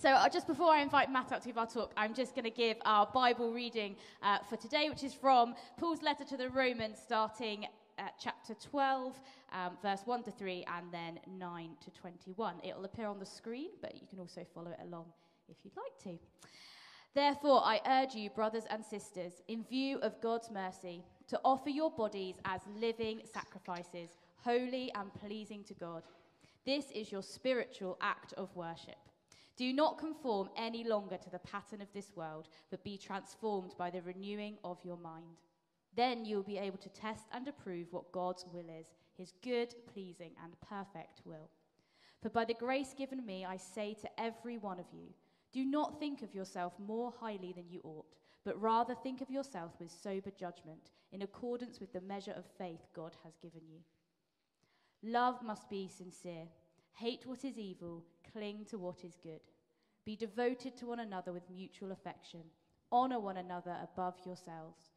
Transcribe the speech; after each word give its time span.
So, 0.00 0.08
uh, 0.08 0.30
just 0.30 0.46
before 0.46 0.72
I 0.72 0.80
invite 0.80 1.12
Matt 1.12 1.30
up 1.30 1.42
to 1.42 1.48
give 1.48 1.58
our 1.58 1.66
talk, 1.66 1.92
I'm 1.94 2.14
just 2.14 2.34
going 2.34 2.46
to 2.46 2.50
give 2.50 2.78
our 2.86 3.06
Bible 3.12 3.52
reading 3.52 3.96
uh, 4.22 4.38
for 4.48 4.56
today, 4.56 4.88
which 4.88 5.04
is 5.04 5.12
from 5.12 5.54
Paul's 5.76 6.00
letter 6.00 6.24
to 6.24 6.38
the 6.38 6.48
Romans, 6.48 6.96
starting 7.04 7.66
at 7.98 8.14
chapter 8.18 8.54
12, 8.54 9.20
um, 9.52 9.76
verse 9.82 10.00
1 10.06 10.22
to 10.22 10.30
3, 10.30 10.64
and 10.74 10.86
then 10.90 11.20
9 11.38 11.70
to 11.84 11.90
21. 11.90 12.54
It'll 12.64 12.86
appear 12.86 13.08
on 13.08 13.18
the 13.18 13.26
screen, 13.26 13.72
but 13.82 13.94
you 13.94 14.06
can 14.08 14.18
also 14.20 14.42
follow 14.54 14.70
it 14.70 14.78
along 14.82 15.04
if 15.50 15.58
you'd 15.64 15.76
like 15.76 15.98
to. 16.04 16.18
Therefore, 17.14 17.60
I 17.62 17.82
urge 17.86 18.14
you, 18.14 18.30
brothers 18.30 18.64
and 18.70 18.82
sisters, 18.82 19.42
in 19.48 19.64
view 19.64 19.98
of 19.98 20.18
God's 20.22 20.50
mercy, 20.50 21.04
to 21.28 21.38
offer 21.44 21.68
your 21.68 21.90
bodies 21.90 22.36
as 22.46 22.62
living 22.74 23.20
sacrifices, 23.30 24.16
holy 24.36 24.90
and 24.94 25.12
pleasing 25.12 25.62
to 25.64 25.74
God. 25.74 26.04
This 26.64 26.90
is 26.92 27.12
your 27.12 27.22
spiritual 27.22 27.98
act 28.00 28.32
of 28.38 28.48
worship. 28.56 28.96
Do 29.60 29.74
not 29.74 29.98
conform 29.98 30.48
any 30.56 30.84
longer 30.84 31.18
to 31.18 31.28
the 31.28 31.38
pattern 31.40 31.82
of 31.82 31.92
this 31.92 32.12
world, 32.16 32.48
but 32.70 32.82
be 32.82 32.96
transformed 32.96 33.74
by 33.76 33.90
the 33.90 34.00
renewing 34.00 34.56
of 34.64 34.78
your 34.82 34.96
mind. 34.96 35.42
Then 35.94 36.24
you 36.24 36.36
will 36.36 36.42
be 36.42 36.56
able 36.56 36.78
to 36.78 36.88
test 36.88 37.24
and 37.30 37.46
approve 37.46 37.88
what 37.90 38.10
God's 38.10 38.46
will 38.54 38.70
is, 38.80 38.86
his 39.18 39.34
good, 39.44 39.74
pleasing, 39.92 40.30
and 40.42 40.58
perfect 40.66 41.20
will. 41.26 41.50
For 42.22 42.30
by 42.30 42.46
the 42.46 42.54
grace 42.54 42.94
given 42.96 43.26
me, 43.26 43.44
I 43.44 43.58
say 43.58 43.92
to 44.00 44.08
every 44.18 44.56
one 44.56 44.80
of 44.80 44.86
you, 44.94 45.12
do 45.52 45.62
not 45.66 46.00
think 46.00 46.22
of 46.22 46.34
yourself 46.34 46.72
more 46.78 47.12
highly 47.20 47.52
than 47.52 47.68
you 47.68 47.82
ought, 47.84 48.16
but 48.46 48.58
rather 48.58 48.94
think 48.94 49.20
of 49.20 49.28
yourself 49.28 49.72
with 49.78 49.90
sober 49.90 50.30
judgment, 50.30 50.92
in 51.12 51.20
accordance 51.20 51.80
with 51.80 51.92
the 51.92 52.00
measure 52.00 52.32
of 52.34 52.46
faith 52.56 52.88
God 52.96 53.14
has 53.24 53.34
given 53.42 53.68
you. 53.68 53.80
Love 55.02 55.42
must 55.42 55.68
be 55.68 55.86
sincere. 55.86 56.46
Hate 56.94 57.26
what 57.26 57.44
is 57.44 57.58
evil, 57.58 58.04
cling 58.32 58.64
to 58.70 58.78
what 58.78 59.04
is 59.04 59.18
good. 59.22 59.40
Be 60.10 60.16
devoted 60.16 60.76
to 60.78 60.86
one 60.86 60.98
another 60.98 61.32
with 61.32 61.48
mutual 61.54 61.92
affection. 61.92 62.40
Honor 62.90 63.20
one 63.20 63.36
another 63.36 63.76
above 63.80 64.16
yourselves. 64.26 64.90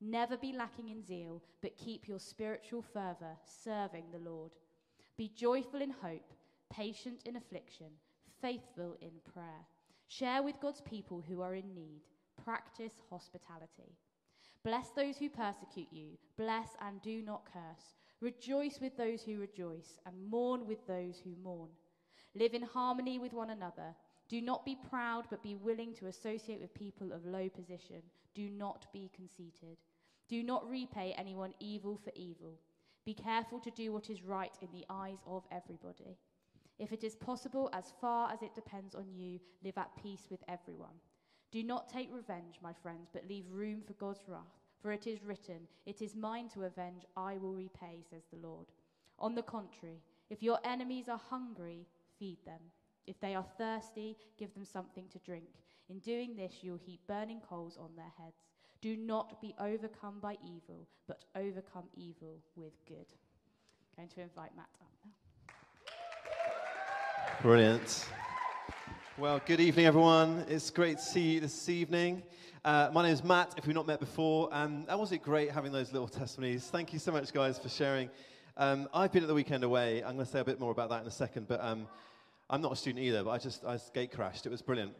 Never 0.00 0.36
be 0.36 0.52
lacking 0.52 0.90
in 0.90 1.02
zeal, 1.02 1.42
but 1.60 1.76
keep 1.76 2.06
your 2.06 2.20
spiritual 2.20 2.80
fervor 2.80 3.36
serving 3.42 4.04
the 4.12 4.30
Lord. 4.30 4.52
Be 5.16 5.28
joyful 5.34 5.82
in 5.82 5.90
hope, 5.90 6.32
patient 6.72 7.22
in 7.26 7.34
affliction, 7.34 7.88
faithful 8.40 8.96
in 9.00 9.10
prayer. 9.34 9.66
Share 10.06 10.40
with 10.40 10.60
God's 10.60 10.82
people 10.82 11.20
who 11.28 11.42
are 11.42 11.56
in 11.56 11.74
need. 11.74 12.02
Practice 12.44 12.94
hospitality. 13.10 13.96
Bless 14.62 14.90
those 14.90 15.16
who 15.16 15.30
persecute 15.30 15.88
you. 15.90 16.10
Bless 16.36 16.68
and 16.80 17.02
do 17.02 17.22
not 17.22 17.42
curse. 17.52 17.96
Rejoice 18.20 18.78
with 18.80 18.96
those 18.96 19.24
who 19.24 19.40
rejoice, 19.40 19.98
and 20.06 20.30
mourn 20.30 20.64
with 20.64 20.86
those 20.86 21.18
who 21.18 21.34
mourn. 21.42 21.70
Live 22.36 22.54
in 22.54 22.62
harmony 22.62 23.18
with 23.18 23.32
one 23.32 23.50
another. 23.50 23.96
Do 24.30 24.40
not 24.40 24.64
be 24.64 24.78
proud, 24.88 25.24
but 25.28 25.42
be 25.42 25.56
willing 25.56 25.92
to 25.94 26.06
associate 26.06 26.60
with 26.60 26.72
people 26.72 27.12
of 27.12 27.26
low 27.26 27.48
position. 27.48 28.00
Do 28.32 28.48
not 28.48 28.86
be 28.92 29.10
conceited. 29.12 29.78
Do 30.28 30.44
not 30.44 30.70
repay 30.70 31.16
anyone 31.18 31.52
evil 31.58 31.98
for 32.04 32.12
evil. 32.14 32.60
Be 33.04 33.12
careful 33.12 33.58
to 33.58 33.72
do 33.72 33.92
what 33.92 34.08
is 34.08 34.22
right 34.22 34.56
in 34.62 34.68
the 34.72 34.86
eyes 34.88 35.18
of 35.26 35.42
everybody. 35.50 36.16
If 36.78 36.92
it 36.92 37.02
is 37.02 37.16
possible, 37.16 37.70
as 37.72 37.92
far 38.00 38.30
as 38.32 38.40
it 38.40 38.54
depends 38.54 38.94
on 38.94 39.12
you, 39.12 39.40
live 39.64 39.76
at 39.76 40.00
peace 40.00 40.28
with 40.30 40.44
everyone. 40.46 41.00
Do 41.50 41.64
not 41.64 41.88
take 41.88 42.14
revenge, 42.14 42.60
my 42.62 42.72
friends, 42.72 43.08
but 43.12 43.28
leave 43.28 43.50
room 43.50 43.82
for 43.84 43.94
God's 43.94 44.28
wrath. 44.28 44.60
For 44.80 44.92
it 44.92 45.08
is 45.08 45.24
written, 45.24 45.66
It 45.86 46.00
is 46.00 46.14
mine 46.14 46.48
to 46.50 46.62
avenge, 46.62 47.04
I 47.16 47.36
will 47.36 47.52
repay, 47.52 48.04
says 48.08 48.22
the 48.30 48.46
Lord. 48.46 48.68
On 49.18 49.34
the 49.34 49.42
contrary, 49.42 50.04
if 50.30 50.40
your 50.40 50.60
enemies 50.62 51.08
are 51.08 51.20
hungry, 51.28 51.88
feed 52.20 52.38
them. 52.46 52.60
If 53.10 53.18
they 53.18 53.34
are 53.34 53.44
thirsty, 53.58 54.16
give 54.38 54.54
them 54.54 54.64
something 54.64 55.06
to 55.10 55.18
drink. 55.18 55.48
In 55.88 55.98
doing 55.98 56.36
this, 56.36 56.58
you'll 56.62 56.76
heap 56.76 57.00
burning 57.08 57.40
coals 57.40 57.76
on 57.76 57.90
their 57.96 58.12
heads. 58.16 58.36
Do 58.80 58.96
not 58.96 59.42
be 59.42 59.52
overcome 59.58 60.20
by 60.22 60.36
evil, 60.44 60.86
but 61.08 61.24
overcome 61.34 61.86
evil 61.96 62.38
with 62.54 62.72
good. 62.86 63.06
I'm 63.98 64.04
going 64.04 64.08
to 64.10 64.20
invite 64.20 64.52
Matt 64.56 64.68
up 64.80 64.92
now. 65.04 65.10
Brilliant. 67.42 68.06
Well, 69.18 69.40
good 69.44 69.58
evening, 69.58 69.86
everyone. 69.86 70.44
It's 70.48 70.70
great 70.70 70.98
to 70.98 71.02
see 71.02 71.32
you 71.32 71.40
this 71.40 71.68
evening. 71.68 72.22
Uh, 72.64 72.90
my 72.92 73.02
name 73.02 73.12
is 73.12 73.24
Matt, 73.24 73.54
if 73.56 73.66
we've 73.66 73.74
not 73.74 73.88
met 73.88 73.98
before. 73.98 74.50
And 74.52 74.86
that 74.86 74.96
was 74.96 75.10
it 75.10 75.18
great 75.18 75.50
having 75.50 75.72
those 75.72 75.92
little 75.92 76.06
testimonies? 76.06 76.68
Thank 76.70 76.92
you 76.92 77.00
so 77.00 77.10
much, 77.10 77.32
guys, 77.32 77.58
for 77.58 77.70
sharing. 77.70 78.08
Um, 78.56 78.88
I've 78.94 79.10
been 79.10 79.24
at 79.24 79.28
the 79.28 79.34
weekend 79.34 79.64
away. 79.64 80.04
I'm 80.04 80.14
going 80.14 80.26
to 80.26 80.30
say 80.30 80.38
a 80.38 80.44
bit 80.44 80.60
more 80.60 80.70
about 80.70 80.90
that 80.90 81.02
in 81.02 81.08
a 81.08 81.10
second, 81.10 81.48
but 81.48 81.60
um, 81.60 81.88
I'm 82.52 82.60
not 82.60 82.72
a 82.72 82.76
student 82.76 83.04
either, 83.04 83.22
but 83.22 83.30
I 83.30 83.38
just 83.38 83.64
I 83.64 83.78
gate 83.94 84.10
crashed. 84.10 84.44
It 84.44 84.48
was 84.48 84.60
brilliant. 84.60 84.92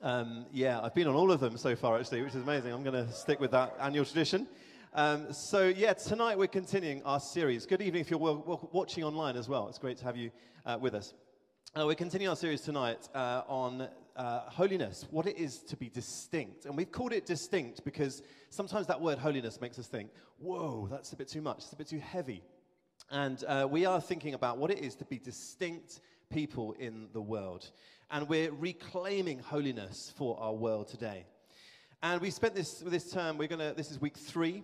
Um, 0.00 0.46
yeah, 0.54 0.80
I've 0.80 0.94
been 0.94 1.06
on 1.06 1.14
all 1.14 1.30
of 1.30 1.38
them 1.38 1.58
so 1.58 1.76
far, 1.76 1.98
actually, 1.98 2.22
which 2.22 2.34
is 2.34 2.42
amazing. 2.42 2.72
I'm 2.72 2.82
going 2.82 3.06
to 3.06 3.12
stick 3.12 3.40
with 3.40 3.50
that 3.50 3.76
annual 3.78 4.06
tradition. 4.06 4.48
Um, 4.94 5.34
so, 5.34 5.68
yeah, 5.68 5.92
tonight 5.92 6.38
we're 6.38 6.46
continuing 6.46 7.02
our 7.02 7.20
series. 7.20 7.66
Good 7.66 7.82
evening 7.82 8.00
if 8.00 8.10
you're 8.10 8.18
watching 8.18 9.04
online 9.04 9.36
as 9.36 9.50
well. 9.50 9.68
It's 9.68 9.76
great 9.76 9.98
to 9.98 10.04
have 10.04 10.16
you 10.16 10.30
uh, 10.64 10.78
with 10.80 10.94
us. 10.94 11.12
Uh, 11.78 11.84
we're 11.84 11.94
continuing 11.94 12.30
our 12.30 12.36
series 12.36 12.62
tonight 12.62 13.06
uh, 13.14 13.42
on 13.48 13.86
uh, 14.16 14.40
holiness, 14.46 15.06
what 15.10 15.26
it 15.26 15.36
is 15.36 15.58
to 15.64 15.76
be 15.76 15.90
distinct. 15.90 16.64
And 16.64 16.74
we've 16.74 16.90
called 16.90 17.12
it 17.12 17.26
distinct 17.26 17.84
because 17.84 18.22
sometimes 18.48 18.86
that 18.86 18.98
word 18.98 19.18
holiness 19.18 19.60
makes 19.60 19.78
us 19.78 19.88
think, 19.88 20.08
whoa, 20.38 20.88
that's 20.90 21.12
a 21.12 21.16
bit 21.16 21.28
too 21.28 21.42
much, 21.42 21.58
it's 21.58 21.72
a 21.74 21.76
bit 21.76 21.88
too 21.88 22.00
heavy. 22.00 22.42
And 23.10 23.44
uh, 23.46 23.68
we 23.70 23.84
are 23.84 24.00
thinking 24.00 24.32
about 24.32 24.56
what 24.56 24.70
it 24.70 24.78
is 24.78 24.94
to 24.94 25.04
be 25.04 25.18
distinct 25.18 26.00
people 26.32 26.72
in 26.78 27.08
the 27.12 27.20
world. 27.20 27.70
And 28.10 28.28
we're 28.28 28.50
reclaiming 28.52 29.38
holiness 29.38 30.12
for 30.16 30.38
our 30.40 30.54
world 30.54 30.88
today. 30.88 31.26
And 32.02 32.20
we 32.20 32.30
spent 32.30 32.54
this, 32.54 32.78
this 32.78 33.10
term, 33.10 33.38
we're 33.38 33.48
to, 33.48 33.74
this 33.76 33.90
is 33.90 34.00
week 34.00 34.16
three. 34.16 34.62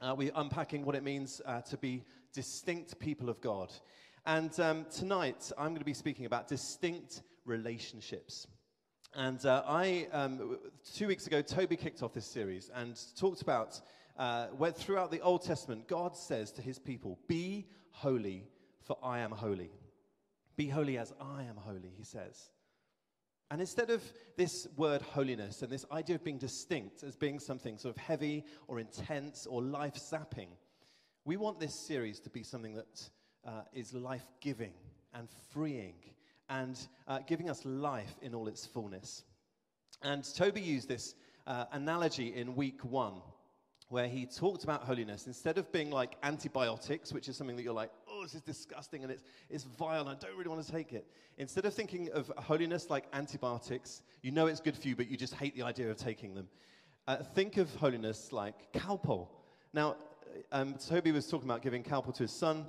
Uh, 0.00 0.14
we're 0.16 0.32
unpacking 0.34 0.84
what 0.84 0.94
it 0.94 1.02
means 1.02 1.40
uh, 1.46 1.62
to 1.62 1.76
be 1.76 2.04
distinct 2.32 2.98
people 2.98 3.28
of 3.28 3.40
God. 3.40 3.72
And 4.26 4.58
um, 4.60 4.86
tonight, 4.94 5.50
I'm 5.58 5.68
going 5.68 5.78
to 5.78 5.84
be 5.84 5.94
speaking 5.94 6.26
about 6.26 6.46
distinct 6.46 7.22
relationships. 7.44 8.46
And 9.14 9.44
uh, 9.44 9.62
I, 9.66 10.06
um, 10.12 10.58
two 10.94 11.08
weeks 11.08 11.26
ago, 11.26 11.42
Toby 11.42 11.76
kicked 11.76 12.02
off 12.02 12.12
this 12.12 12.26
series 12.26 12.70
and 12.74 13.00
talked 13.18 13.42
about 13.42 13.80
uh, 14.18 14.46
where 14.48 14.70
throughout 14.70 15.10
the 15.10 15.20
Old 15.22 15.42
Testament, 15.42 15.88
God 15.88 16.16
says 16.16 16.52
to 16.52 16.62
his 16.62 16.78
people, 16.78 17.18
Be 17.26 17.66
holy, 17.90 18.44
for 18.82 18.98
I 19.02 19.20
am 19.20 19.30
holy. 19.30 19.70
Be 20.60 20.68
holy 20.68 20.98
as 20.98 21.10
I 21.18 21.44
am 21.44 21.56
holy, 21.56 21.90
he 21.96 22.04
says. 22.04 22.50
And 23.50 23.62
instead 23.62 23.88
of 23.88 24.02
this 24.36 24.68
word 24.76 25.00
holiness 25.00 25.62
and 25.62 25.72
this 25.72 25.86
idea 25.90 26.16
of 26.16 26.22
being 26.22 26.36
distinct 26.36 27.02
as 27.02 27.16
being 27.16 27.38
something 27.38 27.78
sort 27.78 27.96
of 27.96 28.02
heavy 28.02 28.44
or 28.68 28.78
intense 28.78 29.46
or 29.46 29.62
life 29.62 29.96
sapping, 29.96 30.50
we 31.24 31.38
want 31.38 31.60
this 31.60 31.74
series 31.74 32.20
to 32.20 32.28
be 32.28 32.42
something 32.42 32.74
that 32.74 33.08
uh, 33.46 33.62
is 33.72 33.94
life 33.94 34.26
giving 34.42 34.74
and 35.14 35.30
freeing 35.50 35.94
and 36.50 36.88
uh, 37.08 37.20
giving 37.26 37.48
us 37.48 37.64
life 37.64 38.16
in 38.20 38.34
all 38.34 38.46
its 38.46 38.66
fullness. 38.66 39.24
And 40.02 40.22
Toby 40.34 40.60
used 40.60 40.88
this 40.88 41.14
uh, 41.46 41.64
analogy 41.72 42.34
in 42.36 42.54
week 42.54 42.84
one, 42.84 43.22
where 43.88 44.08
he 44.08 44.26
talked 44.26 44.64
about 44.64 44.84
holiness. 44.84 45.26
Instead 45.26 45.56
of 45.56 45.72
being 45.72 45.90
like 45.90 46.16
antibiotics, 46.22 47.14
which 47.14 47.30
is 47.30 47.36
something 47.38 47.56
that 47.56 47.62
you're 47.62 47.72
like, 47.72 47.92
oh, 48.20 48.24
this 48.24 48.34
is 48.34 48.42
disgusting 48.42 49.02
and 49.02 49.10
it's, 49.10 49.22
it's 49.48 49.64
vile 49.64 50.00
and 50.00 50.10
I 50.10 50.14
don't 50.14 50.36
really 50.36 50.50
want 50.50 50.64
to 50.64 50.70
take 50.70 50.92
it. 50.92 51.06
Instead 51.38 51.64
of 51.64 51.72
thinking 51.72 52.10
of 52.12 52.30
holiness 52.36 52.90
like 52.90 53.06
antibiotics, 53.14 54.02
you 54.22 54.30
know 54.30 54.46
it's 54.46 54.60
good 54.60 54.76
for 54.76 54.88
you, 54.88 54.96
but 54.96 55.08
you 55.08 55.16
just 55.16 55.34
hate 55.34 55.56
the 55.56 55.62
idea 55.62 55.90
of 55.90 55.96
taking 55.96 56.34
them. 56.34 56.46
Uh, 57.08 57.16
think 57.16 57.56
of 57.56 57.74
holiness 57.76 58.30
like 58.30 58.72
Calpol. 58.74 59.28
Now, 59.72 59.96
um, 60.52 60.74
Toby 60.74 61.12
was 61.12 61.26
talking 61.26 61.48
about 61.48 61.62
giving 61.62 61.82
Calpol 61.82 62.14
to 62.14 62.24
his 62.24 62.32
son 62.32 62.66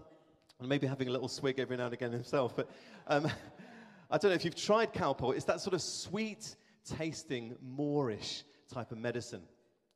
and 0.59 0.69
maybe 0.69 0.87
having 0.87 1.09
a 1.09 1.11
little 1.11 1.27
swig 1.27 1.59
every 1.59 1.75
now 1.75 1.85
and 1.85 1.93
again 1.93 2.11
himself, 2.13 2.55
but 2.55 2.69
um, 3.07 3.27
I 4.09 4.17
don't 4.17 4.31
know 4.31 4.35
if 4.35 4.45
you've 4.45 4.55
tried 4.55 4.93
Calpol. 4.93 5.35
It's 5.35 5.45
that 5.45 5.59
sort 5.59 5.73
of 5.73 5.81
sweet 5.81 6.55
tasting, 6.85 7.55
moorish 7.61 8.43
type 8.73 8.91
of 8.91 8.99
medicine. 8.99 9.41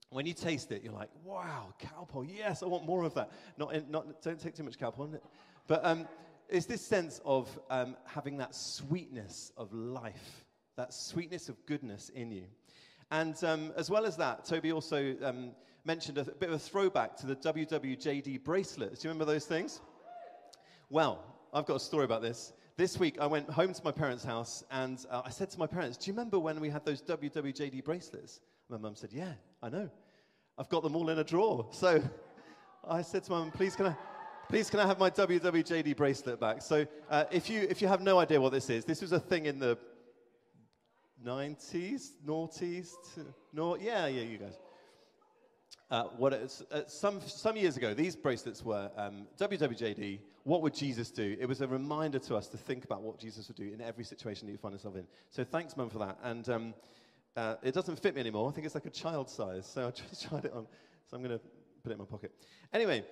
When 0.09 0.25
you 0.25 0.33
taste 0.33 0.71
it, 0.71 0.83
you're 0.83 0.94
like, 0.94 1.09
wow, 1.24 1.74
Calpol, 1.81 2.25
yes, 2.29 2.62
I 2.62 2.68
want 2.68 2.85
more 2.85 3.03
of 3.03 3.13
that. 3.15 3.31
Not, 3.57 3.89
not 3.89 4.21
don't 4.21 4.39
take 4.39 4.56
too 4.56 4.63
much 4.63 4.77
Calpol. 4.77 5.19
But 5.67 5.85
um, 5.85 6.07
it's 6.50 6.65
this 6.65 6.85
sense 6.85 7.21
of 7.25 7.47
um, 7.69 7.95
having 8.06 8.38
that 8.38 8.53
sweetness 8.56 9.51
of 9.57 9.73
life, 9.73 10.45
that 10.77 10.94
sweetness 10.94 11.50
of 11.50 11.65
goodness 11.65 12.09
in 12.09 12.31
you. 12.31 12.44
And 13.12 13.41
um, 13.44 13.73
as 13.77 13.89
well 13.89 14.06
as 14.06 14.17
that, 14.17 14.45
Toby 14.45 14.71
also 14.71 15.15
um, 15.23 15.51
mentioned 15.85 16.17
a, 16.17 16.21
a 16.21 16.25
bit 16.25 16.50
of 16.50 16.56
a 16.56 16.59
throwback 16.59 17.15
to 17.17 17.27
the 17.27 17.35
WWJD 17.35 18.44
bracelets. 18.44 19.01
Do 19.01 19.07
you 19.07 19.12
remember 19.12 19.31
those 19.31 19.45
things? 19.45 19.81
Well, 20.89 21.23
I've 21.53 21.65
got 21.65 21.75
a 21.75 21.79
story 21.79 22.06
about 22.06 22.21
this 22.21 22.53
this 22.77 23.00
week 23.00 23.17
I 23.19 23.25
went 23.25 23.50
home 23.50 23.73
to 23.73 23.81
my 23.83 23.91
parents' 23.91 24.23
house 24.23 24.63
and 24.69 25.03
uh, 25.09 25.21
I 25.23 25.29
said 25.29 25.50
to 25.51 25.59
my 25.59 25.67
parents, 25.67 25.97
Do 25.97 26.09
you 26.09 26.13
remember 26.13 26.39
when 26.39 26.59
we 26.59 26.69
had 26.69 26.85
those 26.85 27.01
WWJD 27.01 27.83
bracelets? 27.83 28.41
My 28.69 28.77
mum 28.77 28.95
said, 28.95 29.12
Yeah, 29.13 29.33
I 29.63 29.69
know. 29.69 29.89
I've 30.57 30.69
got 30.69 30.83
them 30.83 30.95
all 30.95 31.09
in 31.09 31.19
a 31.19 31.23
drawer. 31.23 31.67
So 31.71 32.01
I 32.88 33.01
said 33.01 33.23
to 33.25 33.31
my 33.31 33.39
mum, 33.39 33.51
Please, 33.51 33.75
can 33.75 33.88
I? 33.88 33.95
Please, 34.47 34.69
can 34.69 34.80
I 34.80 34.86
have 34.86 35.00
my 35.00 35.09
WWJD 35.09 35.95
bracelet 35.97 36.39
back? 36.39 36.62
So, 36.62 36.86
uh, 37.09 37.25
if, 37.31 37.50
you, 37.50 37.65
if 37.68 37.81
you 37.81 37.88
have 37.88 38.01
no 38.01 38.19
idea 38.19 38.39
what 38.39 38.51
this 38.51 38.69
is, 38.69 38.86
this 38.86 39.01
was 39.01 39.12
a 39.12 39.19
thing 39.19 39.47
in 39.47 39.57
the 39.57 39.75
90s, 41.25 42.12
noughties, 42.24 42.92
no, 43.51 43.75
yeah, 43.75 44.06
yeah, 44.06 44.21
you 44.21 44.38
guys. 44.38 44.59
Uh, 45.89 46.03
what 46.18 46.33
uh, 46.33 46.88
some, 46.88 47.21
some 47.21 47.57
years 47.57 47.75
ago, 47.75 47.95
these 47.95 48.15
bracelets 48.15 48.63
were 48.63 48.92
um, 48.97 49.25
WWJD, 49.39 50.19
what 50.44 50.62
would 50.62 50.75
Jesus 50.75 51.09
do? 51.09 51.36
It 51.39 51.48
was 51.48 51.62
a 51.62 51.68
reminder 51.68 52.19
to 52.19 52.36
us 52.36 52.48
to 52.50 52.57
think 52.57 52.86
about 52.86 53.01
what 53.01 53.19
Jesus 53.19 53.48
would 53.48 53.57
do 53.57 53.71
in 53.74 53.81
every 53.81 54.03
situation 54.03 54.45
that 54.45 54.51
you 54.51 54.59
find 54.59 54.74
yourself 54.74 54.95
in. 54.95 55.07
So 55.31 55.44
thanks, 55.44 55.75
Mum, 55.75 55.89
for 55.89 56.00
that. 56.00 56.19
And 56.24 56.48
um, 56.50 56.74
uh, 57.36 57.56
it 57.63 57.74
doesn't 57.74 58.00
fit 58.00 58.13
me 58.13 58.21
anymore. 58.21 58.48
I 58.48 58.53
think 58.53 58.65
it's 58.65 58.75
like 58.75 58.86
a 58.86 58.91
child 58.91 59.27
size. 59.27 59.65
So 59.65 59.88
I 59.88 59.91
just 60.09 60.30
tried 60.30 60.45
it 60.45 60.53
on. 60.53 60.68
So 61.09 61.18
I'm 61.18 61.24
going 61.24 61.38
to 61.38 61.44
put 61.83 61.91
it 61.91 61.94
in 61.94 62.00
my 62.00 62.06
pocket. 62.06 62.31
Anyway, 62.74 63.03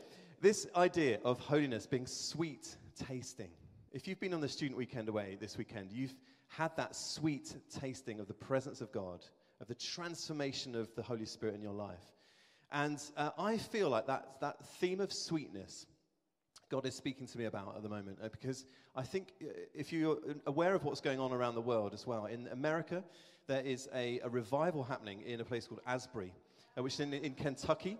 this 0.43 0.67
idea 0.75 1.19
of 1.23 1.39
holiness 1.39 1.87
being 1.87 2.05
sweet 2.05 2.75
tasting. 3.07 3.47
If 3.93 4.09
you've 4.09 4.19
been 4.19 4.33
on 4.33 4.41
the 4.41 4.49
student 4.49 4.77
weekend 4.77 5.07
away 5.07 5.37
this 5.39 5.57
weekend, 5.57 5.89
you've 5.89 6.13
had 6.49 6.75
that 6.75 6.97
sweet 6.97 7.55
tasting 7.79 8.19
of 8.19 8.27
the 8.27 8.33
presence 8.33 8.81
of 8.81 8.91
God, 8.91 9.23
of 9.61 9.69
the 9.69 9.75
transformation 9.75 10.75
of 10.75 10.93
the 10.95 11.01
Holy 11.01 11.25
Spirit 11.25 11.55
in 11.55 11.61
your 11.61 11.71
life. 11.71 12.11
And 12.73 13.01
uh, 13.15 13.29
I 13.37 13.55
feel 13.55 13.89
like 13.89 14.05
that, 14.07 14.35
that 14.41 14.65
theme 14.81 14.99
of 14.99 15.13
sweetness, 15.13 15.85
God 16.69 16.85
is 16.85 16.93
speaking 16.93 17.25
to 17.25 17.37
me 17.37 17.45
about 17.45 17.77
at 17.77 17.81
the 17.81 17.87
moment. 17.87 18.17
Uh, 18.21 18.27
because 18.27 18.65
I 18.97 19.03
think 19.03 19.29
uh, 19.41 19.45
if 19.73 19.93
you're 19.93 20.17
aware 20.45 20.75
of 20.75 20.83
what's 20.83 20.99
going 20.99 21.21
on 21.21 21.31
around 21.31 21.55
the 21.55 21.61
world 21.61 21.93
as 21.93 22.05
well, 22.05 22.25
in 22.25 22.49
America, 22.49 23.01
there 23.47 23.61
is 23.61 23.87
a, 23.95 24.19
a 24.19 24.27
revival 24.27 24.83
happening 24.83 25.21
in 25.21 25.39
a 25.39 25.45
place 25.45 25.67
called 25.67 25.79
Asbury, 25.87 26.33
uh, 26.77 26.83
which 26.83 26.95
is 26.95 26.99
in, 26.99 27.13
in 27.13 27.33
Kentucky. 27.33 27.97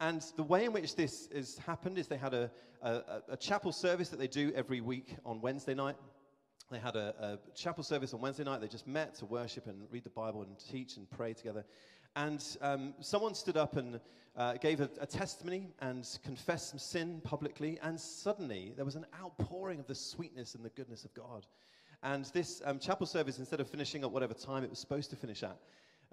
And 0.00 0.22
the 0.36 0.42
way 0.42 0.64
in 0.64 0.72
which 0.72 0.96
this 0.96 1.28
has 1.34 1.56
happened 1.58 1.98
is 1.98 2.08
they 2.08 2.16
had 2.16 2.34
a, 2.34 2.50
a, 2.82 3.22
a, 3.30 3.36
chapel 3.36 3.72
service 3.72 4.08
that 4.08 4.18
they 4.18 4.26
do 4.26 4.52
every 4.54 4.80
week 4.80 5.16
on 5.24 5.40
Wednesday 5.40 5.74
night. 5.74 5.96
They 6.70 6.78
had 6.78 6.96
a, 6.96 7.38
a, 7.44 7.54
chapel 7.54 7.84
service 7.84 8.12
on 8.12 8.20
Wednesday 8.20 8.44
night. 8.44 8.60
They 8.60 8.68
just 8.68 8.86
met 8.86 9.14
to 9.16 9.26
worship 9.26 9.66
and 9.66 9.86
read 9.90 10.04
the 10.04 10.10
Bible 10.10 10.42
and 10.42 10.58
teach 10.58 10.96
and 10.96 11.08
pray 11.10 11.32
together. 11.32 11.64
And 12.16 12.44
um, 12.60 12.94
someone 13.00 13.34
stood 13.34 13.56
up 13.56 13.76
and 13.76 14.00
uh, 14.36 14.54
gave 14.54 14.80
a, 14.80 14.90
a, 15.00 15.06
testimony 15.06 15.68
and 15.80 16.06
confessed 16.24 16.70
some 16.70 16.78
sin 16.78 17.20
publicly. 17.22 17.78
And 17.82 17.98
suddenly 17.98 18.72
there 18.76 18.84
was 18.84 18.96
an 18.96 19.06
outpouring 19.20 19.78
of 19.78 19.86
the 19.86 19.94
sweetness 19.94 20.54
and 20.54 20.64
the 20.64 20.70
goodness 20.70 21.04
of 21.04 21.14
God. 21.14 21.46
And 22.02 22.24
this 22.26 22.60
um, 22.64 22.78
chapel 22.78 23.06
service, 23.06 23.38
instead 23.38 23.60
of 23.60 23.68
finishing 23.68 24.02
at 24.02 24.10
whatever 24.10 24.34
time 24.34 24.64
it 24.64 24.70
was 24.70 24.78
supposed 24.78 25.10
to 25.10 25.16
finish 25.16 25.42
at, 25.42 25.56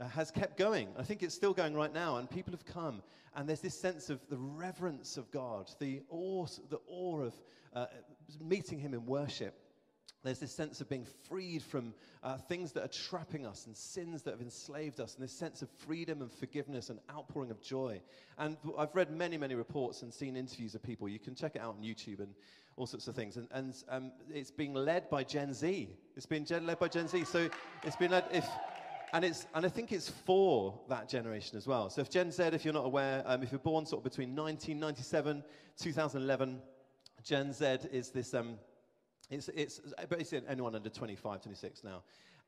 uh, 0.02 0.08
has 0.08 0.32
kept 0.32 0.58
going. 0.58 0.90
I 0.98 1.04
think 1.04 1.22
it's 1.22 1.36
still 1.36 1.54
going 1.54 1.76
right 1.76 1.94
now. 1.94 2.18
And 2.18 2.30
people 2.30 2.52
have 2.52 2.66
come. 2.66 3.02
And 3.36 3.48
there's 3.48 3.62
this 3.62 3.80
sense 3.80 4.10
of 4.10 4.20
the 4.30 4.38
reverence 4.38 5.16
of 5.16 5.32
God, 5.32 5.70
the 5.80 6.02
awe, 6.10 6.48
the 6.70 6.80
awe 6.88 7.22
of 7.22 7.34
uh, 7.74 7.86
meeting 8.42 8.80
Him 8.80 8.94
in 8.94 9.06
worship. 9.06 9.58
There's 10.24 10.40
this 10.40 10.52
sense 10.52 10.82
of 10.82 10.90
being 10.90 11.08
freed 11.28 11.64
from 11.64 11.94
uh, 12.22 12.38
things 12.38 12.74
that 12.74 12.84
are 12.84 12.90
trapping 12.90 13.46
us 13.46 13.66
and 13.66 13.76
sins 13.76 14.22
that 14.24 14.32
have 14.32 14.42
enslaved 14.42 15.00
us, 15.00 15.16
and 15.16 15.24
this 15.24 15.32
sense 15.32 15.64
of 15.64 15.70
freedom 15.70 16.22
and 16.22 16.32
forgiveness 16.32 16.90
and 16.92 17.00
outpouring 17.10 17.50
of 17.50 17.60
joy. 17.60 18.00
And 18.38 18.58
I've 18.78 18.94
read 18.94 19.10
many, 19.10 19.38
many 19.38 19.56
reports 19.56 20.04
and 20.04 20.14
seen 20.14 20.36
interviews 20.36 20.76
of 20.76 20.84
people. 20.84 21.10
You 21.10 21.18
can 21.18 21.34
check 21.34 21.56
it 21.56 21.62
out 21.62 21.76
on 21.76 21.84
YouTube 21.84 22.20
and 22.20 22.36
all 22.78 22.86
sorts 22.86 23.08
of 23.08 23.16
things. 23.16 23.38
And, 23.38 23.48
and 23.52 23.74
um, 23.90 24.12
it's 24.32 24.52
being 24.52 24.74
led 24.74 25.10
by 25.10 25.24
Gen 25.24 25.54
Z. 25.54 25.90
It's 26.16 26.26
been 26.28 26.46
led 26.50 26.78
by 26.78 26.88
Gen 26.88 27.08
Z. 27.08 27.24
So 27.26 27.50
it's 27.84 27.96
been 27.96 28.12
led, 28.12 28.26
if, 28.32 28.46
and, 29.14 29.26
it's, 29.26 29.46
and 29.54 29.66
I 29.66 29.70
think 29.70 29.92
it's 29.92 30.10
for 30.10 30.80
that 30.90 31.10
generation 31.10 31.58
as 31.58 31.68
well. 31.68 31.90
So 31.90 32.02
if 32.02 32.10
Gen 32.10 32.32
Z, 32.32 32.44
if 32.44 32.64
you're 32.64 32.74
not 32.74 32.86
aware, 32.86 33.24
um, 33.26 33.44
if 33.44 33.52
you're 33.52 33.60
born 33.60 33.86
sort 33.86 34.00
of 34.00 34.04
between 34.04 34.36
1997, 34.36 35.44
2011, 35.78 36.62
Gen 37.24 37.54
Z 37.54 37.66
is 37.92 38.10
this. 38.10 38.34
Um, 38.34 38.56
it's, 39.30 39.50
it's 39.50 39.80
basically 40.10 40.48
anyone 40.50 40.76
under 40.76 40.90
25, 40.90 41.42
26 41.42 41.84
now. 41.84 42.04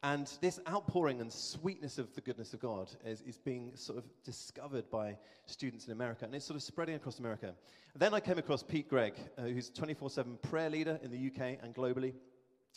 And 0.06 0.30
this 0.42 0.60
outpouring 0.68 1.22
and 1.22 1.32
sweetness 1.32 1.98
of 1.98 2.14
the 2.14 2.20
goodness 2.20 2.54
of 2.54 2.60
God 2.60 2.92
is, 3.06 3.22
is 3.22 3.38
being 3.38 3.72
sort 3.76 4.00
of 4.00 4.04
discovered 4.26 4.90
by 4.90 5.18
students 5.46 5.88
in 5.88 5.94
America, 5.94 6.26
and 6.26 6.36
it's 6.36 6.44
sort 6.44 6.58
of 6.58 6.64
spreading 6.64 6.96
across 6.96 7.20
America. 7.20 7.54
then 7.96 8.14
I 8.14 8.20
came 8.20 8.38
across 8.38 8.64
Pete 8.64 8.90
Greig, 8.90 9.14
uh, 9.38 9.44
who's 9.44 9.70
24 9.70 10.10
7 10.10 10.38
prayer 10.42 10.70
leader 10.70 11.00
in 11.04 11.10
the 11.10 11.28
UK 11.28 11.58
and 11.64 11.74
globally. 11.74 12.14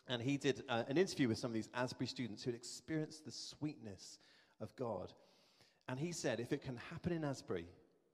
And 0.09 0.23
he 0.23 0.37
did 0.37 0.63
uh, 0.69 0.85
an 0.89 0.97
interview 0.97 1.29
with 1.29 1.39
some 1.39 1.51
of 1.51 1.55
these 1.55 1.69
Asbury 1.75 2.07
students 2.07 2.43
who 2.43 2.51
had 2.51 2.57
experienced 2.57 3.25
the 3.25 3.33
sweetness 3.33 4.19
of 4.61 4.75
God. 4.77 5.13
And 5.89 5.99
he 5.99 6.13
said, 6.13 6.41
if 6.41 6.53
it 6.53 6.63
can 6.63 6.77
happen 6.91 7.13
in 7.13 7.25
Asbury, 7.25 7.67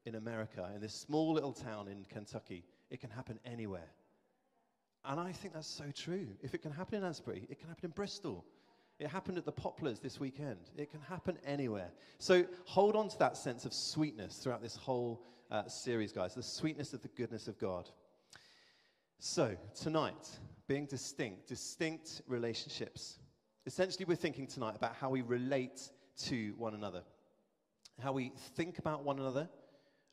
in 0.04 0.14
America, 0.14 0.68
in 0.74 0.80
this 0.80 0.94
small 0.94 1.32
little 1.32 1.52
town 1.52 1.88
in 1.88 2.04
Kentucky, 2.08 2.64
it 2.90 3.00
can 3.00 3.10
happen 3.10 3.38
anywhere. 3.44 3.90
And 5.04 5.18
I 5.18 5.32
think 5.32 5.54
that's 5.54 5.66
so 5.66 5.84
true. 5.94 6.28
If 6.42 6.54
it 6.54 6.62
can 6.62 6.72
happen 6.72 6.98
in 6.98 7.04
Asbury, 7.04 7.46
it 7.50 7.58
can 7.58 7.68
happen 7.68 7.86
in 7.86 7.90
Bristol. 7.90 8.44
It 8.98 9.08
happened 9.08 9.36
at 9.36 9.44
the 9.44 9.52
Poplars 9.52 9.98
this 9.98 10.20
weekend. 10.20 10.70
It 10.76 10.90
can 10.90 11.00
happen 11.00 11.38
anywhere. 11.44 11.90
So 12.18 12.44
hold 12.64 12.94
on 12.94 13.08
to 13.08 13.18
that 13.18 13.36
sense 13.36 13.64
of 13.64 13.72
sweetness 13.72 14.36
throughout 14.36 14.62
this 14.62 14.76
whole 14.76 15.22
uh, 15.50 15.66
series, 15.68 16.12
guys 16.12 16.34
the 16.34 16.42
sweetness 16.42 16.92
of 16.92 17.02
the 17.02 17.08
goodness 17.08 17.46
of 17.46 17.58
God. 17.58 17.90
So, 19.18 19.56
tonight, 19.80 20.28
being 20.72 20.86
distinct, 20.86 21.46
distinct 21.46 22.22
relationships. 22.26 23.19
Essentially, 23.66 24.06
we're 24.06 24.14
thinking 24.14 24.46
tonight 24.46 24.74
about 24.74 24.96
how 24.96 25.10
we 25.10 25.20
relate 25.20 25.90
to 26.16 26.54
one 26.56 26.72
another, 26.72 27.02
how 28.02 28.10
we 28.10 28.32
think 28.56 28.78
about 28.78 29.04
one 29.04 29.19
another, 29.19 29.50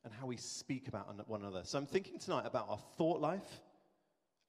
and 0.03 0.13
how 0.13 0.27
we 0.27 0.35
speak 0.35 0.89
about 0.89 1.29
one 1.29 1.39
another. 1.39 1.61
So, 1.63 1.77
I'm 1.77 1.85
thinking 1.85 2.19
tonight 2.19 2.43
about 2.45 2.67
our 2.67 2.77
thought 2.97 3.21
life 3.21 3.61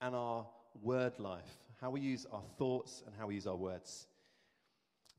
and 0.01 0.17
our 0.17 0.49
word 0.83 1.17
life, 1.21 1.47
how 1.81 1.91
we 1.91 2.01
use 2.01 2.27
our 2.33 2.43
thoughts 2.59 3.05
and 3.07 3.15
how 3.17 3.29
we 3.29 3.37
use 3.37 3.47
our 3.47 3.55
words. 3.55 4.09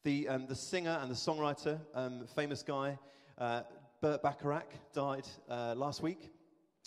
The, 0.04 0.28
um, 0.28 0.46
the 0.46 0.56
singer 0.56 1.00
and 1.02 1.10
the 1.10 1.16
songwriter, 1.16 1.80
um, 1.96 2.26
famous 2.36 2.64
guy, 2.64 3.00
uh, 3.38 3.62
Burt 4.02 4.22
Bacharach, 4.22 4.74
died 4.94 5.26
uh, 5.48 5.74
last 5.74 6.02
week. 6.04 6.32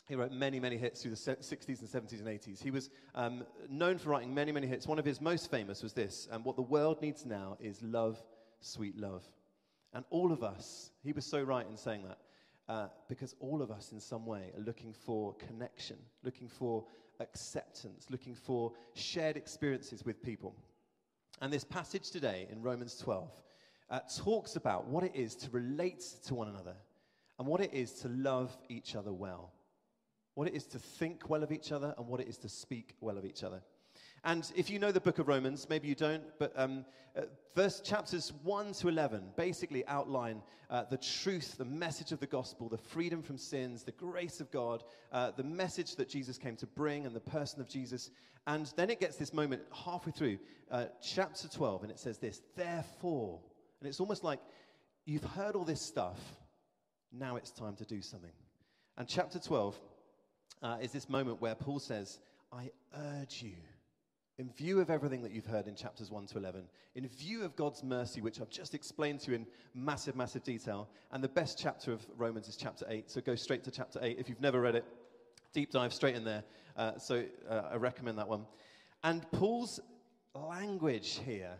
He 0.06 0.16
wrote 0.16 0.32
many, 0.32 0.60
many 0.60 0.76
hits 0.76 1.00
through 1.00 1.12
the 1.12 1.16
60s 1.16 1.80
and 1.80 1.88
70s 1.88 2.18
and 2.18 2.28
80s. 2.28 2.62
He 2.62 2.70
was 2.70 2.90
um, 3.14 3.44
known 3.70 3.96
for 3.96 4.10
writing 4.10 4.34
many, 4.34 4.52
many 4.52 4.66
hits. 4.66 4.86
One 4.86 4.98
of 4.98 5.04
his 5.04 5.20
most 5.20 5.50
famous 5.50 5.82
was 5.82 5.94
this 5.94 6.28
um, 6.30 6.44
What 6.44 6.56
the 6.56 6.62
world 6.62 7.00
needs 7.00 7.24
now 7.24 7.56
is 7.58 7.82
love, 7.82 8.22
sweet 8.60 8.98
love. 8.98 9.24
And 9.94 10.04
all 10.10 10.32
of 10.32 10.42
us, 10.42 10.90
he 11.02 11.12
was 11.12 11.24
so 11.24 11.42
right 11.42 11.66
in 11.66 11.76
saying 11.76 12.04
that, 12.06 12.18
uh, 12.68 12.88
because 13.08 13.34
all 13.40 13.62
of 13.62 13.70
us 13.70 13.92
in 13.92 14.00
some 14.00 14.26
way 14.26 14.50
are 14.56 14.62
looking 14.62 14.92
for 14.92 15.34
connection, 15.34 15.96
looking 16.22 16.48
for 16.48 16.84
acceptance, 17.20 18.06
looking 18.10 18.34
for 18.34 18.72
shared 18.94 19.36
experiences 19.36 20.04
with 20.04 20.22
people. 20.22 20.54
And 21.40 21.52
this 21.52 21.64
passage 21.64 22.10
today 22.10 22.46
in 22.50 22.62
Romans 22.62 22.96
12 22.98 23.30
uh, 23.90 24.00
talks 24.18 24.56
about 24.56 24.86
what 24.86 25.04
it 25.04 25.12
is 25.14 25.34
to 25.36 25.50
relate 25.50 26.04
to 26.26 26.34
one 26.34 26.48
another 26.48 26.74
and 27.38 27.46
what 27.46 27.60
it 27.60 27.72
is 27.72 27.92
to 28.00 28.08
love 28.08 28.56
each 28.68 28.96
other 28.96 29.12
well, 29.12 29.52
what 30.34 30.48
it 30.48 30.54
is 30.54 30.64
to 30.66 30.78
think 30.78 31.28
well 31.28 31.42
of 31.42 31.52
each 31.52 31.72
other, 31.72 31.94
and 31.96 32.06
what 32.06 32.20
it 32.20 32.28
is 32.28 32.38
to 32.38 32.48
speak 32.48 32.94
well 33.00 33.18
of 33.18 33.24
each 33.24 33.42
other. 33.42 33.62
And 34.24 34.50
if 34.56 34.70
you 34.70 34.78
know 34.78 34.90
the 34.90 35.00
book 35.00 35.18
of 35.18 35.28
Romans, 35.28 35.66
maybe 35.68 35.86
you 35.86 35.94
don't, 35.94 36.22
but 36.38 36.52
um, 36.56 36.86
uh, 37.14 37.22
verse 37.54 37.80
chapters 37.80 38.32
1 38.42 38.72
to 38.74 38.88
11 38.88 39.22
basically 39.36 39.86
outline 39.86 40.42
uh, 40.70 40.84
the 40.84 40.96
truth, 40.96 41.56
the 41.58 41.64
message 41.64 42.10
of 42.10 42.20
the 42.20 42.26
gospel, 42.26 42.70
the 42.70 42.78
freedom 42.78 43.22
from 43.22 43.36
sins, 43.36 43.84
the 43.84 43.92
grace 43.92 44.40
of 44.40 44.50
God, 44.50 44.82
uh, 45.12 45.32
the 45.32 45.44
message 45.44 45.96
that 45.96 46.08
Jesus 46.08 46.38
came 46.38 46.56
to 46.56 46.66
bring, 46.66 47.04
and 47.04 47.14
the 47.14 47.20
person 47.20 47.60
of 47.60 47.68
Jesus. 47.68 48.10
And 48.46 48.72
then 48.76 48.88
it 48.88 48.98
gets 48.98 49.16
this 49.16 49.34
moment 49.34 49.62
halfway 49.72 50.12
through 50.12 50.38
uh, 50.70 50.86
chapter 51.02 51.46
12, 51.46 51.82
and 51.82 51.90
it 51.92 51.98
says 51.98 52.16
this 52.18 52.40
Therefore, 52.56 53.40
and 53.80 53.88
it's 53.88 54.00
almost 54.00 54.24
like 54.24 54.40
you've 55.04 55.24
heard 55.24 55.54
all 55.54 55.64
this 55.64 55.82
stuff, 55.82 56.18
now 57.12 57.36
it's 57.36 57.50
time 57.50 57.76
to 57.76 57.84
do 57.84 58.00
something. 58.00 58.32
And 58.96 59.06
chapter 59.06 59.38
12 59.38 59.78
uh, 60.62 60.78
is 60.80 60.92
this 60.92 61.08
moment 61.08 61.40
where 61.40 61.54
Paul 61.54 61.78
says, 61.78 62.18
I 62.52 62.70
urge 62.96 63.42
you 63.42 63.56
in 64.38 64.50
view 64.50 64.80
of 64.80 64.90
everything 64.90 65.22
that 65.22 65.32
you've 65.32 65.46
heard 65.46 65.68
in 65.68 65.76
chapters 65.76 66.10
1 66.10 66.26
to 66.26 66.38
11, 66.38 66.64
in 66.96 67.06
view 67.08 67.44
of 67.44 67.54
God's 67.54 67.84
mercy, 67.84 68.20
which 68.20 68.40
I've 68.40 68.50
just 68.50 68.74
explained 68.74 69.20
to 69.20 69.30
you 69.30 69.36
in 69.36 69.46
massive, 69.74 70.16
massive 70.16 70.42
detail, 70.42 70.88
and 71.12 71.22
the 71.22 71.28
best 71.28 71.58
chapter 71.58 71.92
of 71.92 72.04
Romans 72.16 72.48
is 72.48 72.56
chapter 72.56 72.84
8, 72.88 73.10
so 73.10 73.20
go 73.20 73.36
straight 73.36 73.62
to 73.64 73.70
chapter 73.70 74.00
8 74.02 74.18
if 74.18 74.28
you've 74.28 74.40
never 74.40 74.60
read 74.60 74.74
it. 74.74 74.84
Deep 75.52 75.70
dive 75.70 75.92
straight 75.92 76.16
in 76.16 76.24
there. 76.24 76.42
Uh, 76.76 76.98
so 76.98 77.24
uh, 77.48 77.62
I 77.72 77.76
recommend 77.76 78.18
that 78.18 78.28
one. 78.28 78.44
And 79.04 79.30
Paul's 79.30 79.78
language 80.34 81.20
here 81.24 81.52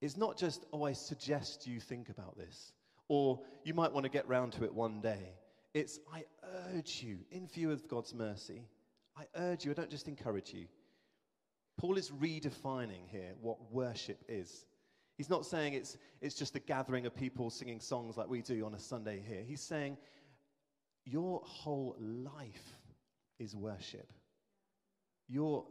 is 0.00 0.16
not 0.16 0.36
just, 0.36 0.66
oh, 0.72 0.82
I 0.82 0.92
suggest 0.92 1.66
you 1.68 1.78
think 1.78 2.08
about 2.08 2.36
this, 2.36 2.72
or 3.06 3.40
you 3.62 3.72
might 3.72 3.92
want 3.92 4.02
to 4.02 4.10
get 4.10 4.28
round 4.28 4.52
to 4.54 4.64
it 4.64 4.74
one 4.74 5.00
day. 5.00 5.30
It's, 5.74 5.98
I 6.12 6.24
urge 6.72 7.02
you, 7.02 7.18
in 7.32 7.48
view 7.48 7.72
of 7.72 7.88
God's 7.88 8.14
mercy, 8.14 8.62
I 9.16 9.24
urge 9.36 9.64
you, 9.64 9.72
I 9.72 9.74
don't 9.74 9.90
just 9.90 10.06
encourage 10.06 10.54
you. 10.54 10.66
Paul 11.76 11.96
is 11.98 12.10
redefining 12.10 13.08
here 13.08 13.32
what 13.40 13.58
worship 13.72 14.22
is. 14.28 14.66
He's 15.16 15.28
not 15.28 15.44
saying 15.44 15.74
it's, 15.74 15.96
it's 16.20 16.36
just 16.36 16.54
a 16.54 16.60
gathering 16.60 17.06
of 17.06 17.14
people 17.14 17.50
singing 17.50 17.80
songs 17.80 18.16
like 18.16 18.28
we 18.28 18.40
do 18.40 18.64
on 18.64 18.74
a 18.74 18.78
Sunday 18.78 19.22
here. 19.26 19.42
He's 19.44 19.60
saying 19.60 19.96
your 21.04 21.40
whole 21.44 21.96
life 22.00 22.78
is 23.38 23.56
worship. 23.56 24.12
Your 25.28 25.64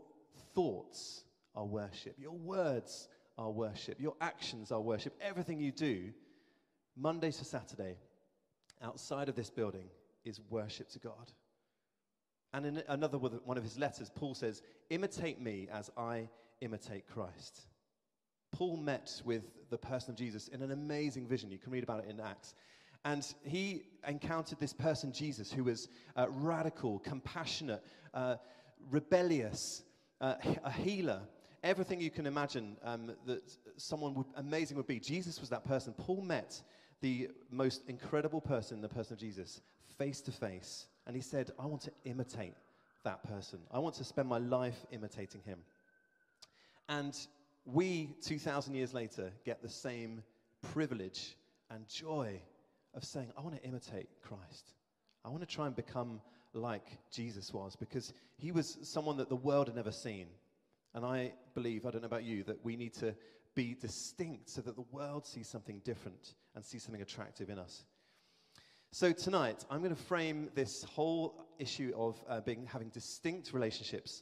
thoughts 0.53 1.24
are 1.55 1.65
worship. 1.65 2.15
Your 2.19 2.33
words 2.33 3.07
are 3.38 3.51
worship. 3.51 4.00
Your 4.00 4.15
actions 4.19 4.72
are 4.72 4.81
worship. 4.81 5.13
Everything 5.22 5.60
you 5.60 5.72
do, 5.72 6.10
Monday 6.98 7.31
to 7.31 7.45
Saturday, 7.45 7.95
outside 8.84 9.30
of 9.30 9.36
this 9.36 9.50
building, 9.50 9.86
is 10.25 10.40
worship 10.50 10.90
to 10.90 11.00
God. 11.00 11.32
And 12.54 12.66
in 12.66 12.84
another 12.88 13.18
one 13.18 13.58
of 13.58 13.63
his 13.63 13.80
letters, 13.80 14.12
Paul 14.13 14.36
says, 14.36 14.62
Imitate 14.90 15.42
me 15.42 15.68
as 15.72 15.90
I 15.98 16.30
imitate 16.62 17.08
Christ. 17.08 17.62
Paul 18.52 18.78
met 18.78 19.22
with 19.25 19.44
the 19.72 19.78
person 19.78 20.12
of 20.12 20.18
Jesus 20.18 20.48
in 20.50 20.62
an 20.62 20.72
amazing 20.72 21.28
vision. 21.28 21.50
You 21.50 21.58
can 21.58 21.72
read 21.72 21.84
about 21.84 22.04
it 22.04 22.10
in 22.10 22.20
Acts. 22.20 22.54
And 23.04 23.28
he 23.44 23.82
encountered 24.08 24.60
this 24.60 24.72
person, 24.72 25.12
Jesus, 25.12 25.52
who 25.52 25.63
was 25.66 25.90
uh, 26.16 26.28
radical, 26.30 27.00
compassionate, 27.00 27.84
uh, 28.13 28.36
rebellious, 28.92 29.82
uh, 30.22 30.36
a 30.63 30.72
healer, 30.72 31.22
everything 31.63 32.00
you 32.00 32.12
can 32.12 32.28
imagine 32.28 32.78
um, 32.84 33.12
that 33.25 33.42
someone 33.78 34.13
would, 34.13 34.28
amazing 34.36 34.78
would 34.78 34.88
be. 34.88 35.00
Jesus 35.00 35.42
was 35.42 35.50
that 35.50 35.66
person. 35.66 35.94
Paul 35.94 36.22
met 36.22 36.62
the 37.03 37.27
most 37.51 37.83
incredible 37.89 38.39
person, 38.39 38.79
the 38.81 38.88
person 38.88 39.13
of 39.13 39.19
Jesus, 39.19 39.62
face 39.98 40.22
to 40.22 40.31
face. 40.31 40.88
And 41.05 41.13
he 41.15 41.22
said, 41.22 41.51
I 41.60 41.65
want 41.65 41.81
to 41.81 41.91
imitate 42.05 42.53
that 43.03 43.22
person. 43.27 43.60
I 43.69 43.79
want 43.79 43.95
to 43.95 44.05
spend 44.05 44.29
my 44.29 44.38
life 44.38 44.86
imitating 44.89 45.41
him. 45.45 45.60
And 46.88 47.13
we, 47.65 48.15
2,000 48.22 48.74
years 48.74 48.93
later, 48.93 49.33
get 49.43 49.62
the 49.62 49.67
same 49.67 50.24
privilege 50.62 51.36
and 51.69 51.86
joy 51.89 52.39
of 52.95 53.03
saying, 53.03 53.27
I 53.38 53.41
want 53.41 53.62
to 53.62 53.67
imitate 53.67 54.07
Christ. 54.22 54.72
I 55.25 55.29
want 55.29 55.41
to 55.41 55.55
try 55.55 55.67
and 55.67 55.75
become 55.75 56.22
like 56.53 56.86
Jesus 57.12 57.53
was 57.53 57.75
because 57.75 58.13
he 58.38 58.53
was 58.53 58.77
someone 58.83 59.17
that 59.17 59.27
the 59.27 59.36
world 59.36 59.67
had 59.67 59.75
never 59.75 59.91
seen. 59.91 60.27
And 60.93 61.05
I 61.05 61.33
believe, 61.53 61.86
I 61.86 61.91
don't 61.91 62.01
know 62.01 62.07
about 62.07 62.24
you, 62.24 62.43
that 62.43 62.63
we 62.63 62.77
need 62.77 62.93
to 62.95 63.13
be 63.55 63.75
distinct 63.79 64.50
so 64.50 64.62
that 64.62 64.75
the 64.75 64.86
world 64.91 65.25
sees 65.25 65.48
something 65.48 65.81
different 65.83 66.36
and 66.55 66.65
sees 66.65 66.83
something 66.83 67.01
attractive 67.01 67.50
in 67.50 67.60
us. 67.60 67.83
So 68.91 69.12
tonight, 69.12 69.65
I'm 69.72 69.79
going 69.79 69.95
to 69.95 70.01
frame 70.03 70.50
this 70.53 70.83
whole 70.83 71.48
issue 71.57 71.93
of 71.95 72.24
uh, 72.29 72.41
being, 72.41 72.67
having 72.67 72.89
distinct 72.89 73.51
relationships 73.51 74.22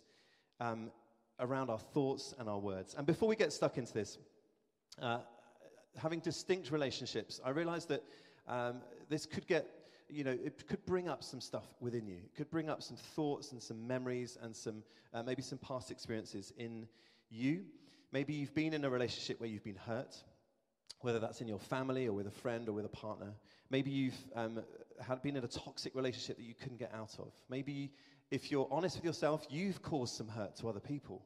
um, 0.62 0.92
around 1.40 1.70
our 1.70 1.80
thoughts 1.80 2.34
and 2.40 2.48
our 2.48 2.60
words. 2.60 2.96
And 2.98 3.06
before 3.06 3.28
we 3.28 3.36
get 3.36 3.52
stuck 3.52 3.78
into 3.78 3.94
this, 3.94 4.18
uh, 5.02 5.20
having 5.98 6.20
distinct 6.20 6.72
relationships, 6.72 7.42
I 7.44 7.50
realize 7.50 7.86
that 7.88 8.04
um, 8.48 8.82
this 9.10 9.26
could 9.26 9.46
get, 9.46 9.68
you 10.10 10.24
know, 10.24 10.32
it 10.32 10.66
could 10.68 10.86
bring 10.86 11.10
up 11.10 11.22
some 11.22 11.42
stuff 11.42 11.66
within 11.82 12.08
you. 12.08 12.18
It 12.24 12.36
could 12.36 12.50
bring 12.50 12.70
up 12.70 12.82
some 12.82 12.96
thoughts 12.96 13.52
and 13.52 13.62
some 13.62 13.86
memories 13.86 14.38
and 14.42 14.56
some, 14.56 14.84
uh, 15.14 15.22
maybe 15.24 15.42
some 15.42 15.58
past 15.58 15.92
experiences 15.92 16.54
in 16.58 16.88
you. 17.30 17.66
Maybe 18.12 18.34
you've 18.34 18.54
been 18.54 18.74
in 18.74 18.84
a 18.84 18.90
relationship 18.90 19.40
where 19.40 19.50
you've 19.50 19.64
been 19.64 19.80
hurt, 19.88 20.16
whether 21.00 21.20
that's 21.20 21.40
in 21.40 21.48
your 21.48 21.60
family 21.60 22.08
or 22.08 22.14
with 22.14 22.28
a 22.28 22.32
friend 22.32 22.68
or 22.68 22.74
with 22.74 22.86
a 22.86 22.90
partner. 22.90 23.34
Maybe 23.70 23.90
you've 23.90 24.18
um, 24.36 24.62
had 25.00 25.22
been 25.22 25.38
in 25.38 25.44
a 25.44 25.48
toxic 25.48 25.96
relationship 25.96 26.38
that 26.38 26.44
you 26.44 26.54
couldn't 26.54 26.78
get 26.78 26.94
out 26.94 27.16
of. 27.20 27.32
Maybe, 27.50 27.92
if 28.30 28.52
you're 28.52 28.68
honest 28.70 28.98
with 28.98 29.06
yourself, 29.06 29.46
you've 29.50 29.82
caused 29.82 30.16
some 30.16 30.28
hurt 30.28 30.58
to 30.58 30.68
other 30.68 30.82
people. 30.82 31.24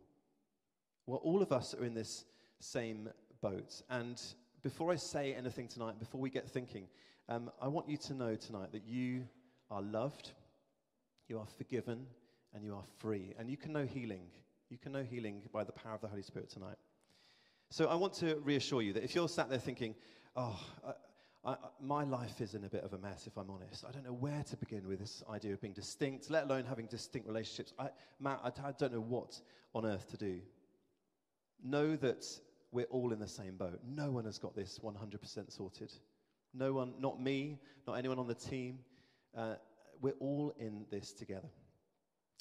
Well, 1.08 1.20
all 1.24 1.42
of 1.42 1.52
us 1.52 1.74
are 1.74 1.84
in 1.84 1.96
this 1.96 2.26
same 2.60 3.10
boat. 3.42 3.82
And 3.90 4.22
before 4.62 4.92
I 4.92 4.96
say 4.96 5.34
anything 5.34 5.68
tonight, 5.68 6.00
before 6.00 6.22
we 6.22 6.30
get 6.30 6.48
thinking, 6.48 6.88
um, 7.30 7.52
I 7.60 7.68
want 7.68 7.90
you 7.90 7.98
to 7.98 8.14
know 8.14 8.36
tonight 8.36 8.72
that 8.74 8.86
you 8.86 9.28
are 9.72 9.82
loved, 9.82 10.32
you 11.28 11.40
are 11.40 11.48
forgiven, 11.58 12.06
and 12.54 12.64
you 12.64 12.76
are 12.76 12.84
free. 13.00 13.34
And 13.40 13.50
you 13.50 13.58
can 13.58 13.74
know 13.74 13.86
healing. 13.86 14.28
You 14.70 14.78
can 14.78 14.92
know 14.92 15.04
healing 15.04 15.44
by 15.54 15.64
the 15.64 15.72
power 15.72 15.96
of 15.96 16.02
the 16.02 16.08
Holy 16.08 16.24
Spirit 16.24 16.50
tonight. 16.50 16.78
So 17.70 17.88
I 17.88 17.96
want 17.96 18.14
to 18.16 18.36
reassure 18.44 18.82
you 18.82 18.94
that 18.94 19.04
if 19.04 19.16
you're 19.16 19.30
sat 19.30 19.50
there 19.50 19.60
thinking, 19.60 19.96
oh, 20.36 20.60
I, 20.86 21.52
I, 21.52 21.56
my 21.80 22.04
life 22.04 22.42
is 22.42 22.56
in 22.56 22.64
a 22.64 22.70
bit 22.70 22.84
of 22.84 22.94
a 22.94 22.98
mess, 22.98 23.28
if 23.28 23.38
I'm 23.38 23.50
honest. 23.50 23.86
I 23.88 23.92
don't 23.92 24.04
know 24.04 24.14
where 24.14 24.44
to 24.50 24.58
begin 24.58 24.88
with 24.88 25.00
this 25.00 25.24
idea 25.30 25.54
of 25.54 25.62
being 25.62 25.74
distinct, 25.74 26.30
let 26.32 26.46
alone 26.46 26.66
having 26.66 26.88
distinct 26.88 27.28
relationships. 27.28 27.74
I, 27.78 27.90
Matt, 28.20 28.42
I, 28.44 28.68
I 28.68 28.72
don't 28.72 28.94
know 28.94 29.02
what 29.02 29.40
on 29.74 29.86
earth 29.86 30.10
to 30.12 30.18
do. 30.18 30.40
Know 31.64 31.96
that 31.98 32.26
we're 32.72 32.86
all 32.86 33.14
in 33.14 33.20
the 33.20 33.28
same 33.28 33.58
boat. 33.58 33.80
No 33.88 34.12
one 34.12 34.26
has 34.26 34.40
got 34.40 34.56
this 34.56 34.80
100% 34.80 35.52
sorted. 35.52 35.92
No 36.54 36.74
one, 36.74 36.94
not 37.00 37.22
me, 37.22 37.60
not 37.88 37.94
anyone 37.94 38.18
on 38.18 38.28
the 38.28 38.36
team. 38.36 38.80
Uh, 39.38 39.56
we're 40.02 40.14
all 40.20 40.54
in 40.60 40.86
this 40.90 41.12
together. 41.14 41.50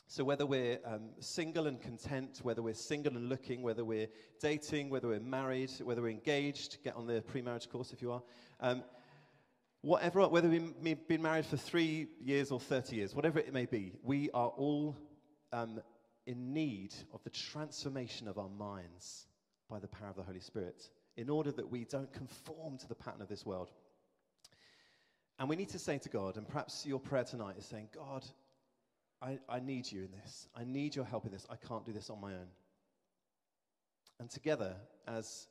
So, 0.06 0.22
whether 0.22 0.44
we're 0.44 0.78
um, 0.84 1.10
single 1.20 1.66
and 1.66 1.80
content, 1.80 2.40
whether 2.42 2.62
we're 2.62 2.74
single 2.74 3.16
and 3.16 3.28
looking, 3.28 3.62
whether 3.62 3.84
we're 3.84 4.08
dating, 4.40 4.90
whether 4.90 5.08
we're 5.08 5.20
married, 5.20 5.70
whether 5.82 6.02
we're 6.02 6.10
engaged, 6.10 6.78
get 6.84 6.94
on 6.94 7.06
the 7.06 7.22
pre 7.22 7.40
marriage 7.40 7.68
course 7.68 7.92
if 7.92 8.02
you 8.02 8.12
are. 8.12 8.22
Um, 8.60 8.84
whatever, 9.80 10.28
whether 10.28 10.48
we've 10.48 11.08
been 11.08 11.22
married 11.22 11.46
for 11.46 11.56
three 11.56 12.08
years 12.20 12.50
or 12.50 12.60
30 12.60 12.96
years, 12.96 13.14
whatever 13.14 13.38
it 13.38 13.52
may 13.52 13.66
be, 13.66 13.92
we 14.02 14.30
are 14.32 14.48
all 14.48 14.96
um, 15.52 15.80
in 16.26 16.52
need 16.52 16.94
of 17.12 17.22
the 17.24 17.30
transformation 17.30 18.28
of 18.28 18.38
our 18.38 18.48
minds 18.48 19.26
by 19.68 19.78
the 19.78 19.88
power 19.88 20.10
of 20.10 20.16
the 20.16 20.22
Holy 20.22 20.40
Spirit 20.40 20.90
in 21.16 21.30
order 21.30 21.50
that 21.52 21.70
we 21.70 21.84
don't 21.84 22.12
conform 22.12 22.76
to 22.78 22.88
the 22.88 22.94
pattern 22.94 23.22
of 23.22 23.28
this 23.28 23.46
world. 23.46 23.70
And 25.38 25.48
we 25.48 25.56
need 25.56 25.70
to 25.70 25.78
say 25.78 25.98
to 25.98 26.08
God, 26.08 26.36
and 26.36 26.46
perhaps 26.46 26.86
your 26.86 27.00
prayer 27.00 27.24
tonight 27.24 27.56
is 27.58 27.66
saying, 27.66 27.88
God, 27.94 28.24
I, 29.24 29.38
I 29.48 29.58
need 29.60 29.90
you 29.90 30.02
in 30.02 30.10
this. 30.22 30.48
I 30.54 30.64
need 30.64 30.94
your 30.94 31.06
help 31.06 31.24
in 31.24 31.32
this. 31.32 31.46
I 31.48 31.56
can't 31.56 31.84
do 31.84 31.92
this 31.92 32.10
on 32.10 32.20
my 32.20 32.32
own. 32.32 32.48
And 34.20 34.28
together, 34.30 34.76
as 35.08 35.46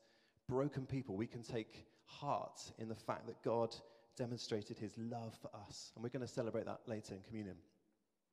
broken 0.47 0.85
people, 0.85 1.15
we 1.15 1.25
can 1.25 1.41
take 1.41 1.85
heart 2.05 2.61
in 2.77 2.87
the 2.87 2.95
fact 2.95 3.25
that 3.25 3.41
God 3.43 3.75
demonstrated 4.15 4.77
his 4.77 4.95
love 4.97 5.35
for 5.41 5.49
us. 5.67 5.91
And 5.95 6.03
we're 6.03 6.09
going 6.09 6.25
to 6.25 6.31
celebrate 6.31 6.65
that 6.65 6.81
later 6.85 7.15
in 7.15 7.21
communion. 7.21 7.55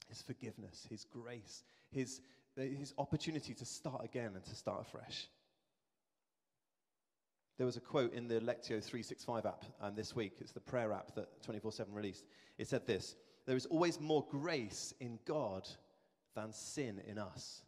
His 0.09 0.21
forgiveness, 0.21 0.87
his 0.91 1.05
grace, 1.05 1.63
his, 1.91 2.21
his 2.57 2.93
opportunity 2.99 3.55
to 3.55 3.65
start 3.65 4.05
again 4.05 4.33
and 4.35 4.45
to 4.45 4.55
start 4.55 4.83
afresh. 4.83 5.27
There 7.57 7.67
was 7.67 7.77
a 7.77 7.81
quote 7.81 8.13
in 8.13 8.29
the 8.29 8.41
Lectio 8.41 8.83
365 8.83 9.47
app 9.47 9.65
um, 9.81 9.95
this 9.95 10.15
week. 10.15 10.33
It's 10.41 10.53
the 10.53 10.61
prayer 10.61 10.93
app 10.93 11.15
that 11.15 11.43
24 11.43 11.73
7 11.73 11.95
released. 11.95 12.25
It 12.59 12.69
said 12.69 12.87
this 12.87 13.17
There 13.51 13.57
is 13.57 13.67
always 13.67 13.99
more 13.99 14.25
grace 14.31 14.95
in 15.01 15.19
God 15.25 15.69
than 16.37 16.53
sin 16.53 17.03
in 17.09 17.19
us. 17.19 17.63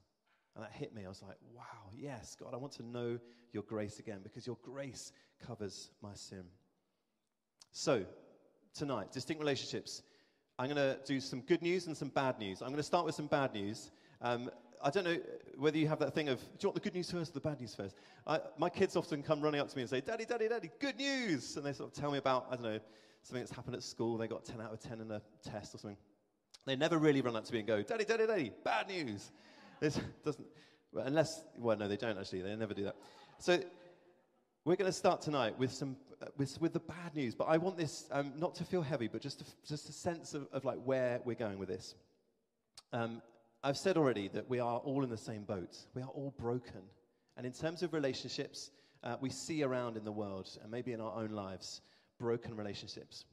And 0.55 0.62
that 0.62 0.71
hit 0.71 0.95
me. 0.95 1.05
I 1.05 1.09
was 1.09 1.23
like, 1.23 1.39
wow, 1.57 1.91
yes, 1.93 2.37
God, 2.39 2.55
I 2.55 2.57
want 2.57 2.73
to 2.75 2.85
know 2.85 3.19
your 3.53 3.65
grace 3.65 3.99
again 3.99 4.21
because 4.23 4.47
your 4.47 4.59
grace 4.62 5.11
covers 5.45 5.91
my 6.01 6.15
sin. 6.15 6.45
So, 7.73 8.05
tonight, 8.73 9.11
distinct 9.11 9.41
relationships. 9.41 10.05
I'm 10.57 10.67
going 10.67 10.77
to 10.77 11.01
do 11.05 11.19
some 11.19 11.41
good 11.41 11.62
news 11.62 11.89
and 11.89 11.97
some 11.97 12.11
bad 12.11 12.39
news. 12.39 12.62
I'm 12.62 12.69
going 12.69 12.77
to 12.77 12.85
start 12.85 13.05
with 13.05 13.17
some 13.17 13.27
bad 13.27 13.53
news. 13.53 13.91
Um, 14.21 14.53
I 14.85 14.91
don't 14.91 15.03
know 15.03 15.19
whether 15.59 15.79
you 15.79 15.89
have 15.89 15.99
that 15.99 16.15
thing 16.15 16.29
of, 16.29 16.39
do 16.39 16.47
you 16.61 16.69
want 16.69 16.77
the 16.77 16.81
good 16.81 16.95
news 16.95 17.11
first 17.11 17.33
or 17.33 17.35
the 17.35 17.41
bad 17.41 17.59
news 17.59 17.75
first? 17.75 17.97
I, 18.25 18.39
my 18.57 18.69
kids 18.69 18.95
often 18.95 19.21
come 19.21 19.41
running 19.41 19.61
up 19.61 19.69
to 19.69 19.77
me 19.77 19.83
and 19.83 19.91
say, 19.91 20.01
Daddy, 20.01 20.27
Daddy, 20.27 20.47
Daddy, 20.47 20.71
good 20.79 20.97
news! 20.97 21.57
And 21.57 21.67
they 21.67 21.73
sort 21.73 21.91
of 21.91 22.01
tell 22.01 22.12
me 22.12 22.19
about, 22.19 22.47
I 22.53 22.55
don't 22.55 22.62
know, 22.62 22.81
something 23.23 23.43
that's 23.43 23.55
happened 23.55 23.76
at 23.76 23.83
school. 23.83 24.19
They 24.19 24.26
got 24.26 24.45
10 24.45 24.61
out 24.61 24.73
of 24.73 24.81
10 24.81 25.00
in 25.00 25.11
a 25.11 25.23
test 25.43 25.75
or 25.75 25.79
something. 25.79 25.97
They 26.67 26.76
never 26.76 26.99
really 26.99 27.21
run 27.21 27.37
up 27.37 27.45
to 27.45 27.52
me 27.52 27.61
and 27.61 27.69
go, 27.69 27.83
Daddy, 27.83 28.05
Daddy, 28.05 28.26
Daddy, 28.26 28.52
bad 28.64 28.88
news. 28.88 29.31
This 29.81 29.99
doesn't, 30.25 30.47
unless, 30.95 31.45
well, 31.59 31.76
no, 31.76 31.88
they 31.88 31.97
don't 31.97 32.19
actually. 32.19 32.43
They 32.43 32.55
never 32.55 32.75
do 32.75 32.85
that. 32.85 32.97
So 33.38 33.61
we're 34.64 34.76
going 34.76 34.91
to 34.91 34.97
start 34.97 35.21
tonight 35.23 35.59
with 35.59 35.73
some 35.73 35.97
uh, 36.23 36.26
with, 36.37 36.61
with 36.61 36.73
the 36.73 36.81
bad 36.81 37.17
news, 37.17 37.35
but 37.35 37.45
I 37.45 37.57
want 37.57 37.76
this 37.76 38.07
um, 38.12 38.33
not 38.37 38.55
to 38.57 38.64
feel 38.64 38.83
heavy, 38.83 39.09
but 39.09 39.21
just 39.21 39.41
to, 39.41 39.45
just 39.67 39.88
a 39.88 39.93
sense 39.93 40.35
of, 40.35 40.47
of 40.52 40.64
like 40.64 40.79
where 40.85 41.21
we're 41.25 41.35
going 41.35 41.59
with 41.59 41.69
this. 41.69 41.97
Um, 42.93 43.23
I've 43.64 43.76
said 43.76 43.97
already 43.97 44.29
that 44.29 44.49
we 44.49 44.61
are 44.61 44.79
all 44.79 45.02
in 45.02 45.11
the 45.11 45.17
same 45.17 45.43
boat. 45.43 45.76
We 45.95 46.02
are 46.02 46.09
all 46.09 46.33
broken. 46.38 46.83
And 47.37 47.45
in 47.45 47.52
terms 47.52 47.83
of 47.83 47.93
relationships, 47.93 48.71
uh, 49.02 49.17
we 49.21 49.31
see 49.31 49.64
around 49.64 49.97
in 49.97 50.05
the 50.05 50.12
world, 50.12 50.49
and 50.62 50.71
maybe 50.71 50.93
in 50.93 51.00
our 51.00 51.14
own 51.14 51.31
lives, 51.31 51.81
broken 52.23 52.57
relationships. 52.57 53.25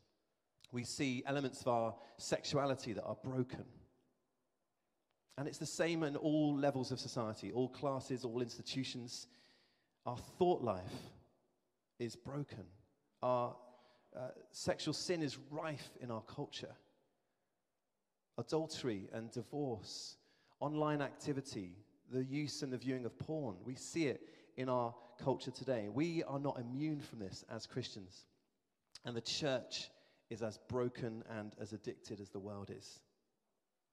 We 0.71 0.83
see 0.83 1.23
elements 1.27 1.61
of 1.61 1.67
our 1.67 1.95
sexuality 2.17 2.93
that 2.93 3.03
are 3.03 3.17
broken. 3.23 3.63
And 5.37 5.47
it's 5.47 5.59
the 5.59 5.65
same 5.65 6.01
in 6.03 6.15
all 6.15 6.57
levels 6.57 6.91
of 6.91 6.99
society, 6.99 7.51
all 7.51 7.69
classes, 7.69 8.25
all 8.25 8.41
institutions. 8.41 9.27
Our 10.07 10.17
thought 10.39 10.63
life 10.63 10.97
is 11.99 12.15
broken. 12.15 12.65
Our 13.21 13.55
uh, 14.17 14.29
sexual 14.51 14.95
sin 14.95 15.21
is 15.21 15.37
rife 15.51 15.91
in 16.01 16.09
our 16.09 16.23
culture. 16.23 16.75
Adultery 18.39 19.07
and 19.13 19.31
divorce 19.31 20.17
online 20.59 21.01
activity, 21.01 21.77
the 22.11 22.23
use 22.23 22.63
and 22.63 22.73
the 22.73 22.77
viewing 22.77 23.05
of 23.05 23.17
porn. 23.19 23.55
We 23.63 23.75
see 23.75 24.07
it 24.07 24.21
in 24.57 24.67
our 24.67 24.95
culture 25.23 25.51
today. 25.51 25.89
We 25.93 26.23
are 26.23 26.39
not 26.39 26.59
immune 26.59 27.01
from 27.01 27.19
this 27.19 27.45
as 27.51 27.67
Christians. 27.67 28.25
And 29.05 29.15
the 29.15 29.21
church 29.21 29.89
is 30.29 30.41
as 30.41 30.59
broken 30.69 31.23
and 31.37 31.55
as 31.59 31.73
addicted 31.73 32.19
as 32.19 32.29
the 32.29 32.39
world 32.39 32.71
is. 32.75 32.99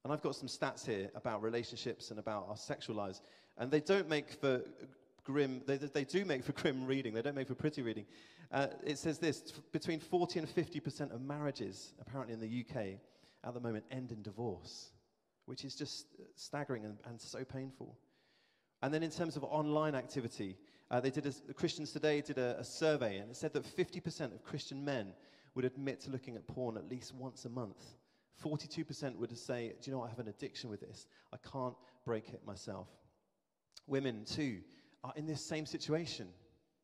And 0.03 0.13
I've 0.13 0.21
got 0.21 0.35
some 0.35 0.47
stats 0.47 0.85
here 0.85 1.09
about 1.15 1.41
relationships 1.41 2.11
and 2.11 2.19
about 2.19 2.45
our 2.47 2.57
sexual 2.57 2.95
lives. 2.95 3.21
And 3.57 3.71
they 3.71 3.79
don't 3.79 4.07
make 4.07 4.31
for 4.31 4.61
grim, 5.23 5.61
they, 5.65 5.77
they 5.77 6.05
do 6.05 6.23
make 6.23 6.43
for 6.43 6.53
grim 6.53 6.85
reading, 6.85 7.13
they 7.13 7.21
don't 7.21 7.35
make 7.35 7.47
for 7.47 7.55
pretty 7.55 7.81
reading. 7.81 8.05
Uh, 8.51 8.67
it 8.85 8.97
says 8.97 9.19
this 9.19 9.41
between 9.73 9.99
40 9.99 10.39
and 10.39 10.47
50% 10.47 11.13
of 11.13 11.21
marriages, 11.21 11.93
apparently 11.99 12.33
in 12.33 12.39
the 12.39 12.65
UK, 12.65 12.99
at 13.43 13.53
the 13.53 13.59
moment 13.59 13.83
end 13.91 14.11
in 14.11 14.21
divorce, 14.21 14.91
which 15.45 15.65
is 15.65 15.75
just 15.75 16.07
staggering 16.35 16.85
and, 16.85 16.97
and 17.05 17.19
so 17.19 17.43
painful. 17.43 17.97
And 18.81 18.93
then 18.93 19.03
in 19.03 19.11
terms 19.11 19.35
of 19.35 19.43
online 19.43 19.95
activity, 19.95 20.55
uh, 20.89 20.99
they 20.99 21.09
did 21.09 21.25
a, 21.25 21.53
Christians 21.53 21.91
Today 21.91 22.21
did 22.21 22.37
a, 22.37 22.57
a 22.59 22.63
survey, 22.63 23.17
and 23.17 23.29
it 23.29 23.35
said 23.35 23.53
that 23.53 23.63
50% 23.63 24.33
of 24.33 24.43
Christian 24.43 24.83
men 24.83 25.13
would 25.55 25.65
admit 25.65 26.01
to 26.01 26.11
looking 26.11 26.35
at 26.35 26.47
porn 26.47 26.77
at 26.77 26.89
least 26.89 27.13
once 27.13 27.45
a 27.45 27.49
month. 27.49 27.83
42% 28.43 29.15
would 29.17 29.37
say, 29.37 29.73
Do 29.81 29.89
you 29.89 29.93
know 29.93 29.99
what? 29.99 30.07
I 30.07 30.09
have 30.09 30.19
an 30.19 30.27
addiction 30.27 30.69
with 30.69 30.81
this. 30.81 31.07
I 31.33 31.37
can't 31.51 31.75
break 32.05 32.29
it 32.29 32.45
myself. 32.45 32.87
Women, 33.87 34.23
too, 34.25 34.59
are 35.03 35.13
in 35.15 35.25
this 35.25 35.45
same 35.45 35.65
situation. 35.65 36.27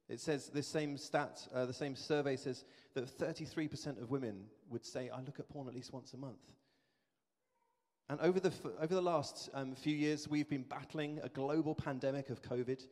It 0.09 0.19
says, 0.19 0.49
this 0.49 0.67
same 0.67 0.97
stat, 0.97 1.47
uh, 1.53 1.65
the 1.65 1.73
same 1.73 1.95
survey 1.95 2.35
says 2.35 2.65
that 2.93 3.05
33% 3.05 4.01
of 4.01 4.11
women 4.11 4.45
would 4.69 4.85
say, 4.85 5.09
I 5.09 5.21
look 5.21 5.39
at 5.39 5.49
porn 5.49 5.67
at 5.67 5.73
least 5.73 5.93
once 5.93 6.13
a 6.13 6.17
month. 6.17 6.51
And 8.09 8.19
over 8.19 8.39
the, 8.39 8.51
over 8.81 8.93
the 8.93 9.01
last 9.01 9.49
um, 9.53 9.75
few 9.75 9.95
years, 9.95 10.27
we've 10.27 10.49
been 10.49 10.63
battling 10.63 11.19
a 11.23 11.29
global 11.29 11.73
pandemic 11.73 12.29
of 12.29 12.41
COVID. 12.41 12.85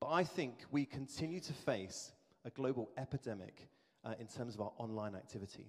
But 0.00 0.08
I 0.08 0.24
think 0.24 0.64
we 0.70 0.86
continue 0.86 1.40
to 1.40 1.52
face 1.52 2.12
a 2.46 2.50
global 2.50 2.90
epidemic 2.96 3.68
uh, 4.04 4.14
in 4.18 4.26
terms 4.26 4.54
of 4.54 4.62
our 4.62 4.72
online 4.78 5.14
activity. 5.14 5.66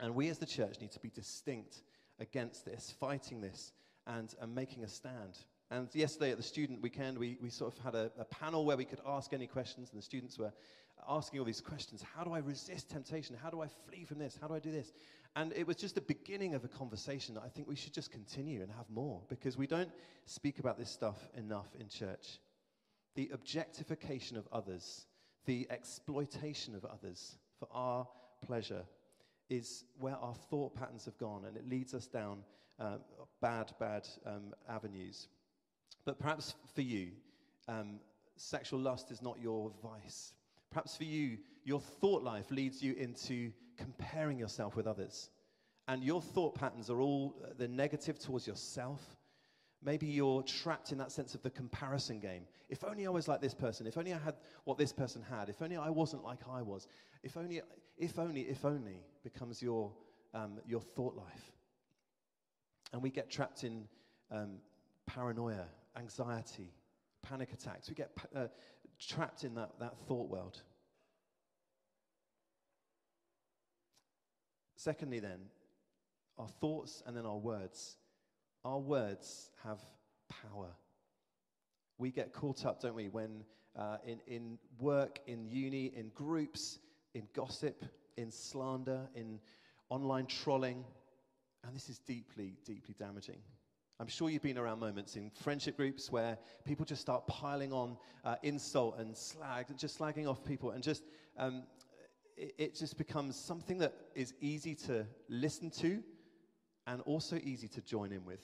And 0.00 0.14
we 0.14 0.28
as 0.28 0.38
the 0.38 0.46
church 0.46 0.80
need 0.80 0.90
to 0.92 1.00
be 1.00 1.10
distinct 1.10 1.82
against 2.18 2.64
this, 2.64 2.94
fighting 2.98 3.40
this, 3.40 3.72
and, 4.06 4.34
and 4.40 4.54
making 4.54 4.84
a 4.84 4.88
stand. 4.88 5.38
And 5.70 5.88
yesterday 5.94 6.32
at 6.32 6.36
the 6.36 6.42
student 6.42 6.82
weekend, 6.82 7.18
we, 7.18 7.38
we 7.40 7.50
sort 7.50 7.76
of 7.76 7.82
had 7.82 7.94
a, 7.94 8.10
a, 8.18 8.24
panel 8.24 8.64
where 8.64 8.76
we 8.76 8.84
could 8.84 9.00
ask 9.06 9.32
any 9.32 9.46
questions, 9.46 9.90
and 9.90 9.98
the 9.98 10.04
students 10.04 10.38
were 10.38 10.52
asking 11.08 11.40
all 11.40 11.46
these 11.46 11.60
questions. 11.60 12.04
How 12.14 12.24
do 12.24 12.32
I 12.32 12.38
resist 12.38 12.90
temptation? 12.90 13.36
How 13.40 13.50
do 13.50 13.62
I 13.62 13.68
flee 13.88 14.04
from 14.04 14.18
this? 14.18 14.38
How 14.40 14.48
do 14.48 14.54
I 14.54 14.58
do 14.58 14.70
this? 14.70 14.92
And 15.34 15.52
it 15.54 15.66
was 15.66 15.76
just 15.76 15.94
the 15.94 16.00
beginning 16.00 16.54
of 16.54 16.64
a 16.64 16.68
conversation 16.68 17.34
that 17.34 17.42
I 17.44 17.48
think 17.48 17.68
we 17.68 17.76
should 17.76 17.92
just 17.92 18.10
continue 18.10 18.62
and 18.62 18.70
have 18.72 18.88
more 18.90 19.20
because 19.28 19.56
we 19.56 19.66
don't 19.66 19.90
speak 20.24 20.58
about 20.58 20.78
this 20.78 20.90
stuff 20.90 21.28
enough 21.36 21.68
in 21.78 21.88
church. 21.88 22.38
The 23.16 23.30
objectification 23.32 24.36
of 24.36 24.46
others, 24.52 25.06
the 25.46 25.66
exploitation 25.70 26.74
of 26.74 26.84
others 26.84 27.38
for 27.58 27.66
our 27.72 28.06
pleasure 28.44 28.84
is 29.48 29.84
where 29.98 30.16
our 30.16 30.34
thought 30.34 30.74
patterns 30.74 31.06
have 31.06 31.16
gone, 31.16 31.46
and 31.46 31.56
it 31.56 31.66
leads 31.68 31.94
us 31.94 32.06
down 32.06 32.44
uh, 32.78 32.98
bad, 33.40 33.72
bad 33.80 34.06
um, 34.26 34.54
avenues. 34.68 35.28
But 36.04 36.18
perhaps 36.18 36.54
for 36.74 36.82
you, 36.82 37.12
um, 37.68 38.00
sexual 38.36 38.80
lust 38.80 39.10
is 39.10 39.22
not 39.22 39.40
your 39.40 39.72
vice. 39.82 40.34
Perhaps 40.70 40.96
for 40.96 41.04
you, 41.04 41.38
your 41.64 41.80
thought 41.80 42.22
life 42.22 42.50
leads 42.50 42.82
you 42.82 42.92
into 42.94 43.50
comparing 43.78 44.38
yourself 44.38 44.76
with 44.76 44.86
others. 44.86 45.30
And 45.88 46.04
your 46.04 46.20
thought 46.20 46.54
patterns 46.54 46.90
are 46.90 47.00
all 47.00 47.34
uh, 47.42 47.54
the 47.56 47.68
negative 47.68 48.18
towards 48.18 48.46
yourself. 48.46 49.00
Maybe 49.86 50.08
you're 50.08 50.42
trapped 50.42 50.90
in 50.90 50.98
that 50.98 51.12
sense 51.12 51.36
of 51.36 51.42
the 51.42 51.50
comparison 51.50 52.18
game. 52.18 52.42
If 52.68 52.82
only 52.82 53.06
I 53.06 53.10
was 53.10 53.28
like 53.28 53.40
this 53.40 53.54
person. 53.54 53.86
If 53.86 53.96
only 53.96 54.12
I 54.12 54.18
had 54.18 54.34
what 54.64 54.78
this 54.78 54.92
person 54.92 55.22
had. 55.22 55.48
If 55.48 55.62
only 55.62 55.76
I 55.76 55.90
wasn't 55.90 56.24
like 56.24 56.40
I 56.50 56.60
was. 56.60 56.88
If 57.22 57.36
only, 57.36 57.62
if 57.96 58.18
only, 58.18 58.40
if 58.42 58.64
only 58.64 59.04
becomes 59.22 59.62
your, 59.62 59.92
um, 60.34 60.58
your 60.66 60.80
thought 60.80 61.14
life. 61.14 61.52
And 62.92 63.00
we 63.00 63.10
get 63.10 63.30
trapped 63.30 63.62
in 63.62 63.84
um, 64.32 64.56
paranoia, 65.06 65.66
anxiety, 65.96 66.72
panic 67.22 67.52
attacks. 67.52 67.88
We 67.88 67.94
get 67.94 68.10
uh, 68.34 68.48
trapped 68.98 69.44
in 69.44 69.54
that, 69.54 69.70
that 69.78 69.96
thought 70.08 70.28
world. 70.28 70.62
Secondly, 74.74 75.20
then, 75.20 75.38
our 76.38 76.48
thoughts 76.48 77.04
and 77.06 77.16
then 77.16 77.24
our 77.24 77.38
words. 77.38 77.98
Our 78.66 78.80
words 78.80 79.50
have 79.62 79.78
power. 80.28 80.72
We 81.98 82.10
get 82.10 82.32
caught 82.32 82.66
up, 82.66 82.82
don't 82.82 82.96
we, 82.96 83.08
when 83.08 83.44
uh, 83.78 83.98
in, 84.04 84.18
in 84.26 84.58
work, 84.80 85.20
in 85.28 85.48
uni, 85.48 85.92
in 85.94 86.10
groups, 86.16 86.80
in 87.14 87.28
gossip, 87.32 87.84
in 88.16 88.32
slander, 88.32 89.08
in 89.14 89.38
online 89.88 90.26
trolling. 90.26 90.84
And 91.64 91.76
this 91.76 91.88
is 91.88 92.00
deeply, 92.00 92.54
deeply 92.64 92.96
damaging. 92.98 93.38
I'm 94.00 94.08
sure 94.08 94.30
you've 94.30 94.42
been 94.42 94.58
around 94.58 94.80
moments 94.80 95.14
in 95.14 95.30
friendship 95.30 95.76
groups 95.76 96.10
where 96.10 96.36
people 96.64 96.84
just 96.84 97.00
start 97.00 97.24
piling 97.28 97.72
on 97.72 97.96
uh, 98.24 98.34
insult 98.42 98.98
and 98.98 99.16
slag, 99.16 99.66
just 99.78 99.96
slagging 99.96 100.28
off 100.28 100.44
people, 100.44 100.72
and 100.72 100.82
just 100.82 101.04
um, 101.38 101.62
it, 102.36 102.52
it 102.58 102.74
just 102.74 102.98
becomes 102.98 103.36
something 103.36 103.78
that 103.78 103.94
is 104.16 104.34
easy 104.40 104.74
to 104.74 105.06
listen 105.28 105.70
to 105.70 106.02
and 106.88 107.00
also 107.02 107.36
easy 107.44 107.68
to 107.68 107.80
join 107.80 108.10
in 108.10 108.24
with. 108.24 108.40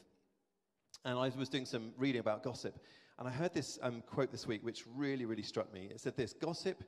And 1.05 1.19
I 1.19 1.31
was 1.37 1.49
doing 1.49 1.67
some 1.67 1.93
reading 1.99 2.21
about 2.21 2.43
gossip, 2.43 2.79
and 3.19 3.29
I 3.29 3.31
heard 3.31 3.53
this 3.53 3.79
um, 3.83 4.03
quote 4.07 4.31
this 4.31 4.47
week, 4.47 4.65
which 4.65 4.85
really, 4.95 5.25
really 5.25 5.43
struck 5.43 5.73
me. 5.73 5.89
It 5.91 6.01
said 6.01 6.17
this 6.17 6.33
Gossip 6.33 6.83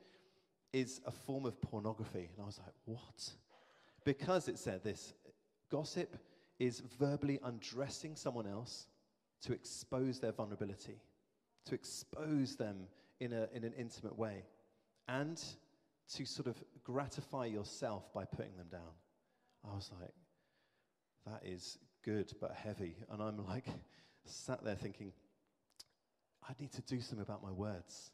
is 0.75 1.01
a 1.07 1.11
form 1.13 1.47
of 1.47 1.61
pornography. 1.63 2.29
And 2.35 2.43
I 2.43 2.45
was 2.45 2.59
like, 2.59 2.75
what? 2.85 3.31
Because 4.05 4.49
it 4.49 4.59
said 4.59 4.83
this 4.83 5.15
gossip 5.71 6.17
is 6.59 6.83
verbally 6.99 7.39
undressing 7.45 8.17
someone 8.17 8.47
else 8.47 8.89
to 9.43 9.53
expose 9.53 10.19
their 10.19 10.33
vulnerability, 10.33 11.01
to 11.67 11.75
expose 11.75 12.57
them 12.57 12.87
in, 13.21 13.33
a, 13.33 13.49
in 13.55 13.63
an 13.65 13.73
intimate 13.79 14.19
way, 14.19 14.43
and 15.09 15.43
to 16.15 16.25
sort 16.25 16.49
of 16.49 16.63
gratify 16.83 17.47
yourself 17.47 18.13
by 18.13 18.25
putting 18.25 18.57
them 18.57 18.67
down. 18.71 18.93
I 19.65 19.75
was 19.75 19.91
like, 20.01 20.13
that 21.27 21.49
is 21.49 21.79
good 22.05 22.33
but 22.41 22.53
heavy. 22.53 22.97
And 23.11 23.23
I'm 23.23 23.45
like, 23.47 23.67
sat 24.25 24.65
there 24.65 24.75
thinking, 24.75 25.13
I 26.49 26.53
need 26.61 26.73
to 26.73 26.83
do 26.83 27.01
something 27.01 27.23
about 27.23 27.43
my 27.43 27.51
words. 27.51 28.11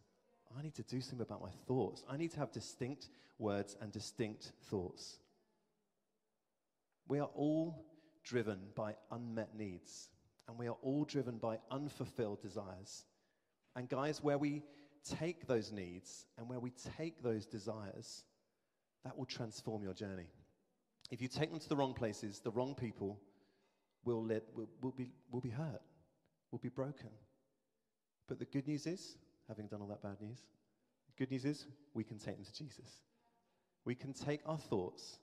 I 0.59 0.63
need 0.63 0.75
to 0.77 0.83
do 0.83 1.01
something 1.01 1.21
about 1.21 1.43
my 1.43 1.51
thoughts. 1.67 2.03
I 2.09 2.17
need 2.17 2.33
to 2.33 2.39
have 2.39 2.53
distinct 2.53 3.09
words 3.39 3.77
and 3.81 3.93
distinct 3.93 4.53
thoughts. 4.65 5.19
We 7.09 7.21
are 7.21 7.31
all 7.35 7.85
driven 8.25 8.59
by 8.75 8.95
unmet 9.11 9.57
needs, 9.57 10.09
and 10.49 10.59
we 10.59 10.69
are 10.69 10.77
all 10.83 11.05
driven 11.05 11.39
by 11.39 11.59
unfulfilled 11.71 12.43
desires. 12.43 13.05
And, 13.75 13.89
guys, 13.89 14.23
where 14.23 14.39
we 14.39 14.63
take 15.19 15.47
those 15.47 15.73
needs 15.73 16.27
and 16.37 16.49
where 16.49 16.61
we 16.61 16.73
take 16.97 17.23
those 17.23 17.47
desires, 17.47 18.25
that 19.05 19.17
will 19.17 19.27
transform 19.27 19.83
your 19.83 19.95
journey. 19.95 20.29
If 21.11 21.23
you 21.23 21.29
take 21.29 21.51
them 21.51 21.59
to 21.61 21.69
the 21.69 21.77
wrong 21.77 21.95
places, 21.95 22.41
the 22.41 22.51
wrong 22.51 22.75
people 22.75 23.19
will, 24.05 24.25
let, 24.25 24.43
will, 24.55 24.69
will, 24.81 24.93
be, 24.93 25.11
will 25.31 25.41
be 25.41 25.51
hurt, 25.51 25.83
will 26.51 26.59
be 26.59 26.69
broken. 26.69 27.11
But 28.29 28.39
the 28.39 28.45
good 28.45 28.67
news 28.67 28.87
is, 28.87 29.17
having 29.49 29.67
done 29.67 29.81
all 29.81 29.89
that 29.89 30.03
bad 30.03 30.21
news, 30.21 30.39
the 31.07 31.25
good 31.25 31.31
news 31.31 31.45
is 31.45 31.67
we 31.95 32.05
can 32.05 32.19
take 32.19 32.37
them 32.37 32.45
to 32.45 32.53
Jesus. 32.53 33.01
We 33.85 33.95
can 33.95 34.13
take 34.13 34.41
our 34.47 34.59
thoughts 34.59 35.19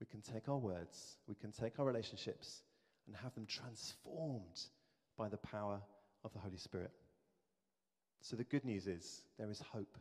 we 0.00 0.06
can 0.06 0.20
take 0.20 0.48
our 0.48 0.58
words, 0.58 1.16
we 1.26 1.34
can 1.34 1.52
take 1.52 1.78
our 1.78 1.86
relationships, 1.86 2.62
and 3.06 3.16
have 3.16 3.34
them 3.34 3.46
transformed 3.46 4.60
by 5.16 5.28
the 5.28 5.36
power 5.36 5.80
of 6.24 6.32
the 6.32 6.38
Holy 6.38 6.56
Spirit. 6.56 6.90
So, 8.20 8.36
the 8.36 8.44
good 8.44 8.64
news 8.64 8.86
is 8.86 9.22
there 9.38 9.50
is 9.50 9.60
hope. 9.60 9.96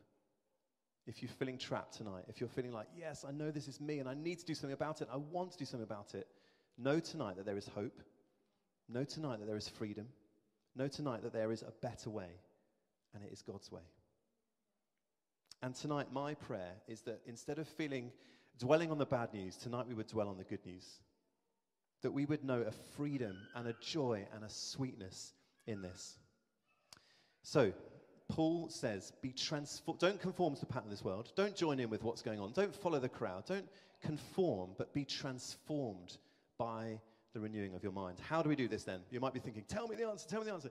If 1.06 1.22
you're 1.22 1.32
feeling 1.32 1.58
trapped 1.58 1.98
tonight, 1.98 2.24
if 2.30 2.40
you're 2.40 2.50
feeling 2.50 2.72
like, 2.72 2.88
yes, 2.98 3.26
I 3.28 3.32
know 3.32 3.52
this 3.52 3.68
is 3.68 3.82
me 3.82 4.00
and 4.00 4.08
I 4.08 4.14
need 4.14 4.40
to 4.40 4.46
do 4.46 4.54
something 4.54 4.74
about 4.74 5.02
it, 5.02 5.10
I 5.12 5.18
want 5.18 5.52
to 5.52 5.58
do 5.58 5.66
something 5.66 5.84
about 5.84 6.16
it, 6.16 6.28
know 6.78 7.00
tonight 7.00 7.36
that 7.36 7.46
there 7.46 7.58
is 7.58 7.68
hope. 7.68 8.02
Know 8.90 9.04
tonight 9.04 9.40
that 9.40 9.46
there 9.46 9.58
is 9.58 9.68
freedom. 9.68 10.08
Know 10.76 10.88
tonight 10.88 11.24
that 11.24 11.34
there 11.34 11.52
is 11.52 11.62
a 11.62 11.72
better 11.82 12.10
way, 12.10 12.30
and 13.14 13.24
it 13.24 13.32
is 13.32 13.42
God's 13.42 13.72
way. 13.72 13.82
And 15.62 15.74
tonight, 15.74 16.08
my 16.12 16.34
prayer 16.34 16.74
is 16.88 17.02
that 17.02 17.22
instead 17.26 17.60
of 17.60 17.68
feeling 17.68 18.12
dwelling 18.60 18.92
on 18.92 18.98
the 18.98 19.06
bad 19.06 19.34
news, 19.34 19.56
tonight 19.56 19.88
we 19.88 19.94
would 19.94 20.08
dwell 20.08 20.28
on 20.28 20.38
the 20.38 20.44
good 20.44 20.66
news. 20.66 20.86
That 22.02 22.12
we 22.12 22.26
would 22.26 22.44
know 22.44 22.62
a 22.62 22.72
freedom 22.98 23.38
and 23.56 23.68
a 23.68 23.76
joy 23.82 24.28
and 24.36 24.44
a 24.44 24.50
sweetness 24.50 25.34
in 25.66 25.82
this. 25.82 26.18
So, 27.44 27.72
Paul 28.28 28.68
says, 28.70 29.14
be 29.22 29.32
transformed. 29.32 30.00
Don't 30.00 30.20
conform 30.20 30.56
to 30.56 30.60
the 30.60 30.66
pattern 30.66 30.88
of 30.88 30.92
this 30.92 31.04
world. 31.04 31.32
Don't 31.36 31.56
join 31.56 31.80
in 31.80 31.90
with 31.90 32.04
what's 32.04 32.22
going 32.22 32.40
on. 32.40 32.52
Don't 32.52 32.76
follow 32.76 33.00
the 33.00 33.10
crowd. 33.10 33.46
Don't 33.46 33.70
conform, 34.02 34.72
but 34.78 34.94
be 34.94 35.06
transformed 35.06 36.18
by 36.58 37.00
the 37.34 37.40
renewing 37.40 37.74
of 37.76 37.84
your 37.84 37.92
mind. 37.92 38.20
How 38.30 38.42
do 38.42 38.50
we 38.50 38.56
do 38.56 38.68
this 38.68 38.84
then? 38.84 39.02
You 39.10 39.20
might 39.20 39.34
be 39.34 39.40
thinking, 39.40 39.64
tell 39.68 39.88
me 39.88 39.96
the 39.96 40.08
answer, 40.08 40.28
tell 40.28 40.40
me 40.40 40.46
the 40.46 40.54
answer. 40.54 40.70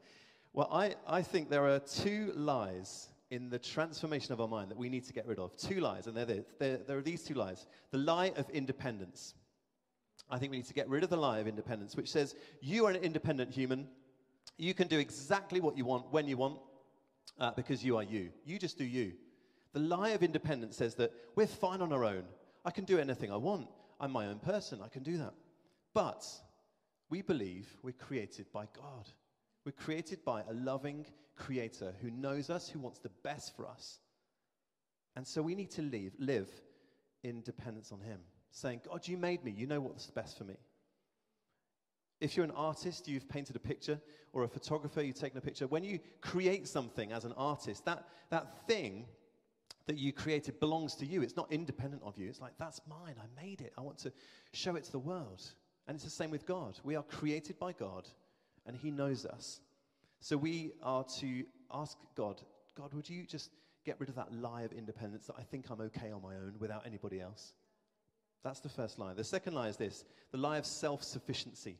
Well, 0.52 0.68
I, 0.72 0.94
I 1.06 1.22
think 1.22 1.50
there 1.50 1.66
are 1.66 1.78
two 1.78 2.32
lies 2.34 3.08
in 3.30 3.48
the 3.50 3.58
transformation 3.58 4.32
of 4.32 4.40
our 4.40 4.48
mind 4.48 4.70
that 4.70 4.76
we 4.78 4.88
need 4.88 5.04
to 5.04 5.12
get 5.12 5.26
rid 5.26 5.38
of. 5.38 5.56
Two 5.56 5.80
lies, 5.80 6.06
and 6.06 6.16
they're, 6.16 6.44
they're, 6.58 6.76
there 6.76 6.98
are 6.98 7.02
these 7.02 7.24
two 7.24 7.34
lies. 7.34 7.66
The 7.90 7.98
lie 7.98 8.32
of 8.36 8.48
independence. 8.50 9.34
I 10.30 10.38
think 10.38 10.50
we 10.50 10.58
need 10.58 10.66
to 10.66 10.74
get 10.74 10.88
rid 10.88 11.02
of 11.02 11.10
the 11.10 11.16
lie 11.16 11.38
of 11.40 11.48
independence, 11.48 11.96
which 11.96 12.10
says 12.10 12.34
you 12.60 12.86
are 12.86 12.90
an 12.90 12.96
independent 12.96 13.50
human. 13.50 13.88
You 14.58 14.74
can 14.74 14.86
do 14.86 14.98
exactly 14.98 15.60
what 15.60 15.76
you 15.76 15.84
want 15.84 16.12
when 16.12 16.28
you 16.28 16.36
want. 16.36 16.58
uh, 17.38 17.50
because 17.52 17.84
you 17.84 17.96
are 17.96 18.02
you. 18.02 18.30
You 18.44 18.58
just 18.58 18.78
do 18.78 18.84
you. 18.84 19.12
The 19.72 19.80
lie 19.80 20.10
of 20.10 20.22
independence 20.22 20.76
says 20.76 20.94
that 20.96 21.12
we're 21.34 21.46
fine 21.46 21.80
on 21.80 21.92
our 21.92 22.04
own. 22.04 22.24
I 22.64 22.70
can 22.70 22.84
do 22.84 22.98
anything 22.98 23.32
I 23.32 23.36
want. 23.36 23.68
I'm 24.00 24.12
my 24.12 24.26
own 24.26 24.38
person. 24.38 24.80
I 24.84 24.88
can 24.88 25.02
do 25.02 25.18
that. 25.18 25.32
But 25.94 26.26
we 27.12 27.20
believe 27.20 27.68
we're 27.82 27.92
created 27.92 28.46
by 28.54 28.64
God. 28.74 29.06
We're 29.66 29.72
created 29.72 30.24
by 30.24 30.44
a 30.48 30.54
loving 30.54 31.04
creator 31.36 31.92
who 32.00 32.10
knows 32.10 32.48
us, 32.48 32.70
who 32.70 32.78
wants 32.78 33.00
the 33.00 33.10
best 33.22 33.54
for 33.54 33.68
us. 33.68 33.98
And 35.14 35.26
so 35.26 35.42
we 35.42 35.54
need 35.54 35.70
to 35.72 35.82
live, 35.82 36.14
live 36.18 36.48
in 37.22 37.42
dependence 37.42 37.92
on 37.92 38.00
him, 38.00 38.18
saying, 38.50 38.80
God, 38.88 39.06
you 39.06 39.18
made 39.18 39.44
me. 39.44 39.50
You 39.50 39.66
know 39.66 39.78
what's 39.78 40.06
best 40.10 40.38
for 40.38 40.44
me. 40.44 40.56
If 42.22 42.34
you're 42.34 42.46
an 42.46 42.50
artist, 42.52 43.06
you've 43.06 43.28
painted 43.28 43.56
a 43.56 43.60
picture, 43.60 44.00
or 44.32 44.44
a 44.44 44.48
photographer, 44.48 45.02
you've 45.02 45.20
taken 45.20 45.36
a 45.36 45.42
picture. 45.42 45.66
When 45.66 45.84
you 45.84 45.98
create 46.22 46.66
something 46.66 47.12
as 47.12 47.26
an 47.26 47.34
artist, 47.36 47.84
that, 47.84 48.08
that 48.30 48.66
thing 48.66 49.04
that 49.86 49.98
you 49.98 50.14
created 50.14 50.60
belongs 50.60 50.94
to 50.94 51.04
you. 51.04 51.20
It's 51.20 51.36
not 51.36 51.52
independent 51.52 52.02
of 52.04 52.16
you. 52.16 52.30
It's 52.30 52.40
like, 52.40 52.52
that's 52.58 52.80
mine. 52.88 53.16
I 53.18 53.42
made 53.44 53.60
it. 53.60 53.74
I 53.76 53.82
want 53.82 53.98
to 53.98 54.12
show 54.54 54.76
it 54.76 54.84
to 54.84 54.92
the 54.92 54.98
world. 54.98 55.42
And 55.86 55.94
it's 55.94 56.04
the 56.04 56.10
same 56.10 56.30
with 56.30 56.46
God. 56.46 56.78
We 56.84 56.96
are 56.96 57.02
created 57.02 57.58
by 57.58 57.72
God, 57.72 58.08
and 58.66 58.76
He 58.76 58.90
knows 58.90 59.26
us. 59.26 59.60
So 60.20 60.36
we 60.36 60.72
are 60.82 61.04
to 61.18 61.44
ask 61.72 61.96
God, 62.14 62.40
God, 62.76 62.94
would 62.94 63.08
you 63.08 63.24
just 63.26 63.50
get 63.84 63.98
rid 63.98 64.08
of 64.08 64.14
that 64.14 64.32
lie 64.32 64.62
of 64.62 64.72
independence 64.72 65.26
that 65.26 65.34
I 65.38 65.42
think 65.42 65.70
I'm 65.70 65.80
okay 65.80 66.12
on 66.12 66.22
my 66.22 66.36
own 66.36 66.54
without 66.58 66.86
anybody 66.86 67.20
else? 67.20 67.54
That's 68.44 68.60
the 68.60 68.68
first 68.68 68.98
lie. 68.98 69.14
The 69.14 69.24
second 69.24 69.54
lie 69.54 69.68
is 69.68 69.76
this 69.76 70.04
the 70.30 70.38
lie 70.38 70.58
of 70.58 70.66
self 70.66 71.02
sufficiency. 71.02 71.76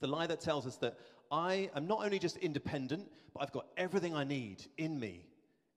The 0.00 0.06
lie 0.06 0.26
that 0.26 0.40
tells 0.40 0.66
us 0.66 0.76
that 0.76 0.96
I 1.30 1.70
am 1.74 1.86
not 1.86 2.04
only 2.04 2.18
just 2.18 2.36
independent, 2.38 3.08
but 3.32 3.42
I've 3.42 3.52
got 3.52 3.66
everything 3.76 4.14
I 4.14 4.24
need 4.24 4.64
in 4.76 4.98
me. 4.98 5.26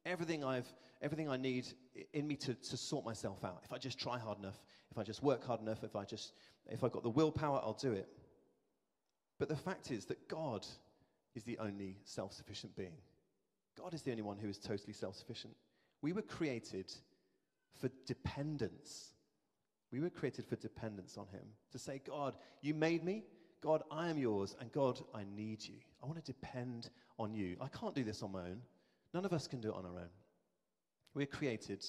Everything, 0.05 0.43
I've, 0.43 0.67
everything 1.01 1.29
I 1.29 1.37
need 1.37 1.67
in 2.13 2.27
me 2.27 2.35
to, 2.37 2.53
to 2.53 2.77
sort 2.77 3.05
myself 3.05 3.43
out. 3.43 3.61
If 3.63 3.71
I 3.71 3.77
just 3.77 3.97
try 3.97 4.19
hard 4.19 4.37
enough, 4.37 4.59
if 4.91 4.97
I 4.97 5.03
just 5.03 5.23
work 5.23 5.45
hard 5.45 5.61
enough, 5.61 5.83
if 5.83 5.95
I 5.95 6.03
just, 6.03 6.33
if 6.69 6.83
I've 6.83 6.91
got 6.91 7.03
the 7.03 7.09
willpower, 7.09 7.61
I'll 7.63 7.73
do 7.73 7.91
it. 7.91 8.07
But 9.39 9.49
the 9.49 9.55
fact 9.55 9.91
is 9.91 10.05
that 10.05 10.27
God 10.27 10.65
is 11.35 11.43
the 11.43 11.57
only 11.59 11.97
self 12.03 12.33
sufficient 12.33 12.75
being. 12.75 12.93
God 13.77 13.93
is 13.93 14.01
the 14.01 14.11
only 14.11 14.23
one 14.23 14.37
who 14.37 14.47
is 14.47 14.57
totally 14.57 14.93
self 14.93 15.15
sufficient. 15.15 15.53
We 16.01 16.13
were 16.13 16.21
created 16.21 16.93
for 17.79 17.89
dependence. 18.05 19.11
We 19.91 19.99
were 19.99 20.09
created 20.09 20.45
for 20.45 20.55
dependence 20.55 21.17
on 21.17 21.27
Him. 21.27 21.45
To 21.71 21.79
say, 21.79 22.01
God, 22.05 22.35
you 22.61 22.73
made 22.73 23.03
me. 23.03 23.23
God, 23.61 23.83
I 23.91 24.09
am 24.09 24.17
yours. 24.17 24.55
And 24.59 24.71
God, 24.71 24.99
I 25.13 25.23
need 25.35 25.63
you. 25.65 25.75
I 26.01 26.05
want 26.05 26.23
to 26.23 26.31
depend 26.31 26.89
on 27.17 27.33
you. 27.33 27.57
I 27.59 27.67
can't 27.67 27.95
do 27.95 28.03
this 28.03 28.21
on 28.23 28.31
my 28.31 28.41
own. 28.41 28.61
None 29.13 29.25
of 29.25 29.33
us 29.33 29.47
can 29.47 29.61
do 29.61 29.69
it 29.69 29.75
on 29.75 29.85
our 29.85 29.99
own. 29.99 30.09
We're 31.13 31.25
created 31.25 31.85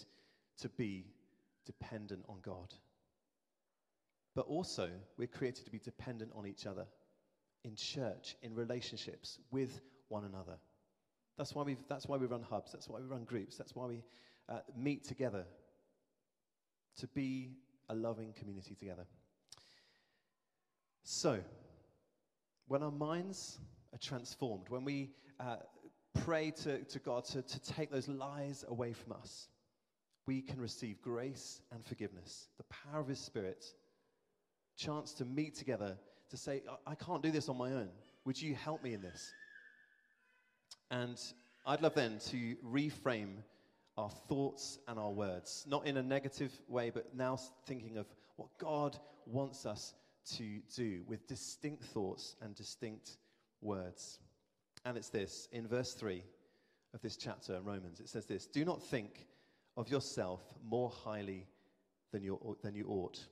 to 0.59 0.69
be 0.71 1.07
dependent 1.65 2.25
on 2.29 2.37
God. 2.43 2.73
But 4.37 4.47
also, 4.49 4.91
we're 5.17 5.27
created 5.27 5.65
to 5.65 5.71
be 5.71 5.79
dependent 5.79 6.31
on 6.37 6.47
each 6.47 6.67
other 6.67 6.87
in 7.65 7.75
church, 7.75 8.37
in 8.43 8.55
relationships 8.55 9.39
with 9.51 9.81
one 10.09 10.25
another. 10.25 10.59
That's 11.39 11.55
why, 11.55 11.63
we 11.63 11.79
that's 11.89 12.07
why 12.07 12.19
we 12.19 12.27
run 12.27 12.43
hubs, 12.43 12.71
that's 12.71 12.87
why 12.87 13.01
we 13.01 13.07
run 13.07 13.25
groups, 13.25 13.57
that's 13.57 13.75
why 13.75 13.87
we 13.87 14.05
uh, 14.51 14.59
meet 14.77 15.05
together 15.05 15.47
to 16.99 17.07
be 17.09 17.57
a 17.89 17.95
loving 17.95 18.35
community 18.35 18.75
together. 18.75 19.07
So, 21.03 21.41
when 22.69 22.83
our 22.83 22.91
minds 22.91 23.59
are 23.95 23.99
transformed, 23.99 24.69
when 24.69 24.85
we 24.85 25.13
uh, 25.41 25.57
pray 26.25 26.51
to, 26.63 26.85
to 26.85 26.99
God 26.99 27.25
to, 27.27 27.41
to 27.41 27.61
take 27.61 27.91
those 27.91 28.09
lies 28.09 28.67
away 28.69 28.93
from 28.93 29.13
us, 29.13 29.49
we 30.27 30.43
can 30.43 30.61
receive 30.61 31.01
grace 31.01 31.63
and 31.73 31.83
forgiveness, 31.87 32.49
the 32.59 32.65
power 32.65 33.01
of 33.01 33.09
His 33.09 33.21
Spirit, 33.21 33.65
chance 34.77 35.13
to 35.15 35.25
meet 35.25 35.55
together 35.55 35.97
to 36.31 36.37
say, 36.37 36.63
I 36.87 36.95
can't 36.95 37.23
do 37.23 37.31
this 37.31 37.49
on 37.49 37.57
my 37.57 37.73
own. 37.73 37.89
Would 38.25 38.41
you 38.41 38.55
help 38.55 38.83
me 38.83 38.95
in 38.95 39.03
this? 39.03 39.33
And 40.91 41.19
I'd 41.67 41.83
love 41.83 41.95
then 41.95 42.19
to 42.31 42.57
reframe 42.65 43.37
our 43.97 44.11
thoughts 44.29 44.79
and 44.89 44.99
our 44.99 45.11
words, 45.11 45.65
not 45.69 45.87
in 45.87 45.97
a 45.97 46.03
negative 46.03 46.53
way, 46.69 46.91
but 46.91 47.15
now 47.15 47.39
thinking 47.67 47.97
of 47.97 48.07
what 48.37 48.49
God 48.59 48.99
wants 49.27 49.65
us 49.67 49.95
to 50.37 50.61
do 50.75 51.03
with 51.07 51.27
distinct 51.27 51.85
thoughts 51.85 52.37
and 52.43 52.55
distinct 52.55 53.17
words. 53.61 54.19
And 54.85 54.97
it's 54.97 55.09
this 55.09 55.49
in 55.53 55.67
verse 55.67 55.95
3 55.95 56.23
of 56.95 57.01
this 57.01 57.17
chapter 57.17 57.57
in 57.57 57.65
Romans, 57.65 58.01
it 58.01 58.09
says 58.09 58.27
this 58.27 58.47
Do 58.47 58.65
not 58.65 58.83
think 58.83 59.27
of 59.77 59.89
yourself 59.89 60.41
more 60.65 60.91
highly 60.91 61.47
than 62.13 62.23
you, 62.23 62.57
than 62.63 62.75
you 62.75 62.87
ought. 62.89 63.27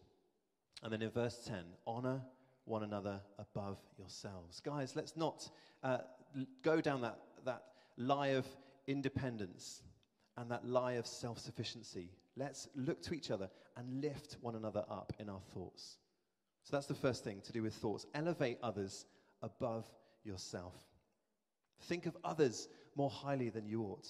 And 0.83 0.93
then 0.93 1.03
in 1.03 1.11
verse 1.11 1.39
10, 1.47 1.57
honor 1.87 2.21
one 2.65 2.83
another 2.83 3.21
above 3.39 3.79
yourselves. 3.99 4.61
Guys, 4.61 4.97
let's 4.97 5.17
not 5.17 5.49
uh, 5.83 5.99
go 6.63 6.81
down 6.81 7.03
that, 7.03 7.19
that 7.45 7.63
lie 7.97 8.29
of 8.29 8.47
independence 8.87 9.83
and 10.37 10.51
that 10.51 10.67
lie 10.67 10.93
of 10.93 11.07
self 11.07 11.39
sufficiency. 11.39 12.11
Let's 12.37 12.69
look 12.75 13.03
to 13.03 13.15
each 13.15 13.31
other 13.31 13.49
and 13.77 14.03
lift 14.03 14.37
one 14.41 14.57
another 14.57 14.85
up 14.91 15.13
in 15.19 15.29
our 15.29 15.41
thoughts. 15.53 15.99
So 16.65 16.77
that's 16.77 16.87
the 16.87 16.95
first 16.95 17.23
thing 17.23 17.41
to 17.43 17.53
do 17.53 17.63
with 17.63 17.75
thoughts. 17.75 18.07
Elevate 18.15 18.59
others 18.63 19.07
above 19.43 19.87
yourself. 20.25 20.75
Think 21.83 22.07
of 22.07 22.17
others 22.25 22.69
more 22.97 23.11
highly 23.11 23.51
than 23.51 23.67
you 23.67 23.83
ought. 23.83 24.09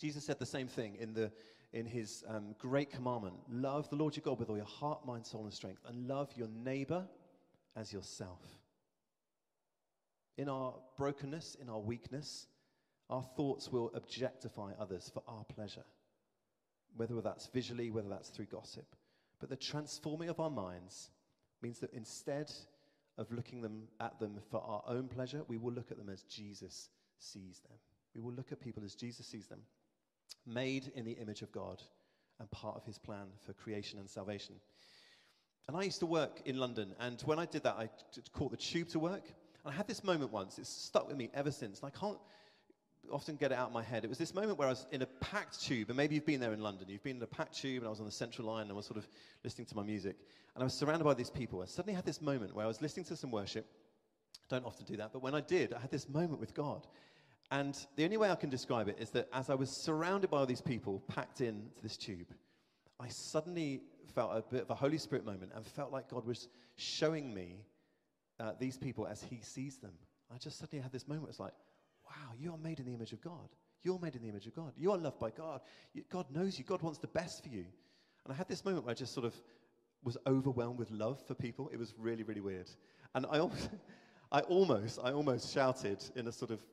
Jesus 0.00 0.24
said 0.24 0.38
the 0.38 0.46
same 0.46 0.66
thing 0.66 0.96
in, 0.96 1.14
the, 1.14 1.30
in 1.74 1.84
his 1.84 2.22
um, 2.28 2.54
great 2.58 2.90
commandment 2.90 3.34
love 3.50 3.90
the 3.90 3.96
Lord 3.96 4.16
your 4.16 4.22
God 4.22 4.38
with 4.38 4.48
all 4.48 4.56
your 4.56 4.64
heart, 4.64 5.04
mind, 5.04 5.26
soul, 5.26 5.42
and 5.42 5.52
strength, 5.52 5.82
and 5.86 6.08
love 6.08 6.30
your 6.36 6.48
neighbor 6.48 7.04
as 7.76 7.92
yourself. 7.92 8.40
In 10.38 10.48
our 10.48 10.74
brokenness, 10.96 11.56
in 11.60 11.68
our 11.68 11.80
weakness, 11.80 12.46
our 13.10 13.22
thoughts 13.36 13.70
will 13.70 13.90
objectify 13.94 14.72
others 14.78 15.10
for 15.12 15.22
our 15.28 15.44
pleasure, 15.44 15.84
whether 16.96 17.20
that's 17.20 17.48
visually, 17.48 17.90
whether 17.90 18.08
that's 18.08 18.30
through 18.30 18.46
gossip. 18.46 18.86
But 19.40 19.50
the 19.50 19.56
transforming 19.56 20.28
of 20.28 20.40
our 20.40 20.50
minds 20.50 21.10
means 21.60 21.80
that 21.80 21.92
instead 21.92 22.52
of 23.18 23.30
looking 23.32 23.60
them 23.60 23.88
at 24.00 24.18
them 24.20 24.38
for 24.50 24.62
our 24.62 24.82
own 24.86 25.08
pleasure, 25.08 25.42
we 25.48 25.58
will 25.58 25.72
look 25.72 25.90
at 25.90 25.98
them 25.98 26.08
as 26.08 26.22
Jesus 26.22 26.88
sees 27.18 27.60
them. 27.60 27.76
We 28.14 28.20
will 28.20 28.32
look 28.32 28.52
at 28.52 28.60
people 28.60 28.84
as 28.84 28.94
Jesus 28.94 29.26
sees 29.26 29.46
them, 29.48 29.60
made 30.46 30.92
in 30.94 31.04
the 31.04 31.12
image 31.12 31.42
of 31.42 31.52
God 31.52 31.82
and 32.40 32.50
part 32.50 32.76
of 32.76 32.84
his 32.84 32.98
plan 32.98 33.26
for 33.46 33.52
creation 33.52 33.98
and 33.98 34.08
salvation. 34.08 34.56
And 35.68 35.76
I 35.76 35.82
used 35.82 36.00
to 36.00 36.06
work 36.06 36.42
in 36.44 36.58
London, 36.58 36.94
and 37.00 37.20
when 37.22 37.38
I 37.38 37.46
did 37.46 37.62
that, 37.62 37.76
I 37.76 37.88
caught 38.32 38.50
the 38.50 38.56
tube 38.56 38.88
to 38.88 38.98
work. 38.98 39.24
And 39.64 39.72
I 39.72 39.76
had 39.76 39.88
this 39.88 40.04
moment 40.04 40.30
once, 40.30 40.58
it's 40.58 40.68
stuck 40.68 41.08
with 41.08 41.16
me 41.16 41.30
ever 41.32 41.50
since, 41.50 41.80
and 41.80 41.90
I 41.94 41.98
can't 41.98 42.18
often 43.10 43.36
get 43.36 43.52
it 43.52 43.58
out 43.58 43.68
of 43.68 43.72
my 43.72 43.82
head. 43.82 44.04
It 44.04 44.08
was 44.08 44.18
this 44.18 44.34
moment 44.34 44.58
where 44.58 44.68
I 44.68 44.70
was 44.70 44.86
in 44.92 45.02
a 45.02 45.06
packed 45.06 45.62
tube, 45.62 45.88
and 45.88 45.96
maybe 45.96 46.14
you've 46.14 46.26
been 46.26 46.40
there 46.40 46.52
in 46.52 46.60
London. 46.60 46.88
You've 46.88 47.02
been 47.02 47.16
in 47.16 47.22
a 47.22 47.26
packed 47.26 47.56
tube, 47.56 47.78
and 47.78 47.86
I 47.86 47.90
was 47.90 48.00
on 48.00 48.06
the 48.06 48.12
central 48.12 48.46
line, 48.48 48.62
and 48.62 48.72
I 48.72 48.74
was 48.74 48.86
sort 48.86 48.98
of 48.98 49.08
listening 49.42 49.66
to 49.66 49.76
my 49.76 49.82
music. 49.82 50.16
And 50.54 50.62
I 50.62 50.64
was 50.64 50.74
surrounded 50.74 51.04
by 51.04 51.14
these 51.14 51.30
people. 51.30 51.62
I 51.62 51.66
suddenly 51.66 51.94
had 51.94 52.04
this 52.04 52.20
moment 52.20 52.54
where 52.54 52.64
I 52.64 52.68
was 52.68 52.82
listening 52.82 53.06
to 53.06 53.16
some 53.16 53.30
worship. 53.30 53.66
I 54.36 54.54
don't 54.54 54.66
often 54.66 54.84
do 54.84 54.96
that, 54.98 55.12
but 55.12 55.22
when 55.22 55.34
I 55.34 55.40
did, 55.40 55.72
I 55.72 55.80
had 55.80 55.90
this 55.90 56.08
moment 56.08 56.40
with 56.40 56.54
God. 56.54 56.86
And 57.50 57.78
the 57.96 58.04
only 58.04 58.16
way 58.16 58.30
I 58.30 58.34
can 58.34 58.50
describe 58.50 58.88
it 58.88 58.96
is 58.98 59.10
that 59.10 59.28
as 59.32 59.50
I 59.50 59.54
was 59.54 59.70
surrounded 59.70 60.30
by 60.30 60.38
all 60.38 60.46
these 60.46 60.60
people 60.60 61.02
packed 61.08 61.40
into 61.40 61.82
this 61.82 61.96
tube, 61.96 62.28
I 62.98 63.08
suddenly 63.08 63.80
felt 64.14 64.32
a 64.34 64.42
bit 64.42 64.62
of 64.62 64.70
a 64.70 64.74
Holy 64.74 64.98
Spirit 64.98 65.24
moment 65.24 65.52
and 65.54 65.64
felt 65.64 65.92
like 65.92 66.08
God 66.08 66.24
was 66.24 66.48
showing 66.76 67.34
me 67.34 67.64
uh, 68.40 68.52
these 68.58 68.76
people 68.76 69.06
as 69.06 69.22
He 69.22 69.40
sees 69.42 69.78
them. 69.78 69.92
I 70.32 70.38
just 70.38 70.58
suddenly 70.58 70.82
had 70.82 70.92
this 70.92 71.06
moment. 71.06 71.28
It's 71.28 71.40
like, 71.40 71.52
wow, 72.04 72.32
you 72.38 72.52
are 72.52 72.58
made 72.58 72.80
in 72.80 72.86
the 72.86 72.94
image 72.94 73.12
of 73.12 73.20
God. 73.20 73.48
You're 73.82 73.98
made 73.98 74.16
in 74.16 74.22
the 74.22 74.28
image 74.28 74.46
of 74.46 74.54
God. 74.54 74.72
You 74.76 74.92
are 74.92 74.98
loved 74.98 75.18
by 75.18 75.30
God. 75.30 75.60
God 76.10 76.26
knows 76.34 76.58
you. 76.58 76.64
God 76.64 76.82
wants 76.82 76.98
the 76.98 77.08
best 77.08 77.42
for 77.42 77.50
you. 77.50 77.66
And 78.24 78.32
I 78.32 78.34
had 78.34 78.48
this 78.48 78.64
moment 78.64 78.86
where 78.86 78.92
I 78.92 78.94
just 78.94 79.12
sort 79.12 79.26
of 79.26 79.34
was 80.02 80.16
overwhelmed 80.26 80.78
with 80.78 80.90
love 80.90 81.22
for 81.26 81.34
people. 81.34 81.70
It 81.72 81.78
was 81.78 81.94
really, 81.98 82.22
really 82.22 82.40
weird. 82.40 82.70
And 83.14 83.26
I 83.30 83.46
I 84.32 84.40
almost, 84.40 84.98
I 85.02 85.12
almost 85.12 85.52
shouted 85.52 86.02
in 86.16 86.26
a 86.26 86.32
sort 86.32 86.50
of, 86.50 86.64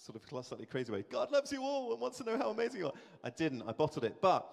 sort 0.00 0.16
of 0.16 0.46
slightly 0.46 0.66
crazy 0.66 0.92
way, 0.92 1.04
God 1.10 1.30
loves 1.30 1.52
you 1.52 1.62
all 1.62 1.92
and 1.92 2.00
wants 2.00 2.18
to 2.18 2.24
know 2.24 2.38
how 2.38 2.50
amazing 2.50 2.80
you 2.80 2.86
are. 2.86 2.92
I 3.22 3.30
didn't. 3.30 3.62
I 3.62 3.72
bottled 3.72 4.04
it. 4.04 4.16
But 4.20 4.46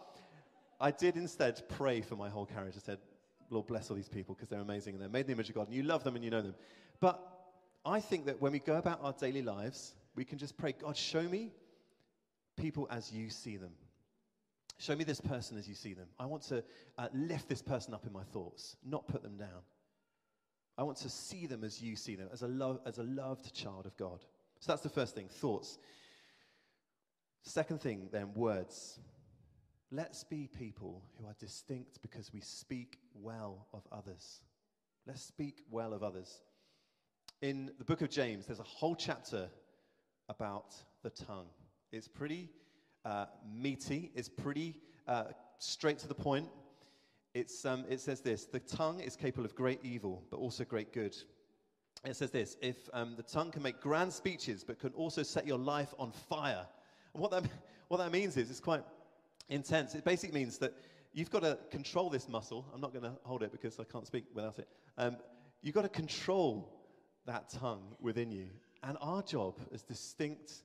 I 0.79 0.91
did 0.91 1.15
instead 1.15 1.61
pray 1.69 2.01
for 2.01 2.15
my 2.15 2.29
whole 2.29 2.45
carriage. 2.45 2.73
I 2.75 2.79
said, 2.79 2.99
Lord, 3.49 3.67
bless 3.67 3.89
all 3.89 3.95
these 3.95 4.09
people 4.09 4.35
because 4.35 4.49
they're 4.49 4.59
amazing 4.59 4.93
and 4.93 5.01
they're 5.01 5.09
made 5.09 5.21
in 5.21 5.27
the 5.27 5.33
image 5.33 5.49
of 5.49 5.55
God 5.55 5.67
and 5.67 5.75
you 5.75 5.83
love 5.83 6.03
them 6.03 6.15
and 6.15 6.23
you 6.23 6.29
know 6.29 6.41
them. 6.41 6.55
But 6.99 7.19
I 7.85 7.99
think 7.99 8.25
that 8.25 8.41
when 8.41 8.51
we 8.51 8.59
go 8.59 8.75
about 8.75 8.99
our 9.01 9.13
daily 9.13 9.41
lives, 9.41 9.95
we 10.15 10.25
can 10.25 10.37
just 10.37 10.57
pray, 10.57 10.73
God, 10.73 10.97
show 10.97 11.23
me 11.23 11.51
people 12.57 12.87
as 12.91 13.11
you 13.11 13.29
see 13.29 13.55
them. 13.55 13.71
Show 14.79 14.95
me 14.95 15.05
this 15.05 15.21
person 15.21 15.57
as 15.57 15.67
you 15.67 15.75
see 15.75 15.93
them. 15.93 16.07
I 16.19 16.25
want 16.25 16.43
to 16.43 16.63
uh, 16.97 17.07
lift 17.13 17.47
this 17.47 17.61
person 17.61 17.93
up 17.93 18.05
in 18.05 18.11
my 18.11 18.23
thoughts, 18.23 18.75
not 18.85 19.07
put 19.07 19.23
them 19.23 19.37
down. 19.37 19.63
I 20.77 20.83
want 20.83 20.97
to 20.97 21.09
see 21.09 21.47
them 21.47 21.63
as 21.63 21.81
you 21.81 21.95
see 21.95 22.15
them, 22.15 22.27
as 22.31 22.43
a, 22.43 22.47
lo- 22.47 22.81
as 22.85 22.99
a 22.99 23.03
loved 23.03 23.53
child 23.53 23.85
of 23.85 23.97
God. 23.97 24.19
So 24.59 24.71
that's 24.71 24.81
the 24.81 24.89
first 24.89 25.15
thing 25.15 25.27
thoughts. 25.29 25.77
Second 27.43 27.81
thing, 27.81 28.09
then, 28.11 28.33
words. 28.33 28.99
Let's 29.89 30.23
be 30.23 30.47
people 30.47 31.01
who 31.17 31.27
are 31.27 31.35
distinct 31.39 32.01
because 32.01 32.33
we 32.33 32.41
speak 32.41 32.97
well 33.13 33.67
of 33.73 33.87
others. 33.91 34.41
Let's 35.05 35.23
speak 35.23 35.61
well 35.71 35.93
of 35.93 36.03
others. 36.03 36.41
In 37.41 37.71
the 37.77 37.85
book 37.85 38.01
of 38.01 38.09
James, 38.09 38.45
there's 38.45 38.59
a 38.59 38.63
whole 38.63 38.95
chapter 38.95 39.47
about 40.27 40.75
the 41.03 41.09
tongue. 41.09 41.47
It's 41.93 42.07
pretty 42.07 42.49
uh, 43.05 43.27
meaty, 43.49 44.11
it's 44.13 44.27
pretty 44.27 44.81
uh, 45.07 45.25
straight 45.59 45.99
to 45.99 46.07
the 46.07 46.15
point. 46.15 46.49
It's, 47.33 47.65
um, 47.65 47.85
it 47.87 48.01
says 48.01 48.19
this 48.19 48.45
The 48.45 48.59
tongue 48.59 48.99
is 48.99 49.15
capable 49.15 49.45
of 49.45 49.55
great 49.55 49.79
evil, 49.83 50.23
but 50.29 50.37
also 50.37 50.65
great 50.65 50.91
good. 50.91 51.15
It 52.05 52.15
says 52.15 52.31
this 52.31 52.57
If 52.61 52.89
um, 52.93 53.15
the 53.15 53.23
tongue 53.23 53.51
can 53.51 53.63
make 53.63 53.81
grand 53.81 54.13
speeches, 54.13 54.63
but 54.63 54.79
can 54.79 54.93
also 54.93 55.23
set 55.23 55.47
your 55.47 55.57
life 55.57 55.93
on 55.99 56.11
fire. 56.11 56.65
And 57.13 57.21
what 57.21 57.31
that, 57.31 57.43
what 57.87 57.97
that 57.97 58.11
means 58.11 58.37
is 58.37 58.49
it's 58.49 58.59
quite 58.59 58.83
intense. 59.49 59.95
It 59.95 60.03
basically 60.03 60.39
means 60.39 60.57
that 60.59 60.73
you've 61.13 61.31
got 61.31 61.43
to 61.43 61.57
control 61.71 62.09
this 62.09 62.27
muscle. 62.27 62.65
I'm 62.73 62.81
not 62.81 62.93
going 62.93 63.03
to 63.03 63.17
hold 63.23 63.43
it 63.43 63.51
because 63.51 63.79
I 63.79 63.83
can't 63.83 64.05
speak 64.05 64.25
without 64.33 64.59
it. 64.59 64.67
Um, 64.97 65.17
you've 65.61 65.75
got 65.75 65.83
to 65.83 65.89
control 65.89 66.73
that 67.25 67.49
tongue 67.49 67.95
within 67.99 68.31
you. 68.31 68.47
And 68.83 68.97
our 69.01 69.21
job 69.21 69.55
as 69.73 69.81
distinct 69.81 70.63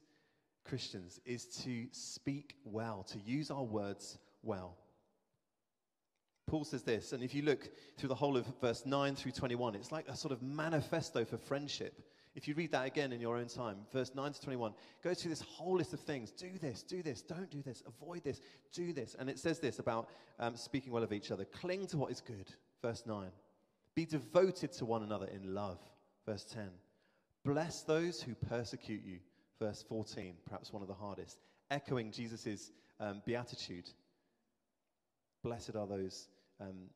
Christians 0.64 1.21
is 1.25 1.47
to 1.64 1.87
speak 1.90 2.57
well, 2.64 3.05
to 3.11 3.18
use 3.18 3.51
our 3.51 3.64
words 3.64 4.18
well. 4.42 4.77
Paul 6.46 6.64
says 6.64 6.83
this, 6.83 7.12
and 7.12 7.22
if 7.22 7.35
you 7.35 7.42
look 7.42 7.70
through 7.96 8.09
the 8.09 8.14
whole 8.14 8.37
of 8.37 8.46
verse 8.61 8.85
9 8.85 9.14
through 9.14 9.33
21, 9.33 9.74
it's 9.74 9.92
like 9.92 10.09
a 10.09 10.16
sort 10.16 10.33
of 10.33 10.42
manifesto 10.42 11.24
for 11.24 11.37
friendship. 11.37 12.02
If 12.35 12.48
you 12.48 12.55
read 12.55 12.72
that 12.72 12.87
again 12.87 13.12
in 13.12 13.20
your 13.20 13.37
own 13.37 13.46
time, 13.46 13.76
verse 13.92 14.12
9 14.14 14.33
to 14.33 14.40
21, 14.40 14.72
goes 15.05 15.20
through 15.20 15.31
this 15.31 15.42
whole 15.42 15.76
list 15.76 15.92
of 15.92 16.00
things. 16.00 16.31
Do 16.31 16.50
this, 16.61 16.83
do 16.83 17.02
this, 17.02 17.20
don't 17.22 17.50
do 17.50 17.62
this, 17.62 17.83
avoid 17.87 18.24
this, 18.24 18.40
do 18.72 18.92
this. 18.92 19.14
And 19.18 19.28
it 19.28 19.38
says 19.38 19.61
this 19.61 19.78
about 19.78 20.09
um, 20.38 20.57
speaking 20.57 20.92
well 20.92 21.02
of 21.02 21.12
each 21.12 21.31
other. 21.31 21.44
Cling 21.44 21.87
to 21.88 21.98
what 21.98 22.11
is 22.11 22.20
good, 22.20 22.50
verse 22.81 23.02
9. 23.07 23.28
Be 23.94 24.07
devoted 24.07 24.72
to 24.72 24.87
one 24.87 25.02
another 25.02 25.26
in 25.26 25.55
love, 25.55 25.78
verse 26.24 26.44
10. 26.44 26.70
Bless 27.44 27.83
those 27.83 28.22
who 28.22 28.35
persecute 28.35 29.02
you, 29.05 29.18
verse 29.59 29.85
14, 29.87 30.35
perhaps 30.46 30.72
one 30.72 30.81
of 30.81 30.88
the 30.88 30.94
hardest, 30.94 31.38
echoing 31.70 32.11
Jesus' 32.11 32.72
um, 32.98 33.20
beatitude. 33.26 33.90
Blessed 35.42 35.76
are 35.76 35.87
those, 35.87 36.28
um, 36.61 36.88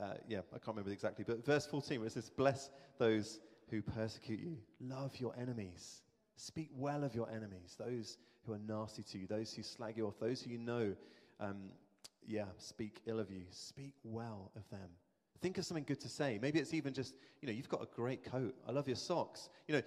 uh, 0.00 0.14
yeah, 0.28 0.40
I 0.52 0.58
can't 0.58 0.68
remember 0.68 0.90
exactly, 0.90 1.24
but 1.26 1.44
verse 1.44 1.66
14, 1.66 2.00
where 2.00 2.06
it 2.06 2.12
says, 2.12 2.30
Bless 2.30 2.70
those 2.98 3.40
who 3.70 3.82
persecute 3.82 4.40
you. 4.40 4.58
Love 4.80 5.12
your 5.18 5.34
enemies. 5.38 6.02
Speak 6.36 6.70
well 6.74 7.04
of 7.04 7.14
your 7.14 7.30
enemies, 7.30 7.76
those 7.78 8.18
who 8.44 8.52
are 8.52 8.58
nasty 8.58 9.02
to 9.02 9.18
you, 9.18 9.26
those 9.26 9.52
who 9.54 9.62
slag 9.62 9.96
you 9.96 10.06
off, 10.06 10.18
those 10.20 10.42
who 10.42 10.50
you 10.50 10.58
know, 10.58 10.94
um, 11.40 11.70
yeah, 12.26 12.44
speak 12.58 13.00
ill 13.06 13.18
of 13.20 13.30
you. 13.30 13.42
Speak 13.50 13.94
well 14.04 14.50
of 14.56 14.68
them. 14.70 14.88
Think 15.40 15.58
of 15.58 15.64
something 15.64 15.84
good 15.84 16.00
to 16.00 16.08
say. 16.08 16.38
Maybe 16.40 16.58
it's 16.58 16.74
even 16.74 16.92
just, 16.92 17.14
you 17.40 17.46
know, 17.46 17.52
you've 17.52 17.68
got 17.68 17.82
a 17.82 17.88
great 17.94 18.24
coat. 18.24 18.54
I 18.66 18.72
love 18.72 18.86
your 18.86 18.96
socks. 18.96 19.50
You 19.68 19.76
know, 19.76 19.82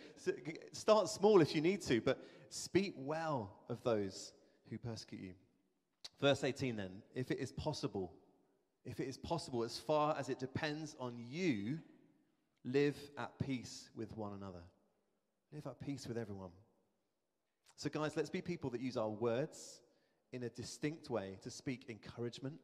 start 0.72 1.10
small 1.10 1.42
if 1.42 1.56
you 1.56 1.62
need 1.62 1.82
to, 1.84 2.02
but 2.02 2.24
speak 2.50 2.94
well 2.98 3.52
of 3.68 3.82
those 3.84 4.34
who 4.70 4.78
persecute 4.78 5.22
you. 5.22 5.34
Verse 6.20 6.44
18 6.44 6.76
then, 6.76 6.92
if 7.16 7.32
it 7.32 7.40
is 7.40 7.52
possible, 7.54 8.12
if 8.86 9.00
it 9.00 9.08
is 9.08 9.18
possible, 9.18 9.64
as 9.64 9.78
far 9.78 10.16
as 10.18 10.30
it 10.30 10.40
depends 10.40 10.96
on 11.00 11.16
you, 11.18 11.80
live 12.66 12.98
at 13.18 13.32
peace 13.40 13.90
with 13.96 14.16
one 14.18 14.34
another. 14.34 14.64
Live 15.54 15.66
at 15.68 15.80
peace 15.80 16.08
with 16.08 16.18
everyone. 16.18 16.52
So, 17.76 17.90
guys, 17.90 18.18
let's 18.18 18.30
be 18.30 18.42
people 18.42 18.70
that 18.72 18.82
use 18.82 18.98
our 18.98 19.10
words 19.10 19.80
in 20.34 20.44
a 20.44 20.50
distinct 20.50 21.10
way 21.10 21.38
to 21.42 21.50
speak 21.50 21.86
encouragement, 21.90 22.56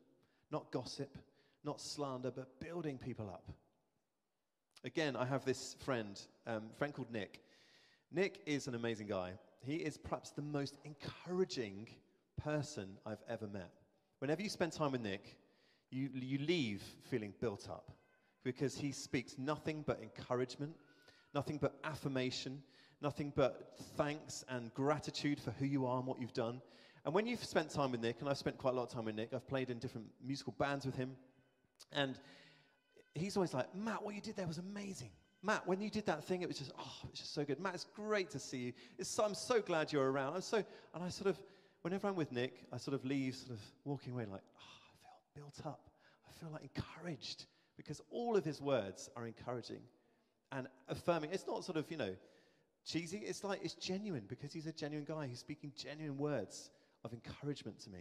not 0.52 0.72
gossip, 0.72 1.18
not 1.63 1.80
slander, 1.80 2.32
but 2.32 2.60
building 2.60 2.98
people 2.98 3.30
up. 3.30 3.52
Again, 4.84 5.15
I 5.15 5.26
have 5.26 5.46
this 5.46 5.76
friend, 5.84 6.22
um, 6.46 6.63
friend 6.78 6.94
called 6.94 7.12
Nick. 7.12 7.41
Nick 8.12 8.41
is 8.46 8.68
an 8.68 8.76
amazing 8.76 9.08
guy. 9.08 9.32
He 9.65 9.78
is 9.78 9.98
perhaps 9.98 10.32
the 10.32 10.44
most 10.44 10.78
encouraging 10.84 11.88
person 12.46 12.88
I've 13.08 13.24
ever 13.28 13.48
met. 13.48 13.72
Whenever 14.20 14.44
you 14.44 14.50
spend 14.50 14.72
time 14.72 14.92
with 14.92 15.02
Nick, 15.02 15.36
you, 15.90 16.10
you 16.14 16.38
leave 16.38 16.84
feeling 17.10 17.34
built 17.42 17.68
up 17.70 17.92
because 18.44 18.78
he 18.78 18.92
speaks 18.92 19.36
nothing 19.40 19.84
but 19.86 20.00
encouragement, 20.02 20.76
nothing 21.34 21.58
but 21.58 21.80
affirmation, 21.84 22.62
nothing 23.02 23.34
but 23.36 23.74
thanks 23.98 24.46
and 24.48 24.72
gratitude 24.76 25.40
for 25.40 25.52
who 25.52 25.66
you 25.66 25.88
are 25.88 25.98
and 25.98 26.06
what 26.06 26.22
you've 26.22 26.34
done. 26.34 26.62
And 27.04 27.14
when 27.14 27.26
you've 27.26 27.44
spent 27.44 27.72
time 27.72 27.92
with 27.92 28.02
Nick, 28.02 28.18
and 28.20 28.30
I've 28.30 28.38
spent 28.38 28.58
quite 28.60 28.74
a 28.74 28.78
lot 28.78 28.84
of 28.84 28.90
time 28.90 29.06
with 29.06 29.16
Nick, 29.16 29.34
I've 29.34 29.48
played 29.48 29.72
in 29.72 29.80
different 29.80 30.08
musical 30.24 30.54
bands 30.58 30.86
with 30.86 30.96
him, 30.96 31.16
and 31.92 32.18
he's 33.16 33.36
always 33.36 33.54
like, 33.54 33.74
Matt, 33.76 34.04
what 34.04 34.14
you 34.14 34.22
did 34.22 34.36
there 34.36 34.48
was 34.48 34.60
amazing. 34.60 35.10
Matt, 35.42 35.68
when 35.68 35.82
you 35.82 35.90
did 35.90 36.06
that 36.06 36.24
thing, 36.24 36.42
it 36.42 36.48
was 36.48 36.58
just, 36.58 36.72
oh, 36.78 36.94
it 37.04 37.12
was 37.12 37.20
just 37.20 37.34
so 37.34 37.44
good. 37.44 37.60
Matt, 37.60 37.76
it's 37.76 37.86
great 37.96 38.30
to 38.32 38.40
see 38.40 38.58
you. 38.58 38.74
So, 39.04 39.24
I'm 39.24 39.36
so 39.36 39.62
glad 39.62 39.92
you're 39.92 40.12
around. 40.12 40.36
I'm 40.36 40.42
so, 40.42 40.58
and 40.94 41.04
I 41.04 41.10
sort 41.10 41.30
of, 41.30 41.40
whenever 41.86 42.08
I'm 42.08 42.15
with 42.15 42.32
Nick, 42.32 42.65
I 42.74 42.78
sort 42.78 42.95
of 42.95 43.06
leave, 43.06 43.36
sort 43.36 43.52
of 43.52 43.60
walking 43.84 44.13
away 44.13 44.26
like, 44.26 44.41
oh, 44.41 44.60
I 44.60 45.36
feel 45.36 45.43
built 45.43 45.67
up. 45.67 45.88
I 46.28 46.34
feel 46.39 46.50
like 46.50 46.63
encouraged 46.63 47.45
because 47.78 48.02
all 48.10 48.36
of 48.36 48.43
his 48.43 48.60
words 48.60 49.08
are 49.15 49.28
encouraging 49.28 49.82
and 50.52 50.65
affirming. 50.89 51.30
It's 51.32 51.45
not 51.45 51.63
sort 51.63 51.78
of, 51.78 51.91
you 51.91 51.98
know, 51.98 52.15
cheesy. 52.88 53.17
It's 53.17 53.43
like 53.43 53.60
it's 53.63 53.76
genuine 53.76 54.24
because 54.28 54.52
he's 54.52 54.65
a 54.65 54.71
genuine 54.71 55.06
guy. 55.06 55.28
He's 55.28 55.38
speaking 55.38 55.74
genuine 55.78 56.17
words 56.17 56.71
of 57.04 57.13
encouragement 57.13 57.80
to 57.82 57.91
me. 57.91 58.00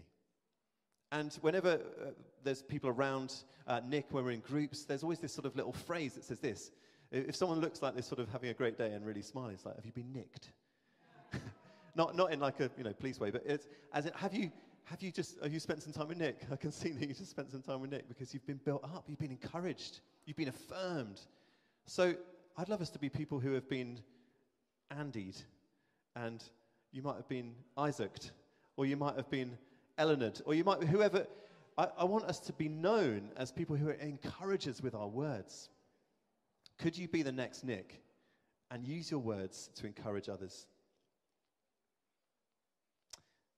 And 1.12 1.34
whenever 1.42 1.74
uh, 1.74 2.12
there's 2.42 2.62
people 2.62 2.88
around 2.88 3.34
uh, 3.66 3.82
Nick, 3.86 4.06
when 4.12 4.24
we're 4.24 4.30
in 4.30 4.40
groups, 4.40 4.86
there's 4.86 5.02
always 5.02 5.18
this 5.18 5.34
sort 5.34 5.44
of 5.44 5.56
little 5.56 5.74
phrase 5.74 6.14
that 6.14 6.24
says 6.24 6.38
this. 6.38 6.70
If 7.12 7.36
someone 7.36 7.60
looks 7.60 7.82
like 7.82 7.92
they're 7.92 8.02
sort 8.02 8.20
of 8.20 8.30
having 8.30 8.48
a 8.48 8.54
great 8.54 8.78
day 8.78 8.92
and 8.92 9.04
really 9.04 9.20
smiling, 9.20 9.52
it's 9.56 9.66
like, 9.66 9.76
have 9.76 9.84
you 9.84 9.92
been 9.92 10.10
nicked? 10.10 10.52
Not, 11.94 12.16
not 12.16 12.32
in 12.32 12.40
like 12.40 12.60
a, 12.60 12.70
you 12.76 12.84
know, 12.84 12.92
police 12.92 13.20
way, 13.20 13.30
but 13.30 13.42
it's 13.46 13.66
as 13.92 14.06
in, 14.06 14.12
have 14.14 14.34
you, 14.34 14.50
have 14.84 15.02
you 15.02 15.10
just, 15.10 15.40
have 15.42 15.52
you 15.52 15.60
spent 15.60 15.82
some 15.82 15.92
time 15.92 16.08
with 16.08 16.18
Nick? 16.18 16.40
I 16.52 16.56
can 16.56 16.72
see 16.72 16.90
that 16.90 17.08
you 17.08 17.14
just 17.14 17.30
spent 17.30 17.50
some 17.50 17.62
time 17.62 17.80
with 17.80 17.90
Nick 17.90 18.08
because 18.08 18.34
you've 18.34 18.46
been 18.46 18.60
built 18.64 18.84
up, 18.84 19.04
you've 19.08 19.18
been 19.18 19.30
encouraged, 19.30 20.00
you've 20.26 20.36
been 20.36 20.48
affirmed. 20.48 21.20
So 21.86 22.14
I'd 22.56 22.68
love 22.68 22.80
us 22.80 22.90
to 22.90 22.98
be 22.98 23.08
people 23.08 23.40
who 23.40 23.52
have 23.52 23.68
been 23.68 23.98
Andied, 24.90 25.40
and 26.16 26.42
you 26.92 27.02
might 27.02 27.16
have 27.16 27.28
been 27.28 27.54
Isaaced, 27.76 28.32
or 28.76 28.86
you 28.86 28.96
might 28.96 29.16
have 29.16 29.30
been 29.30 29.56
Eleanor, 29.98 30.32
or 30.44 30.54
you 30.54 30.64
might 30.64 30.80
be 30.80 30.86
whoever. 30.86 31.26
I, 31.76 31.88
I 31.98 32.04
want 32.04 32.24
us 32.24 32.38
to 32.40 32.52
be 32.52 32.68
known 32.68 33.30
as 33.36 33.50
people 33.50 33.76
who 33.76 33.88
are 33.88 33.92
encouragers 33.92 34.82
with 34.82 34.94
our 34.94 35.08
words. 35.08 35.70
Could 36.78 36.96
you 36.96 37.08
be 37.08 37.22
the 37.22 37.32
next 37.32 37.64
Nick 37.64 38.02
and 38.70 38.84
use 38.84 39.10
your 39.10 39.20
words 39.20 39.70
to 39.76 39.86
encourage 39.86 40.28
others? 40.28 40.66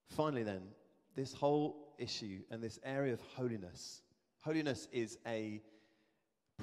Finally, 0.09 0.43
then, 0.43 0.63
this 1.15 1.33
whole 1.33 1.95
issue 1.99 2.41
and 2.51 2.63
this 2.63 2.79
area 2.85 3.13
of 3.13 3.21
holiness 3.35 4.03
holiness 4.47 4.87
is 4.93 5.19
a 5.27 5.61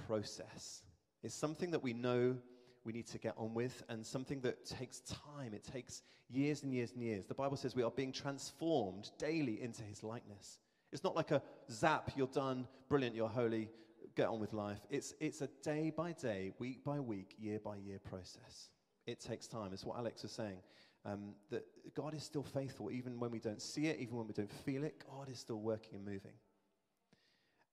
process, 0.07 0.83
it's 1.21 1.35
something 1.35 1.69
that 1.71 1.83
we 1.83 1.91
know 1.91 2.37
we 2.85 2.93
need 2.93 3.07
to 3.07 3.17
get 3.17 3.33
on 3.37 3.53
with 3.53 3.83
and 3.89 4.05
something 4.05 4.39
that 4.41 4.65
takes 4.65 5.01
time. 5.01 5.53
It 5.53 5.65
takes 5.65 6.01
years 6.29 6.63
and 6.63 6.73
years 6.73 6.91
and 6.93 7.01
years. 7.01 7.25
The 7.25 7.33
Bible 7.33 7.57
says 7.57 7.75
we 7.75 7.83
are 7.83 7.91
being 7.91 8.13
transformed 8.13 9.11
daily 9.17 9.61
into 9.61 9.83
his 9.83 10.01
likeness. 10.01 10.59
It's 10.93 11.03
not 11.03 11.15
like 11.15 11.31
a 11.31 11.41
zap, 11.69 12.11
you're 12.15 12.27
done, 12.27 12.67
brilliant, 12.87 13.15
you're 13.15 13.27
holy, 13.27 13.69
get 14.15 14.27
on 14.27 14.39
with 14.39 14.53
life. 14.53 14.79
It's, 14.89 15.13
it's 15.19 15.41
a 15.41 15.49
day 15.61 15.91
by 15.95 16.13
day, 16.13 16.51
week 16.59 16.85
by 16.85 17.01
week, 17.01 17.35
year 17.37 17.59
by 17.59 17.77
year 17.77 17.99
process. 17.99 18.69
It 19.05 19.19
takes 19.19 19.47
time. 19.47 19.73
It's 19.73 19.83
what 19.83 19.97
Alex 19.97 20.23
was 20.23 20.31
saying. 20.31 20.59
Um, 21.05 21.35
that 21.49 21.65
God 21.95 22.13
is 22.13 22.23
still 22.23 22.43
faithful, 22.43 22.89
even 22.89 23.19
when 23.19 23.29
we 23.29 23.39
don't 23.39 23.61
see 23.61 23.87
it, 23.87 23.99
even 23.99 24.15
when 24.15 24.25
we 24.25 24.33
don't 24.33 24.49
feel 24.49 24.85
it. 24.85 25.03
God 25.05 25.29
is 25.29 25.37
still 25.37 25.59
working 25.59 25.95
and 25.95 26.05
moving. 26.05 26.31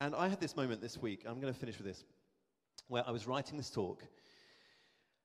And 0.00 0.16
I 0.16 0.26
had 0.28 0.40
this 0.40 0.56
moment 0.56 0.80
this 0.80 0.98
week, 0.98 1.24
I'm 1.26 1.40
going 1.40 1.52
to 1.52 1.58
finish 1.58 1.78
with 1.78 1.86
this, 1.86 2.04
where 2.88 3.04
I 3.06 3.12
was 3.12 3.28
writing 3.28 3.56
this 3.56 3.70
talk, 3.70 4.02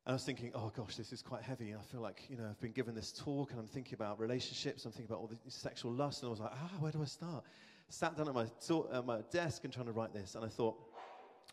and 0.06 0.12
I 0.12 0.13
was 0.13 0.24
thinking, 0.24 0.52
oh 0.54 0.72
gosh, 0.76 0.98
this 0.98 1.12
is 1.12 1.24
quite 1.24 1.41
heavy. 1.41 1.74
I 1.74 1.82
feel 1.82 2.02
like, 2.02 2.30
you 2.30 2.38
know, 2.38 2.46
I've 2.48 2.60
been 2.60 2.74
given 2.74 2.94
this 2.94 3.12
talk, 3.12 3.50
and 3.50 3.60
I'm 3.60 3.65
thinking 3.65 3.96
about 3.96 4.20
relationships, 4.20 4.86
I'm 4.86 4.91
thinking 4.91 5.12
about 5.12 5.22
all 5.22 5.32
the 5.44 5.50
sexual 5.50 5.91
lust, 5.91 6.22
and 6.22 6.28
I 6.28 6.32
was 6.32 6.41
like, 6.41 6.52
ah, 6.54 6.72
where 6.80 6.91
do 6.91 7.02
I 7.02 7.06
start? 7.06 7.44
Sat 7.89 8.15
down 8.15 8.28
at 8.28 8.36
my, 8.36 8.46
at 8.94 9.06
my 9.06 9.22
desk 9.32 9.63
and 9.63 9.74
trying 9.74 9.88
to 9.88 9.94
write 9.94 10.13
this, 10.13 10.36
and 10.36 10.46
I 10.46 10.48
thought, 10.48 10.78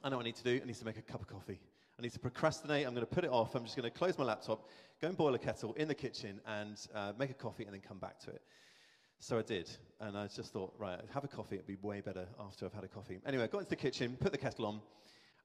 I 0.05 0.09
know 0.09 0.17
what 0.17 0.23
I 0.23 0.27
need 0.27 0.37
to 0.37 0.43
do. 0.43 0.61
I 0.61 0.67
need 0.67 0.77
to 0.77 0.85
make 0.85 0.99
a 0.99 1.03
cup 1.03 1.21
of 1.21 1.29
coffee. 1.29 1.61
I 1.99 2.03
need 2.03 2.12
to 2.12 2.19
procrastinate. 2.19 2.87
I'm 2.87 2.95
going 2.95 3.07
to 3.07 3.15
put 3.15 3.25
it 3.25 3.31
off. 3.31 3.55
I'm 3.55 3.65
just 3.65 3.77
going 3.77 3.91
to 3.91 3.97
close 3.97 4.19
my 4.19 4.25
laptop, 4.25 4.69
go 5.01 5.09
and 5.09 5.17
boil 5.17 5.35
a 5.35 5.38
kettle 5.38 5.75
in 5.75 5.87
the 5.87 5.95
kitchen, 5.95 6.41
and 6.47 6.77
uh, 6.95 7.12
make 7.19 7.31
a 7.31 7.35
coffee, 7.35 7.65
and 7.65 7.73
then 7.73 7.81
come 7.87 7.99
back 7.99 8.19
to 8.21 8.31
it. 8.31 8.43
So 9.21 9.38
I 9.38 9.43
did, 9.43 9.71
and 10.01 10.19
I 10.19 10.27
just 10.27 10.53
thought, 10.53 10.75
right, 10.79 10.99
have 11.15 11.23
a 11.23 11.29
coffee. 11.29 11.55
It'd 11.55 11.67
be 11.67 11.77
way 11.81 12.01
better 12.01 12.27
after 12.41 12.67
I've 12.67 12.73
had 12.73 12.83
a 12.83 12.88
coffee. 12.88 13.21
Anyway, 13.25 13.45
I 13.45 13.47
got 13.47 13.59
into 13.59 13.71
the 13.71 13.77
kitchen, 13.77 14.17
put 14.21 14.33
the 14.33 14.38
kettle 14.38 14.67
on, 14.67 14.81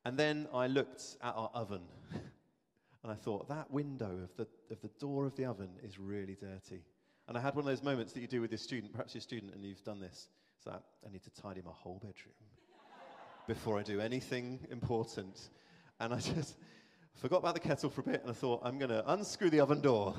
and 0.05 0.17
then 0.17 0.47
I 0.51 0.65
looked 0.65 1.17
at 1.21 1.35
our 1.35 1.51
oven, 1.53 1.83
and 2.11 3.11
I 3.11 3.13
thought 3.13 3.47
that 3.49 3.69
window 3.69 4.21
of 4.23 4.35
the 4.37 4.47
of 4.71 4.81
the 4.81 4.89
door 4.99 5.27
of 5.27 5.35
the 5.35 5.45
oven 5.45 5.69
is 5.83 5.99
really 5.99 6.35
dirty. 6.41 6.81
And 7.27 7.37
I 7.37 7.41
had 7.41 7.53
one 7.53 7.65
of 7.65 7.67
those 7.67 7.83
moments 7.83 8.13
that 8.13 8.21
you 8.21 8.27
do 8.27 8.41
with 8.41 8.51
your 8.51 8.57
student, 8.57 8.93
perhaps 8.93 9.13
your 9.13 9.21
student, 9.21 9.53
and 9.53 9.63
you've 9.63 9.83
done 9.83 9.99
this. 9.99 10.29
So 10.63 10.71
I 10.71 11.11
need 11.11 11.23
to 11.23 11.41
tidy 11.41 11.61
my 11.63 11.73
whole 11.73 11.99
bedroom 11.99 12.33
before 13.47 13.79
I 13.79 13.83
do 13.83 13.99
anything 13.99 14.59
important. 14.69 15.49
And 15.99 16.13
I 16.13 16.19
just 16.35 16.57
forgot 17.15 17.37
about 17.37 17.53
the 17.53 17.59
kettle 17.59 17.89
for 17.89 18.01
a 18.01 18.03
bit, 18.03 18.21
and 18.21 18.29
I 18.29 18.33
thought, 18.33 18.61
I'm 18.63 18.77
going 18.77 18.89
to 18.89 19.09
unscrew 19.11 19.49
the 19.49 19.61
oven 19.61 19.81
door 19.81 20.15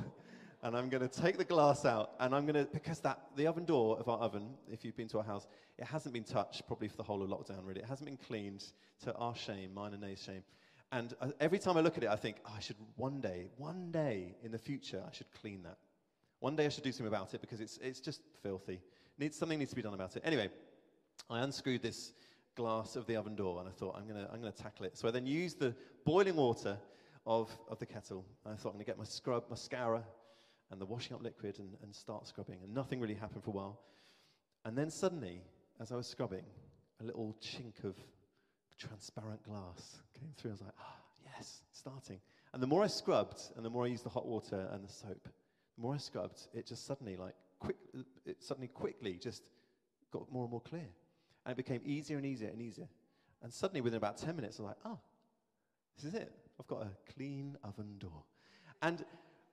and 0.62 0.76
I'm 0.76 0.88
going 0.88 1.08
to 1.08 1.20
take 1.20 1.38
the 1.38 1.44
glass 1.44 1.84
out, 1.84 2.14
and 2.18 2.34
I'm 2.34 2.44
going 2.44 2.66
to, 2.66 2.68
because 2.72 2.98
that, 3.00 3.20
the 3.36 3.46
oven 3.46 3.64
door 3.64 3.96
of 3.96 4.08
our 4.08 4.18
oven, 4.18 4.54
if 4.68 4.84
you've 4.84 4.96
been 4.96 5.06
to 5.08 5.18
our 5.18 5.24
house, 5.24 5.46
it 5.78 5.84
hasn't 5.84 6.12
been 6.12 6.24
touched 6.24 6.66
probably 6.66 6.88
for 6.88 6.96
the 6.96 7.04
whole 7.04 7.22
of 7.22 7.30
lockdown, 7.30 7.60
really. 7.64 7.80
It 7.80 7.86
hasn't 7.86 8.06
been 8.06 8.16
cleaned 8.16 8.64
to 9.04 9.14
our 9.14 9.36
shame, 9.36 9.72
mine 9.72 9.92
and 9.92 10.02
Nate's 10.02 10.24
shame. 10.24 10.42
And 10.90 11.14
uh, 11.20 11.28
every 11.38 11.60
time 11.60 11.76
I 11.76 11.80
look 11.80 11.96
at 11.96 12.02
it, 12.02 12.08
I 12.08 12.16
think, 12.16 12.38
oh, 12.44 12.54
I 12.56 12.60
should 12.60 12.74
one 12.96 13.20
day, 13.20 13.50
one 13.56 13.92
day 13.92 14.34
in 14.42 14.50
the 14.50 14.58
future, 14.58 15.00
I 15.06 15.12
should 15.14 15.30
clean 15.40 15.62
that. 15.62 15.78
One 16.40 16.56
day 16.56 16.66
I 16.66 16.70
should 16.70 16.82
do 16.82 16.90
something 16.90 17.06
about 17.06 17.34
it 17.34 17.40
because 17.40 17.60
it's, 17.60 17.78
it's 17.78 18.00
just 18.00 18.22
filthy. 18.42 18.80
Needs, 19.16 19.36
something 19.38 19.60
needs 19.60 19.70
to 19.70 19.76
be 19.76 19.82
done 19.82 19.94
about 19.94 20.16
it. 20.16 20.22
Anyway, 20.24 20.48
I 21.30 21.40
unscrewed 21.40 21.82
this 21.82 22.14
glass 22.58 22.96
of 22.96 23.06
the 23.06 23.16
oven 23.16 23.36
door 23.36 23.60
and 23.60 23.68
I 23.68 23.72
thought, 23.72 23.94
I'm 23.96 24.06
going 24.06 24.24
to 24.24 24.30
I'm 24.32 24.42
to 24.42 24.50
tackle 24.50 24.84
it. 24.84 24.98
So 24.98 25.06
I 25.06 25.12
then 25.12 25.26
used 25.26 25.60
the 25.60 25.74
boiling 26.04 26.34
water 26.34 26.76
of, 27.24 27.56
of 27.70 27.78
the 27.78 27.86
kettle. 27.86 28.24
I 28.44 28.54
thought, 28.56 28.70
I'm 28.70 28.74
going 28.74 28.84
to 28.84 28.90
get 28.92 28.98
my 28.98 29.04
scrub, 29.04 29.44
my 29.48 29.56
scourer, 29.56 30.02
and 30.70 30.80
the 30.80 30.84
washing 30.84 31.14
up 31.14 31.22
liquid 31.22 31.58
and, 31.60 31.70
and 31.82 31.94
start 31.94 32.26
scrubbing. 32.26 32.58
And 32.64 32.74
nothing 32.74 33.00
really 33.00 33.14
happened 33.14 33.44
for 33.44 33.50
a 33.50 33.54
while. 33.54 33.80
And 34.64 34.76
then 34.76 34.90
suddenly, 34.90 35.40
as 35.80 35.92
I 35.92 35.96
was 35.96 36.08
scrubbing, 36.08 36.44
a 37.00 37.04
little 37.04 37.36
chink 37.40 37.84
of 37.84 37.94
transparent 38.76 39.42
glass 39.44 40.02
came 40.18 40.32
through. 40.36 40.50
I 40.50 40.54
was 40.54 40.62
like, 40.62 40.74
ah, 40.80 40.96
yes, 41.36 41.62
starting. 41.72 42.18
And 42.52 42.62
the 42.62 42.66
more 42.66 42.82
I 42.82 42.88
scrubbed 42.88 43.40
and 43.56 43.64
the 43.64 43.70
more 43.70 43.84
I 43.84 43.88
used 43.88 44.04
the 44.04 44.10
hot 44.10 44.26
water 44.26 44.68
and 44.72 44.84
the 44.84 44.92
soap, 44.92 45.28
the 45.76 45.82
more 45.82 45.94
I 45.94 45.98
scrubbed, 45.98 46.48
it 46.52 46.66
just 46.66 46.86
suddenly, 46.86 47.16
like, 47.16 47.34
quick, 47.60 47.76
it 48.26 48.42
suddenly 48.42 48.68
quickly 48.68 49.18
just 49.22 49.50
got 50.12 50.30
more 50.32 50.42
and 50.42 50.50
more 50.50 50.60
clear. 50.60 50.88
And 51.48 51.54
it 51.54 51.56
became 51.56 51.80
easier 51.86 52.18
and 52.18 52.26
easier 52.26 52.48
and 52.48 52.60
easier. 52.60 52.88
And 53.42 53.50
suddenly, 53.50 53.80
within 53.80 53.96
about 53.96 54.18
10 54.18 54.36
minutes, 54.36 54.60
I 54.60 54.62
was 54.64 54.68
like, 54.68 54.76
oh, 54.84 54.98
this 55.96 56.04
is 56.04 56.12
it. 56.12 56.30
I've 56.60 56.66
got 56.66 56.82
a 56.82 56.90
clean 57.14 57.56
oven 57.64 57.94
door. 57.98 58.22
And 58.82 59.02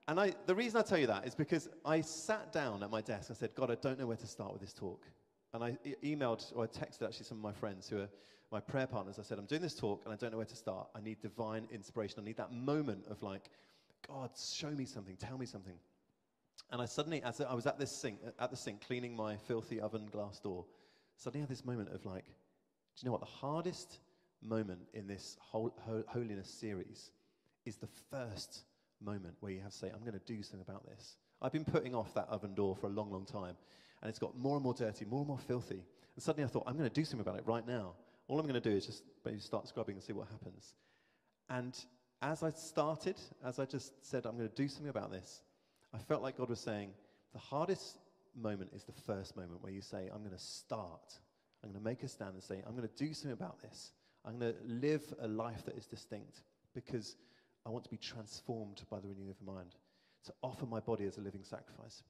and 0.10 0.20
I, 0.20 0.34
the 0.46 0.54
reason 0.54 0.78
I 0.78 0.84
tell 0.84 0.98
you 0.98 1.08
that 1.08 1.26
is 1.26 1.34
because 1.34 1.70
I 1.86 2.02
sat 2.02 2.52
down 2.52 2.84
at 2.84 2.92
my 2.92 3.00
desk 3.00 3.30
and 3.30 3.38
said, 3.38 3.56
God, 3.56 3.72
I 3.72 3.76
don't 3.76 3.98
know 3.98 4.06
where 4.06 4.18
to 4.18 4.28
start 4.28 4.52
with 4.52 4.62
this 4.62 4.74
talk. 4.74 5.04
And 5.54 5.64
I 5.64 5.78
e- 5.86 6.16
emailed 6.16 6.52
or 6.54 6.66
I 6.66 6.68
texted 6.68 7.04
actually 7.04 7.26
some 7.26 7.38
of 7.38 7.44
my 7.44 7.54
friends 7.54 7.88
who 7.90 8.00
are 8.02 8.10
my 8.52 8.60
prayer 8.60 8.88
partners. 8.88 9.18
I 9.18 9.24
said, 9.24 9.40
I'm 9.40 9.46
doing 9.46 9.62
this 9.62 9.74
talk 9.74 10.02
and 10.04 10.14
I 10.14 10.18
don't 10.18 10.32
know 10.32 10.38
where 10.38 10.46
to 10.46 10.56
start. 10.56 10.90
I 10.94 11.02
need 11.02 11.22
divine 11.22 11.66
inspiration. 11.72 12.20
I 12.20 12.24
need 12.24 12.38
that 12.38 12.52
moment 12.52 13.06
of 13.10 13.24
like, 13.24 13.50
God, 14.08 14.30
show 14.38 14.70
me 14.70 14.86
something, 14.86 15.16
tell 15.16 15.38
me 15.38 15.48
something. 15.48 15.78
And 16.72 16.82
I 16.82 16.86
suddenly, 16.86 17.24
as 17.24 17.42
I 17.42 17.54
was 17.56 17.66
at 17.66 17.80
this 17.80 17.92
sink, 17.92 18.20
at 18.38 18.52
the 18.52 18.58
sink 18.58 18.86
cleaning 18.86 19.16
my 19.16 19.38
filthy 19.38 19.80
oven 19.80 20.08
glass 20.12 20.40
door, 20.40 20.66
suddenly 21.18 21.42
had 21.42 21.50
this 21.50 21.66
moment 21.66 21.90
of 21.94 22.06
like, 22.06 22.26
do 22.26 22.32
you 23.02 23.06
know 23.08 23.12
what? 23.12 23.22
The 23.22 23.28
hardest 23.28 24.00
moment 24.42 24.80
in 24.94 25.08
this 25.08 25.38
whole, 25.40 25.74
holiness 26.08 26.50
series 26.50 27.12
is 27.66 27.78
the 27.78 27.90
first 28.12 28.64
moment 29.02 29.36
where 29.40 29.52
you 29.52 29.62
have 29.62 29.72
to 29.72 29.78
say, 29.78 29.92
I'm 29.94 30.02
going 30.02 30.20
to 30.20 30.34
do 30.34 30.44
something 30.44 30.66
about 30.68 30.86
this. 30.86 31.18
I've 31.42 31.52
been 31.52 31.66
putting 31.66 31.94
off 31.94 32.14
that 32.14 32.28
oven 32.30 32.54
door 32.54 32.76
for 32.76 32.88
a 32.88 32.90
long, 32.90 33.12
long 33.12 33.26
time, 33.26 33.56
and 34.02 34.10
it's 34.10 34.20
got 34.20 34.38
more 34.38 34.56
and 34.56 34.64
more 34.64 34.74
dirty, 34.74 35.06
more 35.06 35.20
and 35.20 35.28
more 35.28 35.40
filthy. 35.40 35.84
And 36.16 36.24
suddenly 36.24 36.46
I 36.46 36.48
thought, 36.48 36.64
I'm 36.68 36.78
going 36.78 36.90
to 36.90 36.94
do 36.94 37.04
something 37.04 37.28
about 37.28 37.40
it 37.40 37.46
right 37.46 37.68
now. 37.68 37.94
All 38.28 38.40
I'm 38.40 38.48
going 38.48 38.62
to 38.62 38.70
do 38.70 38.76
is 38.76 38.86
just 38.86 39.04
maybe 39.26 39.40
start 39.40 39.68
scrubbing 39.68 39.96
and 39.96 40.04
see 40.04 40.14
what 40.14 40.28
happens. 40.30 40.74
And 41.50 41.78
as 42.22 42.42
I 42.42 42.50
started, 42.50 43.18
as 43.44 43.60
I 43.60 43.66
just 43.66 44.06
said, 44.06 44.26
I'm 44.26 44.38
going 44.38 44.50
to 44.50 44.56
do 44.56 44.68
something 44.68 44.90
about 44.90 45.12
this, 45.12 45.42
I 45.94 45.98
felt 45.98 46.22
like 46.22 46.38
God 46.38 46.50
was 46.50 46.60
saying, 46.60 46.90
the 47.34 47.40
hardest 47.40 47.98
moment 48.36 48.72
is 48.74 48.84
the 48.84 48.92
first 48.92 49.36
moment 49.36 49.62
where 49.62 49.72
you 49.72 49.82
say, 49.82 50.10
I'm 50.14 50.20
going 50.20 50.36
to 50.36 50.38
start. 50.38 51.20
I'm 51.64 51.72
going 51.72 51.82
to 51.82 51.90
make 51.90 52.04
a 52.04 52.08
stand 52.08 52.34
and 52.34 52.44
say, 52.44 52.62
I'm 52.66 52.76
going 52.76 52.88
to 52.88 52.96
do 52.96 53.14
something 53.14 53.32
about 53.32 53.62
this. 53.62 53.92
I'm 54.26 54.40
going 54.40 54.54
to 54.54 54.60
live 54.66 55.14
a 55.22 55.28
life 55.28 55.66
that 55.66 55.78
is 55.78 55.86
distinct 55.86 56.42
because 56.74 57.16
I 57.66 57.70
want 57.70 57.84
to 57.86 57.90
be 57.90 57.98
transformed 57.98 58.82
by 58.90 59.00
the 59.00 59.08
renewing 59.08 59.30
of 59.30 59.38
the 59.40 59.52
mind, 59.52 59.76
to 60.26 60.34
offer 60.44 60.66
my 60.66 60.80
body 60.80 61.06
as 61.06 61.18
a 61.18 61.22
living 61.22 61.44
sacrifice. 61.44 62.04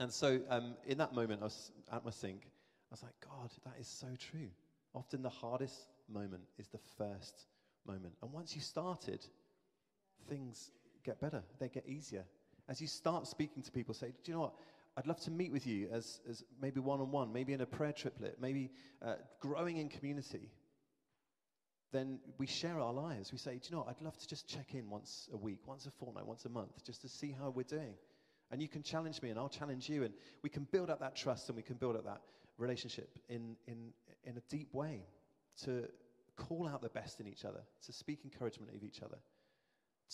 And 0.00 0.12
so, 0.12 0.40
um, 0.50 0.74
in 0.86 0.98
that 0.98 1.14
moment, 1.14 1.40
I 1.40 1.44
was 1.44 1.72
at 1.92 2.04
my 2.04 2.10
sink. 2.10 2.42
I 2.44 2.92
was 2.92 3.02
like, 3.02 3.14
God, 3.20 3.50
that 3.64 3.80
is 3.80 3.88
so 3.88 4.08
true. 4.18 4.48
Often 4.94 5.22
the 5.22 5.28
hardest 5.28 5.88
moment 6.12 6.42
is 6.58 6.68
the 6.68 6.78
first 6.96 7.46
moment. 7.86 8.14
And 8.22 8.32
once 8.32 8.54
you 8.54 8.60
started, 8.60 9.24
things 10.28 10.70
get 11.04 11.20
better, 11.20 11.42
they 11.58 11.68
get 11.68 11.86
easier. 11.86 12.24
As 12.68 12.80
you 12.80 12.86
start 12.86 13.26
speaking 13.26 13.62
to 13.62 13.70
people, 13.70 13.94
say, 13.94 14.08
Do 14.24 14.30
you 14.30 14.34
know 14.34 14.40
what? 14.40 14.54
I'd 14.98 15.06
love 15.06 15.20
to 15.20 15.30
meet 15.30 15.52
with 15.52 15.66
you 15.66 15.88
as, 15.92 16.20
as 16.28 16.44
maybe 16.60 16.80
one 16.80 17.00
on 17.00 17.10
one, 17.10 17.32
maybe 17.32 17.52
in 17.52 17.60
a 17.60 17.66
prayer 17.66 17.92
triplet, 17.92 18.36
maybe 18.40 18.72
uh, 19.00 19.14
growing 19.40 19.78
in 19.78 19.88
community 19.88 20.50
then 21.92 22.18
we 22.36 22.46
share 22.46 22.78
our 22.80 22.92
lives. 22.92 23.32
We 23.32 23.38
say, 23.38 23.52
do 23.52 23.60
you 23.64 23.72
know 23.72 23.78
what? 23.78 23.88
I'd 23.88 24.04
love 24.04 24.16
to 24.18 24.28
just 24.28 24.46
check 24.46 24.74
in 24.74 24.90
once 24.90 25.28
a 25.32 25.36
week, 25.36 25.60
once 25.66 25.86
a 25.86 25.90
fortnight, 25.90 26.26
once 26.26 26.44
a 26.44 26.48
month, 26.48 26.84
just 26.84 27.00
to 27.02 27.08
see 27.08 27.34
how 27.38 27.50
we're 27.50 27.62
doing. 27.62 27.94
And 28.50 28.60
you 28.62 28.68
can 28.68 28.82
challenge 28.82 29.22
me 29.22 29.30
and 29.30 29.38
I'll 29.38 29.48
challenge 29.48 29.88
you. 29.88 30.04
And 30.04 30.14
we 30.42 30.50
can 30.50 30.66
build 30.70 30.90
up 30.90 31.00
that 31.00 31.16
trust 31.16 31.48
and 31.48 31.56
we 31.56 31.62
can 31.62 31.76
build 31.76 31.96
up 31.96 32.04
that 32.04 32.20
relationship 32.58 33.18
in, 33.28 33.56
in, 33.66 33.92
in 34.24 34.36
a 34.36 34.40
deep 34.50 34.72
way 34.74 35.06
to 35.64 35.88
call 36.36 36.68
out 36.68 36.82
the 36.82 36.88
best 36.88 37.20
in 37.20 37.26
each 37.26 37.44
other, 37.44 37.60
to 37.86 37.92
speak 37.92 38.20
encouragement 38.24 38.74
of 38.74 38.82
each 38.82 39.02
other, 39.02 39.18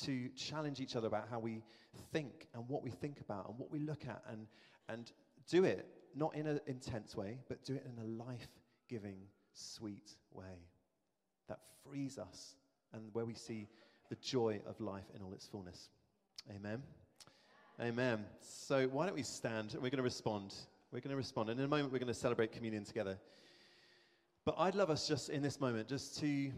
to 0.03 0.29
challenge 0.31 0.81
each 0.81 0.97
other 0.97 1.07
about 1.07 1.29
how 1.31 1.39
we 1.39 1.63
think 2.13 2.49
and 2.55 2.69
what 2.69 2.83
we 2.83 2.91
think 2.91 3.21
about 3.21 3.49
and 3.49 3.59
what 3.59 3.71
we 3.71 3.79
look 3.79 4.05
at 4.07 4.23
and, 4.31 4.47
and 4.89 5.11
do 5.49 5.65
it 5.65 5.87
not 6.15 6.35
in 6.35 6.47
an 6.47 6.61
intense 6.67 7.17
way, 7.17 7.39
but 7.49 7.65
do 7.65 7.75
it 7.75 7.87
in 7.87 8.03
a 8.03 8.25
life 8.25 8.49
giving, 8.89 9.17
sweet 9.53 10.13
way 10.33 10.69
that 11.49 11.59
frees 11.85 12.19
us 12.19 12.55
and 12.93 13.03
where 13.13 13.25
we 13.25 13.35
see 13.35 13.69
the 14.09 14.17
joy 14.17 14.61
of 14.67 14.81
life 14.81 15.05
in 15.15 15.23
all 15.23 15.33
its 15.33 15.47
fullness. 15.47 15.89
Amen. 16.55 16.83
Amen. 17.81 18.25
So 18.41 18.87
why 18.89 19.07
don't 19.07 19.15
we 19.17 19.23
stand 19.23 19.75
and 19.75 19.83
we're 19.83 19.91
going 19.91 19.97
to 19.97 20.03
respond. 20.03 20.55
We're 20.93 21.01
going 21.01 21.11
to 21.11 21.17
respond. 21.17 21.51
And 21.51 21.59
in 21.59 21.65
a 21.65 21.69
moment, 21.69 21.93
we're 21.93 21.99
going 21.99 22.07
to 22.07 22.15
celebrate 22.15 22.53
communion 22.53 22.85
together. 22.85 23.19
But 24.45 24.55
I'd 24.59 24.75
love 24.75 24.91
us 24.91 25.09
just 25.09 25.31
in 25.31 25.43
this 25.43 25.61
moment 25.61 25.89
just 25.89 26.19
to 26.21 26.53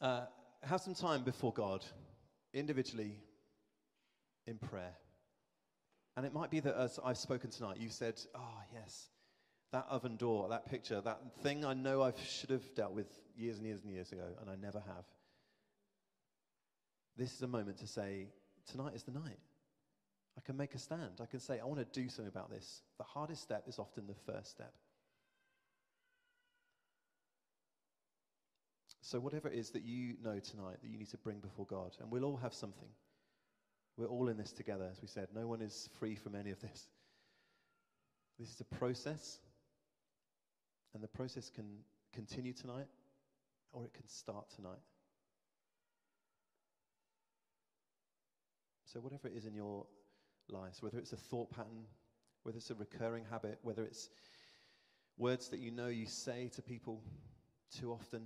uh, 0.00 0.22
have 0.62 0.80
some 0.80 0.94
time 0.94 1.22
before 1.22 1.52
God, 1.52 1.84
individually, 2.54 3.20
in 4.46 4.56
prayer. 4.58 4.94
And 6.16 6.24
it 6.24 6.32
might 6.32 6.50
be 6.50 6.60
that 6.60 6.76
as 6.76 7.00
I've 7.04 7.18
spoken 7.18 7.50
tonight, 7.50 7.78
you 7.78 7.88
said, 7.88 8.20
Oh, 8.34 8.62
yes, 8.72 9.08
that 9.72 9.86
oven 9.90 10.16
door, 10.16 10.48
that 10.50 10.66
picture, 10.66 11.00
that 11.00 11.20
thing 11.42 11.64
I 11.64 11.74
know 11.74 12.02
I 12.02 12.12
should 12.24 12.50
have 12.50 12.74
dealt 12.74 12.92
with 12.92 13.06
years 13.36 13.58
and 13.58 13.66
years 13.66 13.82
and 13.82 13.92
years 13.92 14.12
ago, 14.12 14.26
and 14.40 14.48
I 14.48 14.54
never 14.54 14.78
have. 14.78 15.04
This 17.16 17.32
is 17.34 17.42
a 17.42 17.48
moment 17.48 17.78
to 17.78 17.86
say, 17.86 18.28
tonight 18.70 18.94
is 18.94 19.02
the 19.02 19.12
night. 19.12 19.38
I 20.36 20.40
can 20.40 20.56
make 20.56 20.74
a 20.74 20.78
stand. 20.78 21.20
I 21.20 21.26
can 21.26 21.40
say, 21.40 21.60
I 21.60 21.64
want 21.64 21.78
to 21.78 22.00
do 22.00 22.08
something 22.08 22.32
about 22.32 22.50
this. 22.50 22.82
The 22.98 23.04
hardest 23.04 23.42
step 23.42 23.64
is 23.68 23.78
often 23.78 24.06
the 24.06 24.32
first 24.32 24.50
step. 24.50 24.72
So, 29.00 29.20
whatever 29.20 29.48
it 29.48 29.54
is 29.54 29.70
that 29.70 29.84
you 29.84 30.14
know 30.24 30.38
tonight 30.38 30.78
that 30.82 30.88
you 30.88 30.98
need 30.98 31.10
to 31.10 31.18
bring 31.18 31.38
before 31.38 31.66
God, 31.66 31.96
and 32.00 32.10
we'll 32.10 32.24
all 32.24 32.38
have 32.38 32.54
something. 32.54 32.88
We're 33.96 34.06
all 34.06 34.28
in 34.28 34.36
this 34.36 34.52
together, 34.52 34.88
as 34.90 35.00
we 35.00 35.08
said. 35.08 35.28
No 35.34 35.46
one 35.46 35.60
is 35.60 35.88
free 35.98 36.16
from 36.16 36.34
any 36.34 36.50
of 36.50 36.60
this. 36.60 36.88
This 38.38 38.50
is 38.50 38.60
a 38.60 38.76
process. 38.76 39.38
And 40.94 41.02
the 41.02 41.08
process 41.08 41.50
can 41.50 41.66
continue 42.12 42.52
tonight 42.52 42.86
or 43.72 43.84
it 43.84 43.92
can 43.94 44.06
start 44.06 44.48
tonight. 44.54 44.78
So, 48.84 49.00
whatever 49.00 49.26
it 49.28 49.34
is 49.36 49.44
in 49.44 49.54
your 49.54 49.86
lives, 50.48 50.82
whether 50.82 50.98
it's 50.98 51.12
a 51.12 51.16
thought 51.16 51.50
pattern, 51.50 51.86
whether 52.44 52.58
it's 52.58 52.70
a 52.70 52.74
recurring 52.74 53.24
habit, 53.30 53.58
whether 53.62 53.82
it's 53.82 54.08
words 55.18 55.48
that 55.48 55.58
you 55.58 55.70
know 55.70 55.88
you 55.88 56.06
say 56.06 56.50
to 56.54 56.62
people 56.62 57.02
too 57.80 57.90
often, 57.90 58.22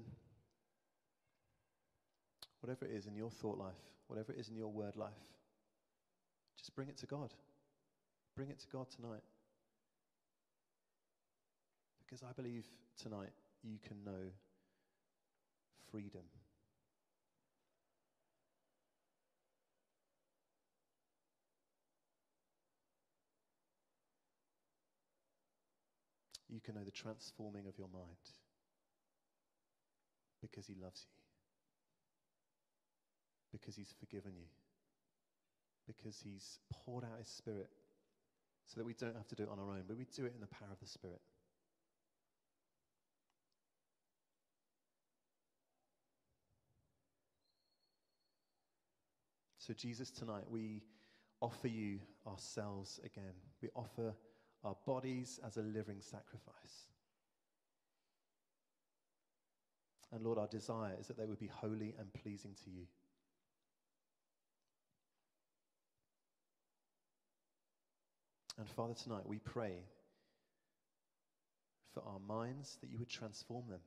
whatever 2.60 2.84
it 2.84 2.90
is 2.90 3.06
in 3.06 3.14
your 3.14 3.30
thought 3.30 3.56
life, 3.56 3.80
whatever 4.08 4.32
it 4.32 4.38
is 4.38 4.48
in 4.48 4.56
your 4.56 4.68
word 4.68 4.96
life, 4.96 5.37
just 6.58 6.74
bring 6.74 6.88
it 6.88 6.98
to 6.98 7.06
God. 7.06 7.32
Bring 8.36 8.50
it 8.50 8.58
to 8.58 8.66
God 8.66 8.90
tonight. 8.90 9.22
Because 12.04 12.22
I 12.22 12.32
believe 12.32 12.66
tonight 13.00 13.30
you 13.62 13.78
can 13.86 14.02
know 14.04 14.30
freedom. 15.90 16.22
You 26.48 26.60
can 26.60 26.74
know 26.74 26.84
the 26.84 26.90
transforming 26.90 27.66
of 27.66 27.78
your 27.78 27.88
mind 27.92 28.06
because 30.40 30.66
He 30.66 30.74
loves 30.82 31.06
you, 31.06 31.22
because 33.52 33.76
He's 33.76 33.94
forgiven 34.00 34.32
you, 34.34 34.46
because 35.88 36.22
He's 36.22 36.60
poured 36.70 37.02
out 37.02 37.18
His 37.18 37.28
Spirit 37.28 37.70
so 38.66 38.78
that 38.78 38.84
we 38.84 38.92
don't 38.92 39.16
have 39.16 39.26
to 39.28 39.34
do 39.34 39.42
it 39.42 39.48
on 39.48 39.58
our 39.58 39.70
own, 39.70 39.82
but 39.88 39.96
we 39.96 40.06
do 40.14 40.24
it 40.26 40.34
in 40.34 40.40
the 40.40 40.46
power 40.46 40.68
of 40.70 40.78
the 40.78 40.86
Spirit. 40.86 41.20
So, 49.58 49.74
Jesus, 49.74 50.10
tonight 50.10 50.44
we 50.48 50.82
offer 51.40 51.68
you 51.68 51.98
ourselves 52.26 53.00
again. 53.04 53.34
We 53.60 53.68
offer 53.74 54.14
our 54.64 54.76
bodies 54.86 55.40
as 55.46 55.56
a 55.56 55.62
living 55.62 55.98
sacrifice. 56.00 56.86
And 60.10 60.24
Lord, 60.24 60.38
our 60.38 60.46
desire 60.46 60.96
is 60.98 61.06
that 61.08 61.18
they 61.18 61.26
would 61.26 61.38
be 61.38 61.48
holy 61.48 61.94
and 61.98 62.12
pleasing 62.14 62.54
to 62.64 62.70
you. 62.70 62.86
And 68.58 68.68
Father, 68.68 68.94
tonight 68.94 69.24
we 69.24 69.38
pray 69.38 69.84
for 71.94 72.02
our 72.04 72.18
minds 72.18 72.76
that 72.80 72.90
you 72.90 72.98
would 72.98 73.08
transform 73.08 73.64
them, 73.68 73.80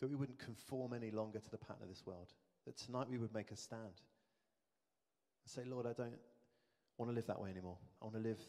that 0.00 0.10
we 0.10 0.16
wouldn't 0.16 0.40
conform 0.40 0.92
any 0.92 1.12
longer 1.12 1.38
to 1.38 1.50
the 1.50 1.58
pattern 1.58 1.82
of 1.82 1.88
this 1.88 2.02
world, 2.04 2.32
that 2.66 2.76
tonight 2.76 3.08
we 3.08 3.18
would 3.18 3.32
make 3.32 3.52
a 3.52 3.56
stand 3.56 3.80
and 3.82 5.46
say, 5.46 5.62
Lord, 5.64 5.86
I 5.86 5.92
don't 5.92 6.18
want 6.98 7.10
to 7.10 7.14
live 7.14 7.26
that 7.28 7.40
way 7.40 7.50
anymore. 7.50 7.78
I 8.00 8.04
want 8.04 8.16
to 8.16 8.22
live 8.22 8.40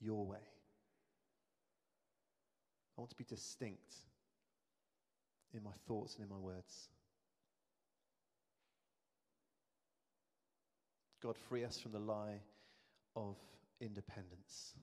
your 0.00 0.26
way. 0.26 0.38
I 2.96 3.00
want 3.00 3.10
to 3.10 3.16
be 3.16 3.24
distinct 3.24 3.94
in 5.52 5.62
my 5.62 5.72
thoughts 5.86 6.14
and 6.14 6.24
in 6.24 6.30
my 6.30 6.38
words. 6.38 6.88
God, 11.22 11.36
free 11.36 11.64
us 11.64 11.78
from 11.78 11.92
the 11.92 11.98
lie 11.98 12.40
of 13.16 13.36
independence 13.84 14.74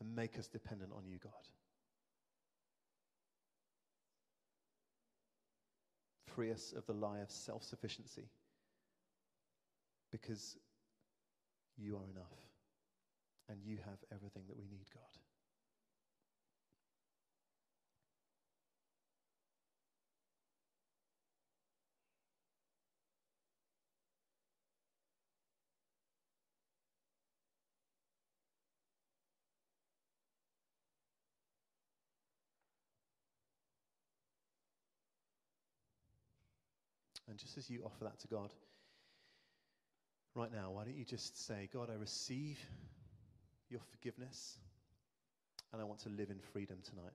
and 0.00 0.14
make 0.14 0.38
us 0.38 0.48
dependent 0.48 0.92
on 0.96 1.06
you, 1.06 1.18
God. 1.22 1.32
Free 6.34 6.50
us 6.50 6.72
of 6.76 6.86
the 6.86 6.92
lie 6.92 7.18
of 7.18 7.30
self 7.30 7.62
sufficiency 7.62 8.28
because 10.10 10.56
you 11.76 11.96
are 11.96 12.08
enough 12.10 12.32
and 13.48 13.58
you 13.64 13.78
have 13.78 13.98
everything 14.12 14.42
that 14.48 14.56
we 14.56 14.64
need, 14.64 14.86
God. 14.94 15.20
And 37.29 37.29
just 37.40 37.58
as 37.58 37.70
you 37.70 37.82
offer 37.84 38.04
that 38.04 38.18
to 38.20 38.28
God, 38.28 38.50
right 40.34 40.52
now, 40.52 40.70
why 40.70 40.84
don't 40.84 40.96
you 40.96 41.04
just 41.04 41.46
say, 41.46 41.68
God, 41.72 41.88
I 41.90 41.94
receive 41.94 42.58
your 43.68 43.80
forgiveness 43.90 44.58
and 45.72 45.80
I 45.80 45.84
want 45.84 46.00
to 46.00 46.08
live 46.08 46.30
in 46.30 46.38
freedom 46.52 46.78
tonight. 46.88 47.12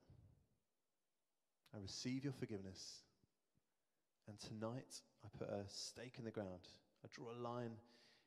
I 1.74 1.78
receive 1.80 2.24
your 2.24 2.32
forgiveness. 2.32 3.02
And 4.28 4.38
tonight, 4.40 5.00
I 5.24 5.28
put 5.38 5.48
a 5.48 5.62
stake 5.68 6.14
in 6.18 6.24
the 6.24 6.30
ground. 6.30 6.68
I 7.04 7.08
draw 7.14 7.26
a 7.30 7.38
line 7.40 7.72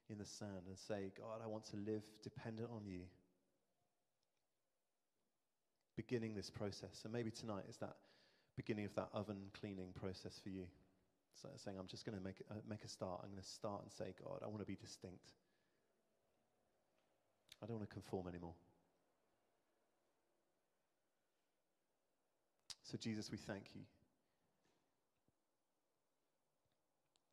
in 0.09 0.17
the 0.17 0.25
sand 0.25 0.63
and 0.67 0.77
say, 0.77 1.11
God, 1.17 1.41
I 1.43 1.47
want 1.47 1.65
to 1.71 1.77
live 1.77 2.03
dependent 2.23 2.69
on 2.73 2.85
you. 2.85 3.01
Beginning 5.97 6.35
this 6.35 6.49
process. 6.49 7.01
And 7.03 7.11
maybe 7.11 7.31
tonight 7.31 7.65
is 7.69 7.77
that 7.77 7.95
beginning 8.55 8.85
of 8.85 8.95
that 8.95 9.09
oven 9.13 9.37
cleaning 9.59 9.89
process 9.99 10.39
for 10.41 10.49
you. 10.49 10.65
So 11.41 11.49
saying, 11.55 11.77
I'm 11.79 11.87
just 11.87 12.05
going 12.05 12.17
to 12.17 12.23
make, 12.23 12.41
uh, 12.51 12.55
make 12.67 12.83
a 12.83 12.87
start. 12.89 13.21
I'm 13.23 13.29
going 13.31 13.41
to 13.41 13.47
start 13.47 13.81
and 13.83 13.91
say, 13.91 14.13
God, 14.23 14.39
I 14.43 14.47
want 14.47 14.59
to 14.59 14.65
be 14.65 14.75
distinct. 14.75 15.23
I 17.63 17.65
don't 17.65 17.77
want 17.77 17.89
to 17.89 17.93
conform 17.93 18.27
anymore. 18.27 18.55
So, 22.83 22.97
Jesus, 22.97 23.31
we 23.31 23.37
thank 23.37 23.75
you. 23.75 23.81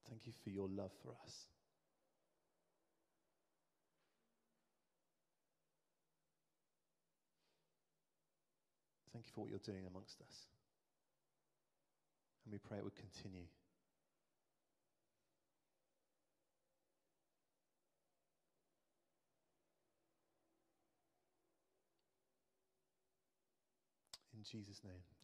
Thank 0.08 0.26
you 0.26 0.32
for 0.44 0.50
your 0.50 0.68
love 0.68 0.92
for 1.02 1.10
us. 1.24 1.46
Thank 9.12 9.26
you 9.26 9.32
for 9.34 9.40
what 9.40 9.50
you're 9.50 9.58
doing 9.64 9.86
amongst 9.88 10.20
us. 10.20 10.46
And 12.44 12.52
we 12.52 12.58
pray 12.58 12.78
it 12.78 12.84
would 12.84 12.94
continue. 12.94 13.46
In 24.35 24.35
Jesus' 24.50 24.80
name. 24.84 25.15